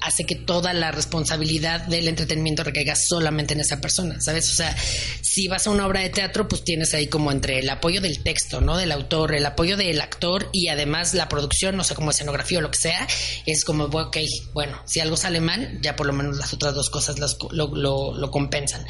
hace 0.00 0.24
que 0.24 0.36
toda 0.36 0.72
la 0.72 0.90
responsabilidad 0.90 1.86
del 1.86 2.08
entretenimiento 2.08 2.64
recaiga 2.64 2.94
solamente 2.96 3.54
en 3.54 3.60
esa 3.60 3.80
persona, 3.80 4.20
¿sabes? 4.20 4.50
O 4.50 4.54
sea, 4.54 4.76
si 5.20 5.48
vas 5.48 5.66
a 5.66 5.70
una 5.70 5.86
obra 5.86 6.00
de 6.00 6.10
teatro, 6.10 6.48
pues 6.48 6.64
tienes 6.64 6.94
ahí 6.94 7.06
como 7.06 7.32
entre 7.32 7.58
el 7.58 7.70
apoyo 7.70 8.00
del 8.00 8.22
texto, 8.22 8.60
¿no? 8.60 8.76
Del 8.76 8.92
autor, 8.92 9.34
el 9.34 9.46
apoyo 9.46 9.76
del 9.76 10.00
actor 10.00 10.48
y 10.52 10.68
además 10.68 11.14
la 11.14 11.28
producción, 11.28 11.76
no 11.76 11.84
sé, 11.84 11.94
como 11.94 12.10
escenografía 12.10 12.58
o 12.58 12.60
lo 12.60 12.70
que 12.70 12.78
sea, 12.78 13.06
es 13.46 13.64
como, 13.64 13.84
ok, 13.84 14.18
bueno, 14.52 14.80
si 14.86 15.00
algo 15.00 15.16
sale 15.16 15.31
mal, 15.40 15.78
ya 15.80 15.96
por 15.96 16.06
lo 16.06 16.12
menos 16.12 16.36
las 16.36 16.52
otras 16.52 16.74
dos 16.74 16.90
cosas 16.90 17.18
lo, 17.52 17.74
lo, 17.74 18.14
lo 18.14 18.30
compensan. 18.30 18.84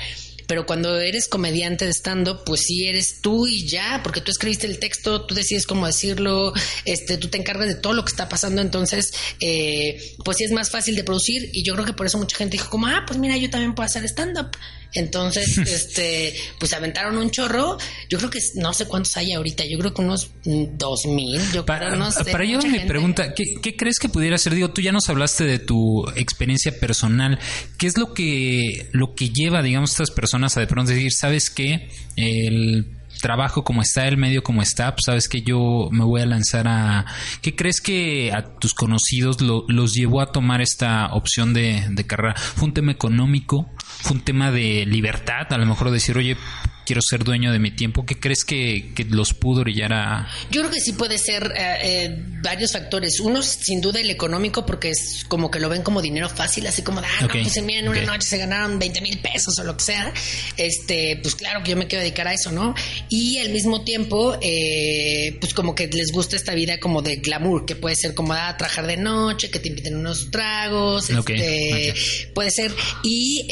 Pero 0.46 0.66
cuando 0.66 1.00
eres 1.00 1.28
comediante 1.28 1.84
de 1.84 1.92
stand-up, 1.92 2.42
pues 2.44 2.62
sí 2.62 2.86
eres 2.86 3.20
tú 3.20 3.46
y 3.46 3.66
ya, 3.66 4.00
porque 4.02 4.20
tú 4.20 4.30
escribiste 4.30 4.66
el 4.66 4.78
texto, 4.78 5.24
tú 5.26 5.34
decides 5.34 5.66
cómo 5.66 5.86
decirlo, 5.86 6.52
este, 6.84 7.16
tú 7.18 7.28
te 7.28 7.38
encargas 7.38 7.68
de 7.68 7.74
todo 7.74 7.92
lo 7.92 8.04
que 8.04 8.10
está 8.10 8.28
pasando, 8.28 8.62
entonces, 8.62 9.12
eh, 9.40 10.14
pues 10.24 10.38
sí 10.38 10.44
es 10.44 10.52
más 10.52 10.70
fácil 10.70 10.96
de 10.96 11.04
producir 11.04 11.50
y 11.52 11.62
yo 11.62 11.74
creo 11.74 11.86
que 11.86 11.92
por 11.92 12.06
eso 12.06 12.18
mucha 12.18 12.36
gente 12.36 12.56
dijo 12.56 12.70
como, 12.70 12.86
ah, 12.86 13.04
pues 13.06 13.18
mira, 13.18 13.36
yo 13.36 13.50
también 13.50 13.74
puedo 13.74 13.86
hacer 13.86 14.04
stand-up. 14.04 14.50
Entonces, 14.94 15.56
este, 15.58 16.34
pues 16.58 16.72
aventaron 16.72 17.16
un 17.16 17.30
chorro. 17.30 17.78
Yo 18.08 18.18
creo 18.18 18.30
que 18.30 18.40
no 18.56 18.72
sé 18.74 18.86
cuántos 18.86 19.16
hay 19.16 19.32
ahorita. 19.32 19.64
Yo 19.64 19.78
creo 19.78 19.94
que 19.94 20.02
unos 20.02 20.30
dos 20.44 21.06
mil. 21.06 21.40
Yo 21.52 21.64
para, 21.64 21.96
no 21.96 22.10
sé. 22.10 22.24
Para 22.24 22.44
mi 22.44 22.80
pregunta, 22.80 23.34
¿qué, 23.34 23.44
¿qué, 23.62 23.76
crees 23.76 23.98
que 23.98 24.08
pudiera 24.08 24.36
ser? 24.38 24.54
Digo, 24.54 24.70
tú 24.70 24.80
ya 24.80 24.92
nos 24.92 25.08
hablaste 25.08 25.44
de 25.44 25.58
tu 25.58 26.06
experiencia 26.16 26.78
personal. 26.78 27.38
¿Qué 27.78 27.86
es 27.86 27.96
lo 27.96 28.12
que 28.14 28.88
lo 28.92 29.14
que 29.14 29.30
lleva, 29.30 29.62
digamos, 29.62 29.92
estas 29.92 30.10
personas 30.10 30.31
a 30.34 30.60
de 30.60 30.66
pronto 30.66 30.92
decir, 30.92 31.12
sabes 31.12 31.50
qué, 31.50 31.88
el 32.16 32.98
trabajo 33.20 33.64
como 33.64 33.82
está, 33.82 34.08
el 34.08 34.16
medio 34.16 34.42
como 34.42 34.62
está, 34.62 34.94
pues 34.94 35.04
sabes 35.06 35.28
que 35.28 35.42
yo 35.42 35.88
me 35.90 36.04
voy 36.04 36.22
a 36.22 36.26
lanzar 36.26 36.66
a... 36.68 37.06
¿Qué 37.40 37.54
crees 37.54 37.80
que 37.80 38.32
a 38.32 38.54
tus 38.56 38.74
conocidos 38.74 39.40
los 39.40 39.94
llevó 39.94 40.20
a 40.20 40.32
tomar 40.32 40.60
esta 40.60 41.12
opción 41.12 41.52
de, 41.54 41.86
de 41.90 42.06
carrera? 42.06 42.34
¿Fue 42.36 42.64
un 42.64 42.74
tema 42.74 42.92
económico? 42.92 43.70
¿Fue 43.78 44.16
un 44.16 44.22
tema 44.22 44.50
de 44.50 44.86
libertad? 44.86 45.52
A 45.52 45.58
lo 45.58 45.66
mejor 45.66 45.90
decir, 45.90 46.16
oye, 46.16 46.36
quiero 46.84 47.00
ser 47.02 47.24
dueño 47.24 47.52
de 47.52 47.58
mi 47.58 47.70
tiempo. 47.70 48.04
¿Qué 48.04 48.18
crees 48.18 48.44
que, 48.44 48.92
los 49.08 49.34
pudo 49.34 49.62
brillar 49.62 49.92
a...? 49.92 50.28
Yo 50.50 50.62
creo 50.62 50.72
que 50.72 50.80
sí 50.80 50.92
puede 50.92 51.18
ser 51.18 51.52
eh, 51.56 51.78
eh, 51.82 52.24
varios 52.42 52.72
factores. 52.72 53.20
Uno, 53.20 53.42
sin 53.42 53.80
duda, 53.80 54.00
el 54.00 54.10
económico, 54.10 54.66
porque 54.66 54.90
es 54.90 55.24
como 55.28 55.50
que 55.50 55.60
lo 55.60 55.68
ven 55.68 55.82
como 55.82 56.02
dinero 56.02 56.28
fácil, 56.28 56.66
así 56.66 56.82
como, 56.82 57.00
ah, 57.00 57.06
no, 57.20 57.28
pues 57.28 57.56
en 57.56 57.88
una 57.88 58.02
noche 58.02 58.26
se 58.26 58.38
ganaron 58.38 58.78
20 58.78 59.00
mil 59.00 59.18
pesos 59.18 59.58
o 59.58 59.64
lo 59.64 59.76
que 59.76 59.84
sea. 59.84 60.12
Este, 60.56 61.18
pues 61.22 61.34
claro 61.34 61.62
que 61.62 61.70
yo 61.72 61.76
me 61.76 61.86
quiero 61.86 62.02
dedicar 62.02 62.28
a 62.28 62.34
eso, 62.34 62.50
¿no? 62.52 62.74
Y 63.08 63.38
al 63.38 63.50
mismo 63.50 63.82
tiempo, 63.84 64.36
eh, 64.40 65.36
pues 65.40 65.54
como 65.54 65.74
que 65.74 65.86
les 65.88 66.12
gusta 66.12 66.36
esta 66.36 66.54
vida 66.54 66.78
como 66.78 67.02
de 67.02 67.16
glamour, 67.16 67.66
que 67.66 67.76
puede 67.76 67.96
ser 67.96 68.14
como, 68.14 68.32
ah, 68.32 68.56
trabajar 68.56 68.86
de 68.86 68.96
noche, 68.96 69.50
que 69.50 69.58
te 69.58 69.68
inviten 69.68 69.96
unos 69.96 70.30
tragos, 70.30 71.10
este, 71.10 71.94
puede 72.34 72.50
ser. 72.50 72.72
Y, 73.02 73.46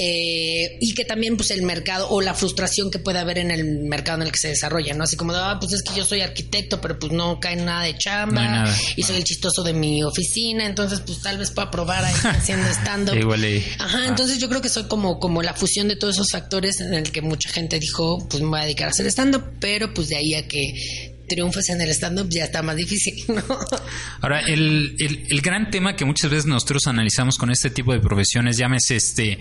y 0.81 0.95
que 0.95 1.05
también, 1.05 1.37
pues 1.37 1.51
el 1.51 1.63
mercado 1.63 2.09
o 2.11 2.21
la 2.21 2.35
frustración 2.35 2.91
que 2.91 2.99
pueda 2.99 3.20
ver 3.25 3.39
en 3.39 3.51
el 3.51 3.65
mercado 3.81 4.21
en 4.21 4.27
el 4.27 4.33
que 4.33 4.39
se 4.39 4.49
desarrolla, 4.49 4.95
¿no? 4.95 5.05
Así 5.05 5.17
como, 5.17 5.33
ah, 5.33 5.59
pues 5.61 5.73
es 5.73 5.83
que 5.83 5.95
yo 5.95 6.05
soy 6.05 6.21
arquitecto, 6.21 6.81
pero 6.81 6.99
pues 6.99 7.13
no 7.13 7.41
cae 7.41 7.57
nada 7.57 7.85
de 7.85 7.97
chamba 7.97 8.67
y 8.97 9.03
soy 9.03 9.17
el 9.17 9.25
chistoso 9.25 9.63
de 9.63 9.73
mi 9.73 10.03
oficina, 10.03 10.67
entonces 10.67 11.01
pues 11.01 11.21
tal 11.23 11.39
vez 11.39 11.51
pueda 11.51 11.71
probar 11.71 12.05
ahí 12.05 12.15
haciendo 12.25 12.69
stand-up. 12.69 13.15
Ajá, 13.79 13.99
ah. 14.03 14.07
entonces 14.07 14.39
yo 14.39 14.49
creo 14.49 14.61
que 14.61 14.69
soy 14.69 14.85
como, 14.85 15.19
como 15.19 15.43
la 15.43 15.55
fusión 15.55 15.89
de 15.89 15.97
todos 15.97 16.17
esos 16.17 16.31
factores 16.31 16.81
en 16.81 16.95
el 16.95 17.11
que 17.11 17.23
mucha 17.23 17.49
gente 17.51 17.79
dijo, 17.79 18.27
pues 18.29 18.43
me 18.43 18.49
voy 18.49 18.61
a 18.61 18.65
dedicar 18.65 18.89
a 18.89 18.91
hacer 18.91 19.07
stand-up, 19.07 19.45
pero 19.61 19.93
pues 19.95 20.09
de 20.09 20.17
ahí 20.17 20.35
a 20.35 20.47
que 20.47 20.75
triunfes 21.29 21.69
en 21.71 21.81
el 21.81 21.89
stand-up 21.91 22.29
ya 22.29 22.45
está 22.45 22.63
más 22.63 22.77
difícil, 22.77 23.15
¿no? 23.29 23.43
Ahora, 24.21 24.41
el, 24.41 24.97
el, 24.99 25.25
el 25.29 25.41
gran 25.41 25.71
tema 25.71 25.97
que 25.97 26.05
muchas 26.05 26.31
veces 26.31 26.47
nosotros 26.47 26.87
analizamos 26.87 27.39
con 27.39 27.51
este 27.51 27.71
tipo 27.71 27.93
de 27.93 28.01
profesiones, 28.01 28.57
llámese 28.57 28.97
este 28.97 29.39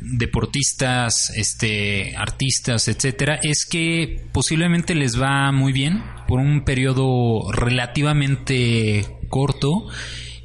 deportistas, 0.00 1.30
este, 1.36 2.16
artistas, 2.16 2.88
etcétera, 2.88 3.38
es 3.42 3.66
que 3.68 4.26
posiblemente 4.32 4.94
les 4.94 5.20
va 5.20 5.50
muy 5.52 5.72
bien 5.72 6.02
por 6.26 6.40
un 6.40 6.64
periodo 6.64 7.50
relativamente 7.52 9.06
corto. 9.28 9.88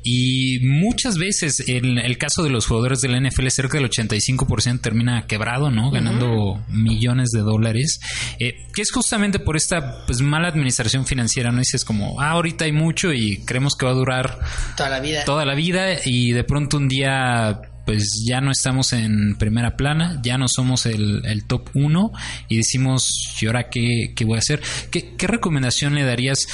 Y 0.05 0.59
muchas 0.63 1.17
veces, 1.17 1.63
en 1.69 1.97
el 1.97 2.17
caso 2.17 2.43
de 2.43 2.49
los 2.49 2.67
jugadores 2.67 2.99
de 2.99 3.07
la 3.07 3.21
NFL, 3.21 3.47
cerca 3.47 3.77
del 3.77 3.89
85% 3.89 4.81
termina 4.81 5.25
quebrado, 5.27 5.71
¿no? 5.71 5.91
Ganando 5.91 6.61
millones 6.67 7.29
de 7.29 7.39
dólares. 7.39 8.01
Eh, 8.37 8.67
que 8.73 8.81
es 8.81 8.91
justamente 8.91 9.39
por 9.39 9.55
esta 9.55 10.05
pues 10.05 10.19
mala 10.19 10.49
administración 10.49 11.05
financiera, 11.05 11.53
¿no? 11.53 11.59
Dices 11.59 11.85
como, 11.85 12.19
ah, 12.19 12.31
ahorita 12.31 12.65
hay 12.65 12.73
mucho 12.73 13.13
y 13.13 13.45
creemos 13.45 13.75
que 13.79 13.85
va 13.85 13.93
a 13.93 13.95
durar 13.95 14.39
toda 14.75 14.89
la 14.89 14.99
vida. 14.99 15.23
Toda 15.23 15.45
la 15.45 15.55
vida 15.55 15.97
y 16.03 16.33
de 16.33 16.43
pronto 16.43 16.75
un 16.75 16.89
día 16.89 17.61
pues 17.85 18.23
ya 18.25 18.41
no 18.41 18.51
estamos 18.51 18.93
en 18.93 19.35
primera 19.35 19.75
plana, 19.75 20.19
ya 20.23 20.37
no 20.37 20.47
somos 20.47 20.85
el, 20.85 21.43
top 21.47 21.69
uno 21.73 22.11
y 22.47 22.57
decimos, 22.57 23.37
¿y 23.41 23.47
ahora 23.47 23.69
qué, 23.69 24.13
qué 24.15 24.25
voy 24.25 24.35
a 24.35 24.39
hacer? 24.39 24.61
¿Qué, 24.89 25.15
¿Qué, 25.17 25.27
recomendación 25.27 25.95
le 25.95 26.03
darías? 26.03 26.47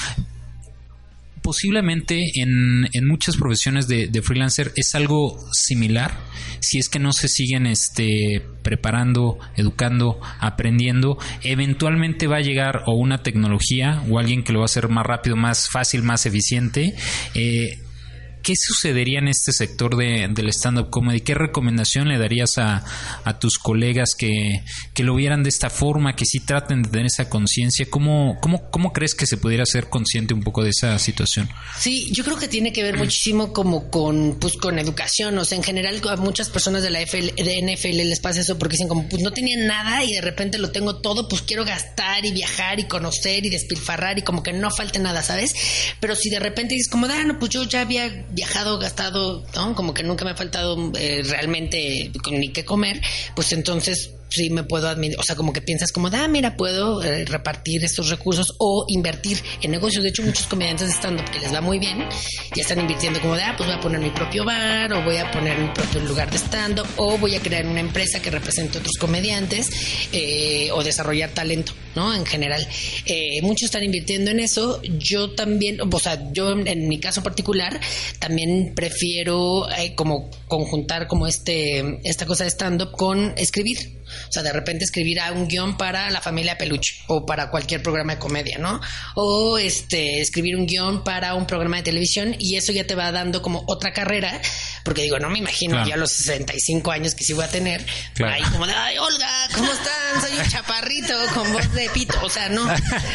Posiblemente 1.42 2.22
en, 2.34 2.88
en 2.92 3.06
muchas 3.06 3.36
profesiones 3.36 3.88
de, 3.88 4.08
de, 4.08 4.22
freelancer 4.22 4.72
es 4.76 4.94
algo 4.94 5.38
similar, 5.52 6.12
si 6.60 6.78
es 6.78 6.88
que 6.88 6.98
no 6.98 7.12
se 7.12 7.28
siguen 7.28 7.66
este, 7.66 8.44
preparando, 8.62 9.38
educando, 9.56 10.20
aprendiendo, 10.38 11.16
eventualmente 11.42 12.26
va 12.26 12.36
a 12.36 12.42
llegar 12.42 12.82
o 12.86 12.94
una 12.94 13.22
tecnología 13.22 14.02
o 14.10 14.18
alguien 14.18 14.42
que 14.42 14.52
lo 14.52 14.58
va 14.58 14.64
a 14.64 14.66
hacer 14.66 14.88
más 14.88 15.06
rápido, 15.06 15.36
más 15.36 15.68
fácil, 15.70 16.02
más 16.02 16.26
eficiente. 16.26 16.94
Eh, 17.34 17.78
¿qué 18.42 18.54
sucedería 18.56 19.18
en 19.18 19.28
este 19.28 19.52
sector 19.52 19.96
de, 19.96 20.28
del 20.30 20.48
stand-up 20.48 20.90
comedy? 20.90 21.20
¿Qué 21.20 21.34
recomendación 21.34 22.08
le 22.08 22.18
darías 22.18 22.58
a, 22.58 22.84
tus 23.40 23.58
colegas 23.58 24.14
que, 24.16 24.62
lo 24.98 25.14
vieran 25.14 25.42
de 25.42 25.48
esta 25.48 25.70
forma, 25.70 26.14
que 26.14 26.26
sí 26.26 26.40
traten 26.40 26.82
de 26.82 26.90
tener 26.90 27.06
esa 27.06 27.28
conciencia? 27.28 27.86
¿Cómo, 27.88 28.36
cómo, 28.40 28.70
¿Cómo 28.70 28.92
crees 28.92 29.14
que 29.14 29.26
se 29.26 29.38
pudiera 29.38 29.64
ser 29.64 29.88
consciente 29.88 30.34
un 30.34 30.42
poco 30.42 30.62
de 30.62 30.70
esa 30.70 30.98
situación? 30.98 31.48
Sí, 31.78 32.10
yo 32.12 32.22
creo 32.24 32.36
que 32.36 32.48
tiene 32.48 32.72
que 32.72 32.82
ver 32.82 32.98
muchísimo 32.98 33.52
como 33.52 33.90
con, 33.90 34.36
pues, 34.38 34.56
con 34.56 34.78
educación. 34.78 35.38
O 35.38 35.44
sea, 35.44 35.56
en 35.56 35.64
general 35.64 36.00
a 36.08 36.16
muchas 36.16 36.50
personas 36.50 36.82
de 36.82 36.90
la 36.90 36.98
de 36.98 37.06
NFL 37.06 37.96
les 37.96 38.20
pasa 38.20 38.40
eso 38.40 38.58
porque 38.58 38.74
dicen 38.74 38.88
como, 38.88 39.08
pues 39.08 39.22
no 39.22 39.32
tenían 39.32 39.66
nada 39.66 40.04
y 40.04 40.12
de 40.12 40.20
repente 40.20 40.58
lo 40.58 40.70
tengo 40.70 40.96
todo, 40.96 41.28
pues 41.28 41.42
quiero 41.42 41.64
gastar 41.64 42.24
y 42.24 42.32
viajar 42.32 42.80
y 42.80 42.84
conocer 42.84 43.44
y 43.46 43.50
despilfarrar 43.50 44.18
y 44.18 44.22
como 44.22 44.42
que 44.42 44.52
no 44.52 44.70
falte 44.70 44.98
nada, 44.98 45.22
¿sabes? 45.22 45.54
Pero 46.00 46.14
si 46.16 46.30
de 46.30 46.40
repente 46.40 46.74
dices 46.74 46.90
como, 46.90 47.06
ah, 47.06 47.24
no, 47.24 47.38
pues 47.38 47.50
yo 47.50 47.64
ya 47.64 47.82
había 47.82 48.26
viajado, 48.30 48.78
gastado, 48.78 49.44
¿no? 49.54 49.74
Como 49.74 49.94
que 49.94 50.02
nunca 50.02 50.24
me 50.24 50.32
ha 50.32 50.36
faltado 50.36 50.92
eh, 50.98 51.22
realmente 51.24 52.10
ni 52.30 52.48
qué 52.50 52.64
comer, 52.64 53.00
pues 53.34 53.52
entonces 53.52 54.14
sí 54.30 54.50
me 54.50 54.62
puedo 54.62 54.90
o 55.18 55.22
sea, 55.22 55.36
como 55.36 55.52
que 55.52 55.60
piensas 55.60 55.92
como, 55.92 56.08
ah, 56.08 56.28
mira, 56.28 56.56
puedo 56.56 57.02
eh, 57.02 57.24
repartir 57.24 57.84
estos 57.84 58.08
recursos 58.08 58.54
o 58.58 58.84
invertir 58.88 59.42
en 59.62 59.70
negocios. 59.70 60.02
De 60.02 60.10
hecho, 60.10 60.22
muchos 60.22 60.46
comediantes 60.46 60.88
de 60.88 60.94
stand-up 60.94 61.30
que 61.30 61.40
les 61.40 61.52
va 61.52 61.60
muy 61.60 61.78
bien, 61.78 61.98
ya 62.54 62.62
están 62.62 62.80
invirtiendo 62.80 63.20
como 63.20 63.36
de, 63.36 63.42
ah, 63.42 63.54
pues 63.56 63.68
voy 63.68 63.76
a 63.76 63.80
poner 63.80 64.00
mi 64.00 64.10
propio 64.10 64.44
bar 64.44 64.92
o 64.92 65.02
voy 65.02 65.16
a 65.16 65.30
poner 65.30 65.58
mi 65.58 65.68
propio 65.68 66.00
lugar 66.00 66.30
de 66.30 66.38
stand-up 66.38 66.86
o 66.96 67.18
voy 67.18 67.34
a 67.34 67.40
crear 67.40 67.66
una 67.66 67.80
empresa 67.80 68.20
que 68.20 68.30
represente 68.30 68.78
a 68.78 68.80
otros 68.80 68.96
comediantes 68.98 69.68
eh, 70.12 70.70
o 70.72 70.82
desarrollar 70.82 71.30
talento, 71.30 71.72
¿no? 71.94 72.14
En 72.14 72.24
general. 72.24 72.66
Eh, 73.06 73.40
muchos 73.42 73.66
están 73.66 73.82
invirtiendo 73.82 74.30
en 74.30 74.40
eso. 74.40 74.80
Yo 74.82 75.32
también, 75.32 75.78
o 75.80 75.98
sea, 75.98 76.32
yo 76.32 76.52
en 76.52 76.88
mi 76.88 77.00
caso 77.00 77.22
particular, 77.22 77.80
también 78.18 78.72
prefiero 78.74 79.66
como 79.94 80.30
conjuntar 80.48 81.06
como 81.06 81.26
este, 81.26 82.00
esta 82.04 82.26
cosa 82.26 82.44
de 82.44 82.50
stand-up 82.50 82.92
con 82.92 83.34
escribir. 83.36 83.99
O 84.28 84.32
sea, 84.32 84.42
de 84.42 84.52
repente 84.52 84.84
escribir 84.84 85.20
a 85.20 85.32
un 85.32 85.48
guion 85.48 85.76
para 85.76 86.10
la 86.10 86.20
familia 86.20 86.56
Peluche 86.58 86.96
o 87.06 87.26
para 87.26 87.50
cualquier 87.50 87.82
programa 87.82 88.14
de 88.14 88.18
comedia, 88.18 88.58
¿no? 88.58 88.80
O 89.14 89.58
este, 89.58 90.20
escribir 90.20 90.56
un 90.56 90.66
guion 90.66 91.04
para 91.04 91.34
un 91.34 91.46
programa 91.46 91.78
de 91.78 91.82
televisión 91.82 92.34
y 92.38 92.56
eso 92.56 92.72
ya 92.72 92.86
te 92.86 92.94
va 92.94 93.10
dando 93.12 93.42
como 93.42 93.64
otra 93.66 93.92
carrera, 93.92 94.40
porque 94.84 95.02
digo, 95.02 95.18
no 95.18 95.30
me 95.30 95.38
imagino 95.38 95.86
ya 95.86 95.96
los 95.96 96.12
65 96.12 96.90
años 96.90 97.14
que 97.14 97.24
sí 97.24 97.32
voy 97.32 97.44
a 97.44 97.48
tener, 97.48 97.84
ahí 98.24 98.42
como 98.52 98.66
de, 98.66 98.72
ay, 98.72 98.98
Olga, 98.98 99.48
¿cómo 99.54 99.72
están? 99.72 100.20
Soy 100.20 100.38
un 100.38 100.48
chaparrito 100.48 101.14
con 101.34 101.52
voz 101.52 101.72
de 101.72 101.88
pito, 101.90 102.18
o 102.22 102.30
sea, 102.30 102.48
no. 102.48 102.68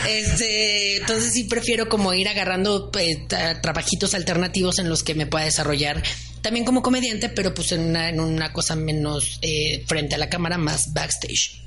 Este, 0.07 0.97
entonces 0.97 1.33
sí 1.33 1.45
prefiero 1.45 1.89
como 1.89 2.13
ir 2.13 2.27
agarrando 2.27 2.91
eh, 2.99 3.27
trabajitos 3.61 4.13
alternativos 4.13 4.79
en 4.79 4.89
los 4.89 5.03
que 5.03 5.15
me 5.15 5.25
pueda 5.25 5.45
desarrollar 5.45 6.01
también 6.45 6.63
como 6.63 6.83
comediante, 6.83 7.29
pero 7.29 7.55
pues 7.55 7.71
en 7.71 7.81
una, 7.81 8.07
en 8.07 8.19
una 8.19 8.53
cosa 8.53 8.75
menos 8.75 9.39
eh, 9.41 9.83
frente 9.87 10.13
a 10.13 10.19
la 10.19 10.29
cámara, 10.29 10.59
más 10.59 10.93
backstage. 10.93 11.63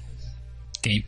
Okay. 0.79 1.05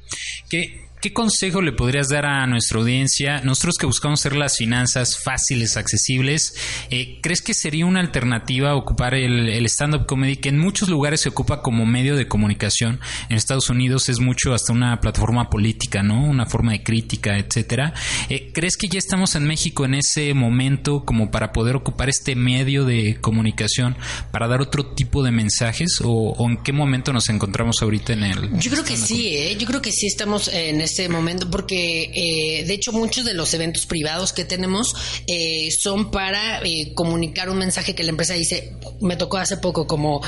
¿Qué, 0.49 0.89
¿Qué 1.01 1.15
consejo 1.15 1.63
le 1.63 1.73
podrías 1.73 2.09
dar 2.09 2.27
a 2.27 2.47
nuestra 2.47 2.79
audiencia? 2.79 3.41
Nosotros 3.41 3.79
que 3.79 3.87
buscamos 3.87 4.21
hacer 4.21 4.37
las 4.37 4.59
finanzas 4.59 5.19
fáciles, 5.19 5.79
accesibles, 5.79 6.53
eh, 6.91 7.21
¿crees 7.23 7.41
que 7.41 7.55
sería 7.55 7.87
una 7.87 8.01
alternativa 8.01 8.75
ocupar 8.75 9.15
el, 9.15 9.65
stand-up 9.65 10.05
comedy 10.05 10.37
que 10.37 10.51
en 10.51 10.59
muchos 10.59 10.91
lugares 10.91 11.23
se 11.23 11.31
ocupa 11.31 11.63
como 11.63 11.87
medio 11.87 12.17
de 12.17 12.29
comunicación? 12.29 13.01
En 13.31 13.39
Estados 13.39 13.71
Unidos 13.71 14.11
es 14.11 14.21
mucho 14.21 14.53
hasta 14.53 14.75
una 14.75 15.01
plataforma 15.01 15.49
política, 15.49 16.03
¿no? 16.03 16.23
Una 16.23 16.45
forma 16.45 16.73
de 16.73 16.83
crítica, 16.83 17.39
etcétera. 17.39 17.95
Eh, 18.29 18.51
¿Crees 18.53 18.77
que 18.77 18.89
ya 18.89 18.99
estamos 18.99 19.35
en 19.37 19.45
México 19.45 19.87
en 19.87 19.95
ese 19.95 20.35
momento 20.35 21.07
como 21.07 21.31
para 21.31 21.53
poder 21.53 21.77
ocupar 21.77 22.11
este 22.11 22.35
medio 22.35 22.85
de 22.85 23.17
comunicación 23.23 23.97
para 24.33 24.49
dar 24.49 24.61
otro 24.61 24.93
tipo 24.93 25.23
de 25.23 25.31
mensajes? 25.31 26.03
¿O, 26.05 26.37
en 26.47 26.59
qué 26.59 26.75
momento 26.75 27.15
nos 27.15 27.31
encontramos 27.31 27.77
ahorita 27.81 28.13
en 28.13 28.25
el... 28.25 28.59
Yo 28.59 28.71
creo 28.71 28.85
que 28.85 28.99
sí, 28.99 29.35
¿eh? 29.35 29.57
Yo 29.59 29.67
creo 29.67 29.81
que 29.81 29.93
sí 29.93 30.07
estamos 30.07 30.49
en 30.49 30.90
ese 30.91 31.09
momento, 31.09 31.51
porque 31.51 32.11
eh, 32.15 32.65
de 32.65 32.75
hecho 32.75 32.93
muchos 32.93 33.25
de 33.25 33.35
los 33.35 33.53
eventos 33.55 33.87
privados 33.87 34.33
que 34.33 34.45
tenemos 34.45 34.95
eh, 35.27 35.71
son 35.71 36.11
para 36.11 36.61
eh, 36.63 36.93
comunicar 36.95 37.49
un 37.51 37.59
mensaje 37.59 37.95
que 37.95 38.03
la 38.03 38.11
empresa 38.11 38.35
dice, 38.35 38.75
me 39.01 39.17
tocó 39.17 39.39
hace 39.39 39.57
poco, 39.57 39.87
como 39.87 40.21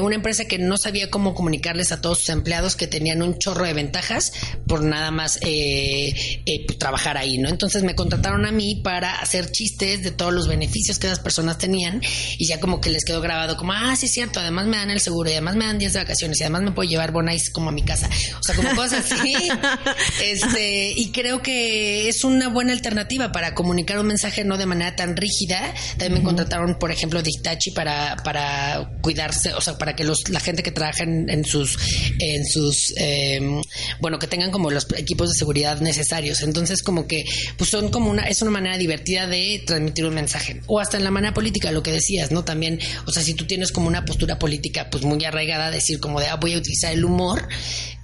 una 0.00 0.14
empresa 0.14 0.44
que 0.44 0.58
no 0.58 0.76
sabía 0.76 1.10
cómo 1.10 1.34
comunicarles 1.34 1.92
a 1.92 2.00
todos 2.00 2.18
sus 2.18 2.28
empleados 2.28 2.76
que 2.76 2.86
tenían 2.86 3.22
un 3.22 3.38
chorro 3.38 3.64
de 3.64 3.72
ventajas 3.72 4.32
por 4.66 4.82
nada 4.82 5.10
más 5.10 5.38
pues, 5.40 6.78
trabajar 6.78 7.16
ahí, 7.16 7.38
¿no? 7.38 7.48
Entonces 7.48 7.82
me 7.82 7.94
contrataron 7.94 8.46
a 8.46 8.52
mí 8.52 8.80
para 8.82 9.18
hacer 9.20 9.50
chistes 9.50 10.02
de 10.02 10.10
todos 10.10 10.32
los 10.32 10.48
beneficios 10.48 10.98
que 10.98 11.06
esas 11.06 11.20
personas 11.20 11.58
tenían 11.58 12.00
y 12.38 12.46
ya 12.46 12.60
como 12.60 12.80
que 12.80 12.90
les 12.90 13.04
quedó 13.04 13.20
grabado 13.20 13.56
como, 13.56 13.72
ah, 13.72 13.96
sí 13.96 14.06
es 14.06 14.12
cierto, 14.12 14.40
además 14.40 14.66
me 14.66 14.76
dan 14.76 14.90
el 14.90 15.00
seguro 15.00 15.28
y 15.30 15.32
además 15.32 15.56
me 15.56 15.66
dan 15.66 15.78
días 15.78 15.92
de 15.94 16.00
vacaciones 16.00 16.40
y 16.40 16.44
además 16.44 16.62
me 16.62 16.72
puedo 16.72 16.88
llevar 16.88 17.12
bonais 17.12 17.50
como 17.50 17.70
a 17.70 17.72
mi 17.72 17.82
casa. 17.82 18.08
O 18.38 18.42
sea, 18.42 18.54
como 18.54 18.74
cosas 18.74 19.10
así. 19.10 19.34
este, 20.22 20.92
y 20.96 21.10
creo 21.12 21.42
que 21.42 22.08
es 22.08 22.24
una 22.24 22.48
buena 22.48 22.72
alternativa 22.72 23.32
para 23.32 23.54
comunicar 23.54 23.98
un 23.98 24.06
mensaje 24.06 24.44
no 24.44 24.56
de 24.56 24.66
manera 24.66 24.96
tan 24.96 25.16
rígida. 25.16 25.74
También 25.98 26.14
me 26.14 26.22
contrataron, 26.22 26.78
por 26.78 26.90
ejemplo, 26.90 27.22
de 27.22 27.30
para, 27.74 28.16
para 28.24 28.90
cuidarse, 29.00 29.52
o 29.54 29.60
sea, 29.60 29.76
para 29.78 29.94
que 29.94 30.04
los, 30.04 30.28
la 30.28 30.40
gente 30.40 30.62
que 30.62 30.70
trabaja 30.70 31.04
en, 31.04 31.44
sus, 31.44 31.78
en 32.18 32.44
sus, 32.46 32.94
em, 32.96 33.60
bueno, 34.00 34.18
que 34.18 34.26
tengan 34.26 34.50
como 34.50 34.70
los 34.70 34.86
equipos 34.96 35.30
de 35.30 35.38
seguridad 35.38 35.80
necesarios. 35.80 36.42
Entonces, 36.42 36.82
como 36.82 37.06
que, 37.06 37.24
pues 37.56 37.70
son 37.70 37.90
como 37.90 38.10
una, 38.10 38.24
es 38.24 38.42
una 38.42 38.50
manera 38.50 38.78
divertida 38.78 39.26
de 39.26 39.62
transmitir 39.66 40.06
un 40.06 40.14
mensaje. 40.14 40.60
O 40.66 40.80
hasta 40.80 40.96
en 40.96 41.04
la 41.04 41.10
manera 41.10 41.34
política, 41.34 41.70
lo 41.70 41.82
que 41.82 41.92
decías, 41.92 42.30
¿no? 42.30 42.44
También, 42.44 42.80
o 43.06 43.12
sea, 43.12 43.22
si 43.22 43.34
tú 43.34 43.46
tienes 43.46 43.72
como 43.72 43.88
una 43.88 44.04
postura 44.04 44.38
política, 44.38 44.88
pues 44.90 45.04
muy 45.04 45.22
arraigada, 45.24 45.70
decir 45.70 46.00
como 46.00 46.20
de, 46.20 46.28
ah, 46.28 46.36
voy 46.36 46.54
a 46.54 46.58
utilizar 46.58 46.92
el 46.92 47.04
humor 47.04 47.48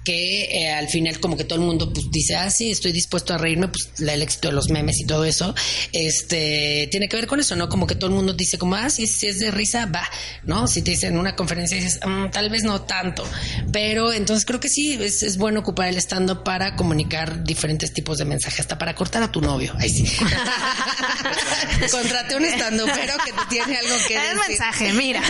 que 0.03 0.43
eh, 0.43 0.71
al 0.71 0.87
final 0.87 1.19
como 1.19 1.37
que 1.37 1.43
todo 1.43 1.59
el 1.59 1.65
mundo 1.65 1.91
pues 1.93 2.09
dice, 2.11 2.35
ah, 2.35 2.49
sí, 2.49 2.71
estoy 2.71 2.91
dispuesto 2.91 3.33
a 3.33 3.37
reírme, 3.37 3.67
pues 3.67 3.91
el 3.99 4.21
éxito 4.21 4.49
de 4.49 4.53
los 4.53 4.69
memes 4.69 4.99
y 4.99 5.05
todo 5.05 5.25
eso, 5.25 5.53
este, 5.91 6.87
tiene 6.91 7.07
que 7.07 7.15
ver 7.15 7.27
con 7.27 7.39
eso, 7.39 7.55
¿no? 7.55 7.69
Como 7.69 7.87
que 7.87 7.95
todo 7.95 8.09
el 8.09 8.15
mundo 8.15 8.33
dice 8.33 8.57
como, 8.57 8.75
ah, 8.75 8.89
sí, 8.89 9.07
si 9.07 9.27
es 9.27 9.39
de 9.39 9.51
risa, 9.51 9.85
va, 9.85 10.03
¿no? 10.43 10.67
Si 10.67 10.81
te 10.81 10.91
dicen 10.91 11.13
en 11.13 11.19
una 11.19 11.35
conferencia 11.35 11.77
dices, 11.77 11.99
mm, 12.05 12.29
tal 12.31 12.49
vez 12.49 12.63
no 12.63 12.81
tanto, 12.81 13.23
pero 13.71 14.11
entonces 14.13 14.45
creo 14.45 14.59
que 14.59 14.69
sí, 14.69 14.97
es, 15.01 15.23
es 15.23 15.37
bueno 15.37 15.59
ocupar 15.59 15.87
el 15.87 15.97
stand 15.97 16.43
para 16.43 16.75
comunicar 16.75 17.43
diferentes 17.43 17.93
tipos 17.93 18.17
de 18.17 18.25
mensajes, 18.25 18.61
hasta 18.61 18.77
para 18.77 18.95
cortar 18.95 19.23
a 19.23 19.31
tu 19.31 19.41
novio, 19.41 19.73
ahí 19.77 19.89
sí. 19.89 20.05
Contrate 21.91 22.35
un 22.35 22.45
stand 22.45 22.81
pero 22.93 23.13
que 23.23 23.31
te 23.31 23.45
tiene 23.49 23.77
algo 23.77 23.95
que 24.07 24.13
decir. 24.13 24.31
El 24.31 24.37
mensaje, 24.47 24.93
mira. 24.93 25.21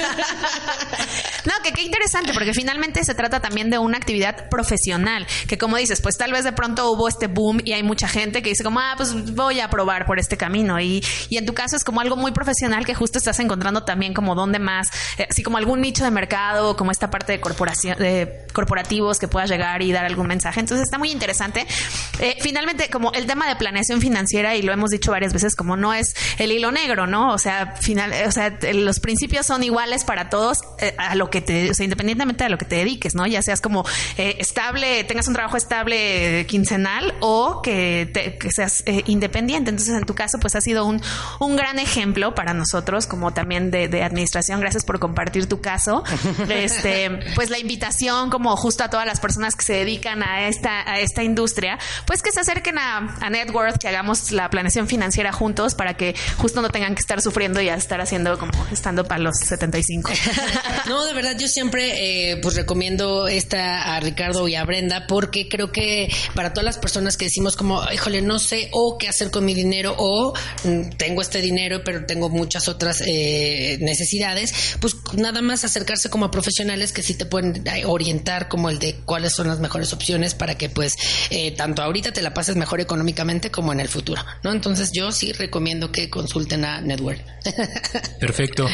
no, 1.46 1.54
que 1.64 1.72
qué 1.74 1.82
interesante, 1.82 2.34
porque 2.34 2.54
finalmente 2.54 3.04
se 3.04 3.16
trata 3.16 3.40
también 3.40 3.70
de 3.70 3.78
una 3.78 3.98
actividad 3.98 4.50
profesional, 4.62 5.26
que 5.48 5.58
como 5.58 5.78
dices, 5.78 6.02
pues 6.02 6.18
tal 6.18 6.32
vez 6.32 6.44
de 6.44 6.52
pronto 6.52 6.92
hubo 6.92 7.08
este 7.08 7.28
boom 7.28 7.62
y 7.66 7.74
hay 7.74 7.82
mucha 7.82 8.08
gente 8.08 8.44
que 8.44 8.50
dice 8.50 8.64
como, 8.64 8.80
ah, 8.80 8.94
pues 8.96 9.34
voy 9.34 9.60
a 9.60 9.70
probar 9.70 10.06
por 10.06 10.20
este 10.20 10.38
camino. 10.38 10.80
Y, 10.80 11.04
y 11.30 11.38
en 11.38 11.46
tu 11.46 11.54
caso 11.54 11.76
es 11.76 11.84
como 11.84 12.00
algo 12.00 12.16
muy 12.16 12.32
profesional 12.32 12.86
que 12.86 12.94
justo 12.94 13.18
estás 13.18 13.40
encontrando 13.40 13.84
también 13.84 14.14
como 14.14 14.36
donde 14.36 14.60
más, 14.60 14.90
eh, 15.18 15.28
así 15.30 15.42
como 15.42 15.58
algún 15.58 15.82
nicho 15.82 16.04
de 16.04 16.12
mercado, 16.12 16.78
como 16.78 16.92
esta 16.92 17.10
parte 17.10 17.32
de 17.32 17.42
corporación, 17.42 17.98
de 17.98 18.46
corporativos 18.54 19.18
que 19.18 19.28
puedas 19.28 19.50
llegar 19.50 19.82
y 19.82 19.92
dar 19.92 20.06
algún 20.06 20.28
mensaje. 20.28 20.60
Entonces 20.60 20.86
está 20.86 21.00
muy 21.00 21.10
interesante. 21.10 21.66
Eh, 22.20 22.38
finalmente, 22.40 22.90
como 22.90 23.12
el 23.14 23.26
tema 23.26 23.48
de 23.48 23.56
planeación 23.56 24.00
financiera, 24.00 24.56
y 24.56 24.62
lo 24.62 24.74
hemos 24.74 24.92
dicho 24.92 25.10
varias 25.12 25.34
veces, 25.34 25.56
como 25.56 25.76
no 25.76 25.94
es 25.94 26.16
el 26.38 26.52
hilo 26.52 26.72
negro, 26.72 27.08
¿no? 27.08 27.34
O 27.34 27.38
sea, 27.40 27.76
final, 27.78 28.14
o 28.28 28.32
sea, 28.32 28.60
los 28.74 29.00
principios 29.00 29.48
son 29.48 29.64
iguales 29.64 30.04
para 30.04 30.30
todos 30.30 30.60
eh, 30.80 30.94
a 30.98 31.16
lo 31.16 31.32
que 31.32 31.42
te, 31.42 31.72
o 31.72 31.74
sea, 31.74 31.84
independientemente 31.84 32.44
de 32.44 32.50
lo 32.52 32.60
que 32.60 32.66
te 32.66 32.76
dediques, 32.76 33.16
¿no? 33.16 33.26
Ya 33.26 33.42
seas 33.42 33.60
como 33.60 33.86
estable, 34.52 35.06
tengas 35.06 35.28
un 35.30 35.34
trabajo 35.34 35.56
estable 35.56 36.46
quincenal 36.48 37.16
o 37.22 37.62
que, 37.62 38.12
seas 38.54 38.84
eh, 38.86 39.04
independiente. 39.08 39.70
Entonces, 39.70 39.96
en 39.96 40.06
tu 40.06 40.14
caso, 40.14 40.40
pues 40.40 40.56
ha 40.56 40.62
sido 40.62 40.86
un, 40.86 41.02
un 41.40 41.56
gran 41.56 41.80
ejemplo 41.80 42.36
para 42.36 42.54
nosotros, 42.54 43.08
como 43.08 43.34
también 43.34 43.72
de, 43.72 44.04
administración. 44.04 44.60
Gracias 44.60 44.84
por 44.84 45.00
compartir 45.00 45.48
tu 45.48 45.62
caso. 45.62 46.04
Este, 46.52 47.10
pues 47.36 47.50
la 47.50 47.60
invitación, 47.60 48.30
como 48.30 48.56
justo 48.58 48.84
a 48.84 48.90
todas 48.90 49.06
las 49.06 49.20
personas 49.20 49.56
que 49.56 49.64
se 49.64 49.74
dedican 49.74 50.22
a 50.22 50.48
esta, 50.48 50.90
a 50.90 51.00
esta 51.00 51.24
industria, 51.24 51.80
pues 52.06 52.22
que 52.22 52.32
se 52.32 52.42
acerquen 52.42 52.78
a, 52.78 53.16
a 53.22 53.30
Networth, 53.30 53.78
que 53.78 53.88
hagamos 53.88 54.32
la 54.32 54.50
planeación 54.50 54.88
financiera 54.88 55.32
juntos 55.32 55.76
para 55.76 55.96
que 55.96 56.14
justo 56.38 56.62
no 56.62 56.70
tengan 56.70 56.94
que 56.94 57.00
estar 57.00 57.22
sufriendo 57.22 57.62
y 57.62 57.70
a 57.70 57.76
estar 57.76 58.02
haciendo 58.02 58.38
como 58.38 58.52
estando 58.72 59.06
para 59.06 59.22
los 59.22 59.38
75. 59.38 60.12
no, 60.88 61.06
de 61.06 61.14
verdad, 61.14 61.38
yo 61.38 61.48
siempre 61.48 62.32
eh, 62.32 62.40
pues 62.42 62.56
recomiendo 62.56 63.28
esta 63.28 63.96
a 63.96 64.00
Ricardo 64.00 64.41
y 64.48 64.56
a 64.56 64.64
Brenda, 64.64 65.06
porque 65.08 65.48
creo 65.48 65.72
que 65.72 66.12
para 66.36 66.54
todas 66.54 66.66
las 66.66 66.78
personas 66.78 67.18
que 67.18 67.26
decimos 67.26 67.56
como, 67.56 67.82
híjole, 67.92 68.22
no 68.22 68.40
sé 68.40 68.70
o 68.72 68.98
qué 68.98 69.08
hacer 69.08 69.32
con 69.32 69.46
mi 69.46 69.54
dinero 69.54 69.96
o 69.98 70.34
mm, 70.64 70.92
tengo 70.98 71.22
este 71.22 71.42
dinero 71.42 71.82
pero 71.84 72.06
tengo 72.06 72.30
muchas 72.30 72.68
otras 72.68 73.02
eh, 73.06 73.78
necesidades, 73.82 74.78
pues 74.80 74.96
nada 75.16 75.42
más 75.42 75.64
acercarse 75.64 76.10
como 76.10 76.26
a 76.26 76.32
profesionales 76.32 76.92
que 76.92 77.04
sí 77.04 77.14
te 77.14 77.26
pueden 77.26 77.68
eh, 77.68 77.86
orientar 77.86 78.48
como 78.48 78.70
el 78.70 78.80
de 78.80 78.96
cuáles 79.06 79.34
son 79.34 79.48
las 79.48 79.60
mejores 79.60 79.94
opciones 79.94 80.34
para 80.34 80.58
que 80.58 80.70
pues 80.70 80.96
eh, 81.30 81.52
tanto 81.52 81.82
ahorita 81.82 82.12
te 82.12 82.22
la 82.22 82.34
pases 82.34 82.56
mejor 82.56 82.82
económicamente 82.82 83.52
como 83.52 83.72
en 83.74 83.80
el 83.80 83.88
futuro, 83.88 84.24
¿no? 84.44 84.52
Entonces 84.52 84.92
yo 84.94 85.12
sí 85.12 85.32
recomiendo 85.34 85.92
que 85.92 86.10
consulten 86.10 86.66
a 86.66 86.82
Network. 86.82 87.22
Perfecto. 88.20 88.68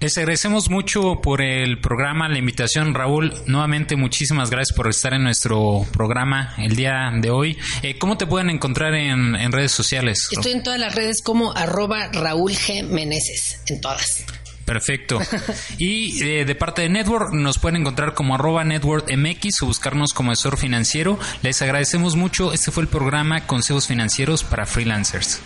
Les 0.00 0.16
agradecemos 0.18 0.68
mucho 0.68 1.20
por 1.22 1.40
el 1.42 1.80
programa, 1.80 2.28
la 2.28 2.38
invitación, 2.38 2.94
Raúl. 2.94 3.32
Nuevamente, 3.46 3.96
muchísimas 3.96 4.50
gracias 4.50 4.76
por 4.76 4.88
estar 4.88 5.14
en 5.14 5.22
nuestro 5.22 5.86
programa 5.92 6.54
el 6.58 6.76
día 6.76 7.10
de 7.14 7.30
hoy. 7.30 7.58
Eh, 7.82 7.98
¿Cómo 7.98 8.16
te 8.16 8.26
pueden 8.26 8.50
encontrar 8.50 8.94
en, 8.94 9.52
redes 9.52 9.72
sociales? 9.72 10.28
Estoy 10.30 10.52
en 10.52 10.62
todas 10.62 10.80
las 10.80 10.94
redes 10.94 11.22
como 11.22 11.52
arroba 11.52 12.08
Raúl 12.12 12.52
G. 12.52 12.84
Meneses, 12.84 13.60
en 13.66 13.80
todas. 13.80 14.24
Perfecto. 14.64 15.20
Y 15.78 16.22
eh, 16.22 16.44
de 16.44 16.54
parte 16.54 16.82
de 16.82 16.88
Network 16.88 17.32
nos 17.32 17.58
pueden 17.58 17.80
encontrar 17.80 18.14
como 18.14 18.34
arroba 18.34 18.64
Network 18.64 19.10
MX 19.16 19.62
o 19.62 19.66
buscarnos 19.66 20.12
como 20.12 20.32
asesor 20.32 20.56
financiero. 20.56 21.18
Les 21.42 21.60
agradecemos 21.62 22.14
mucho. 22.16 22.52
Este 22.52 22.70
fue 22.70 22.84
el 22.84 22.88
programa 22.88 23.46
Consejos 23.46 23.86
Financieros 23.86 24.44
para 24.44 24.66
Freelancers. 24.66 25.40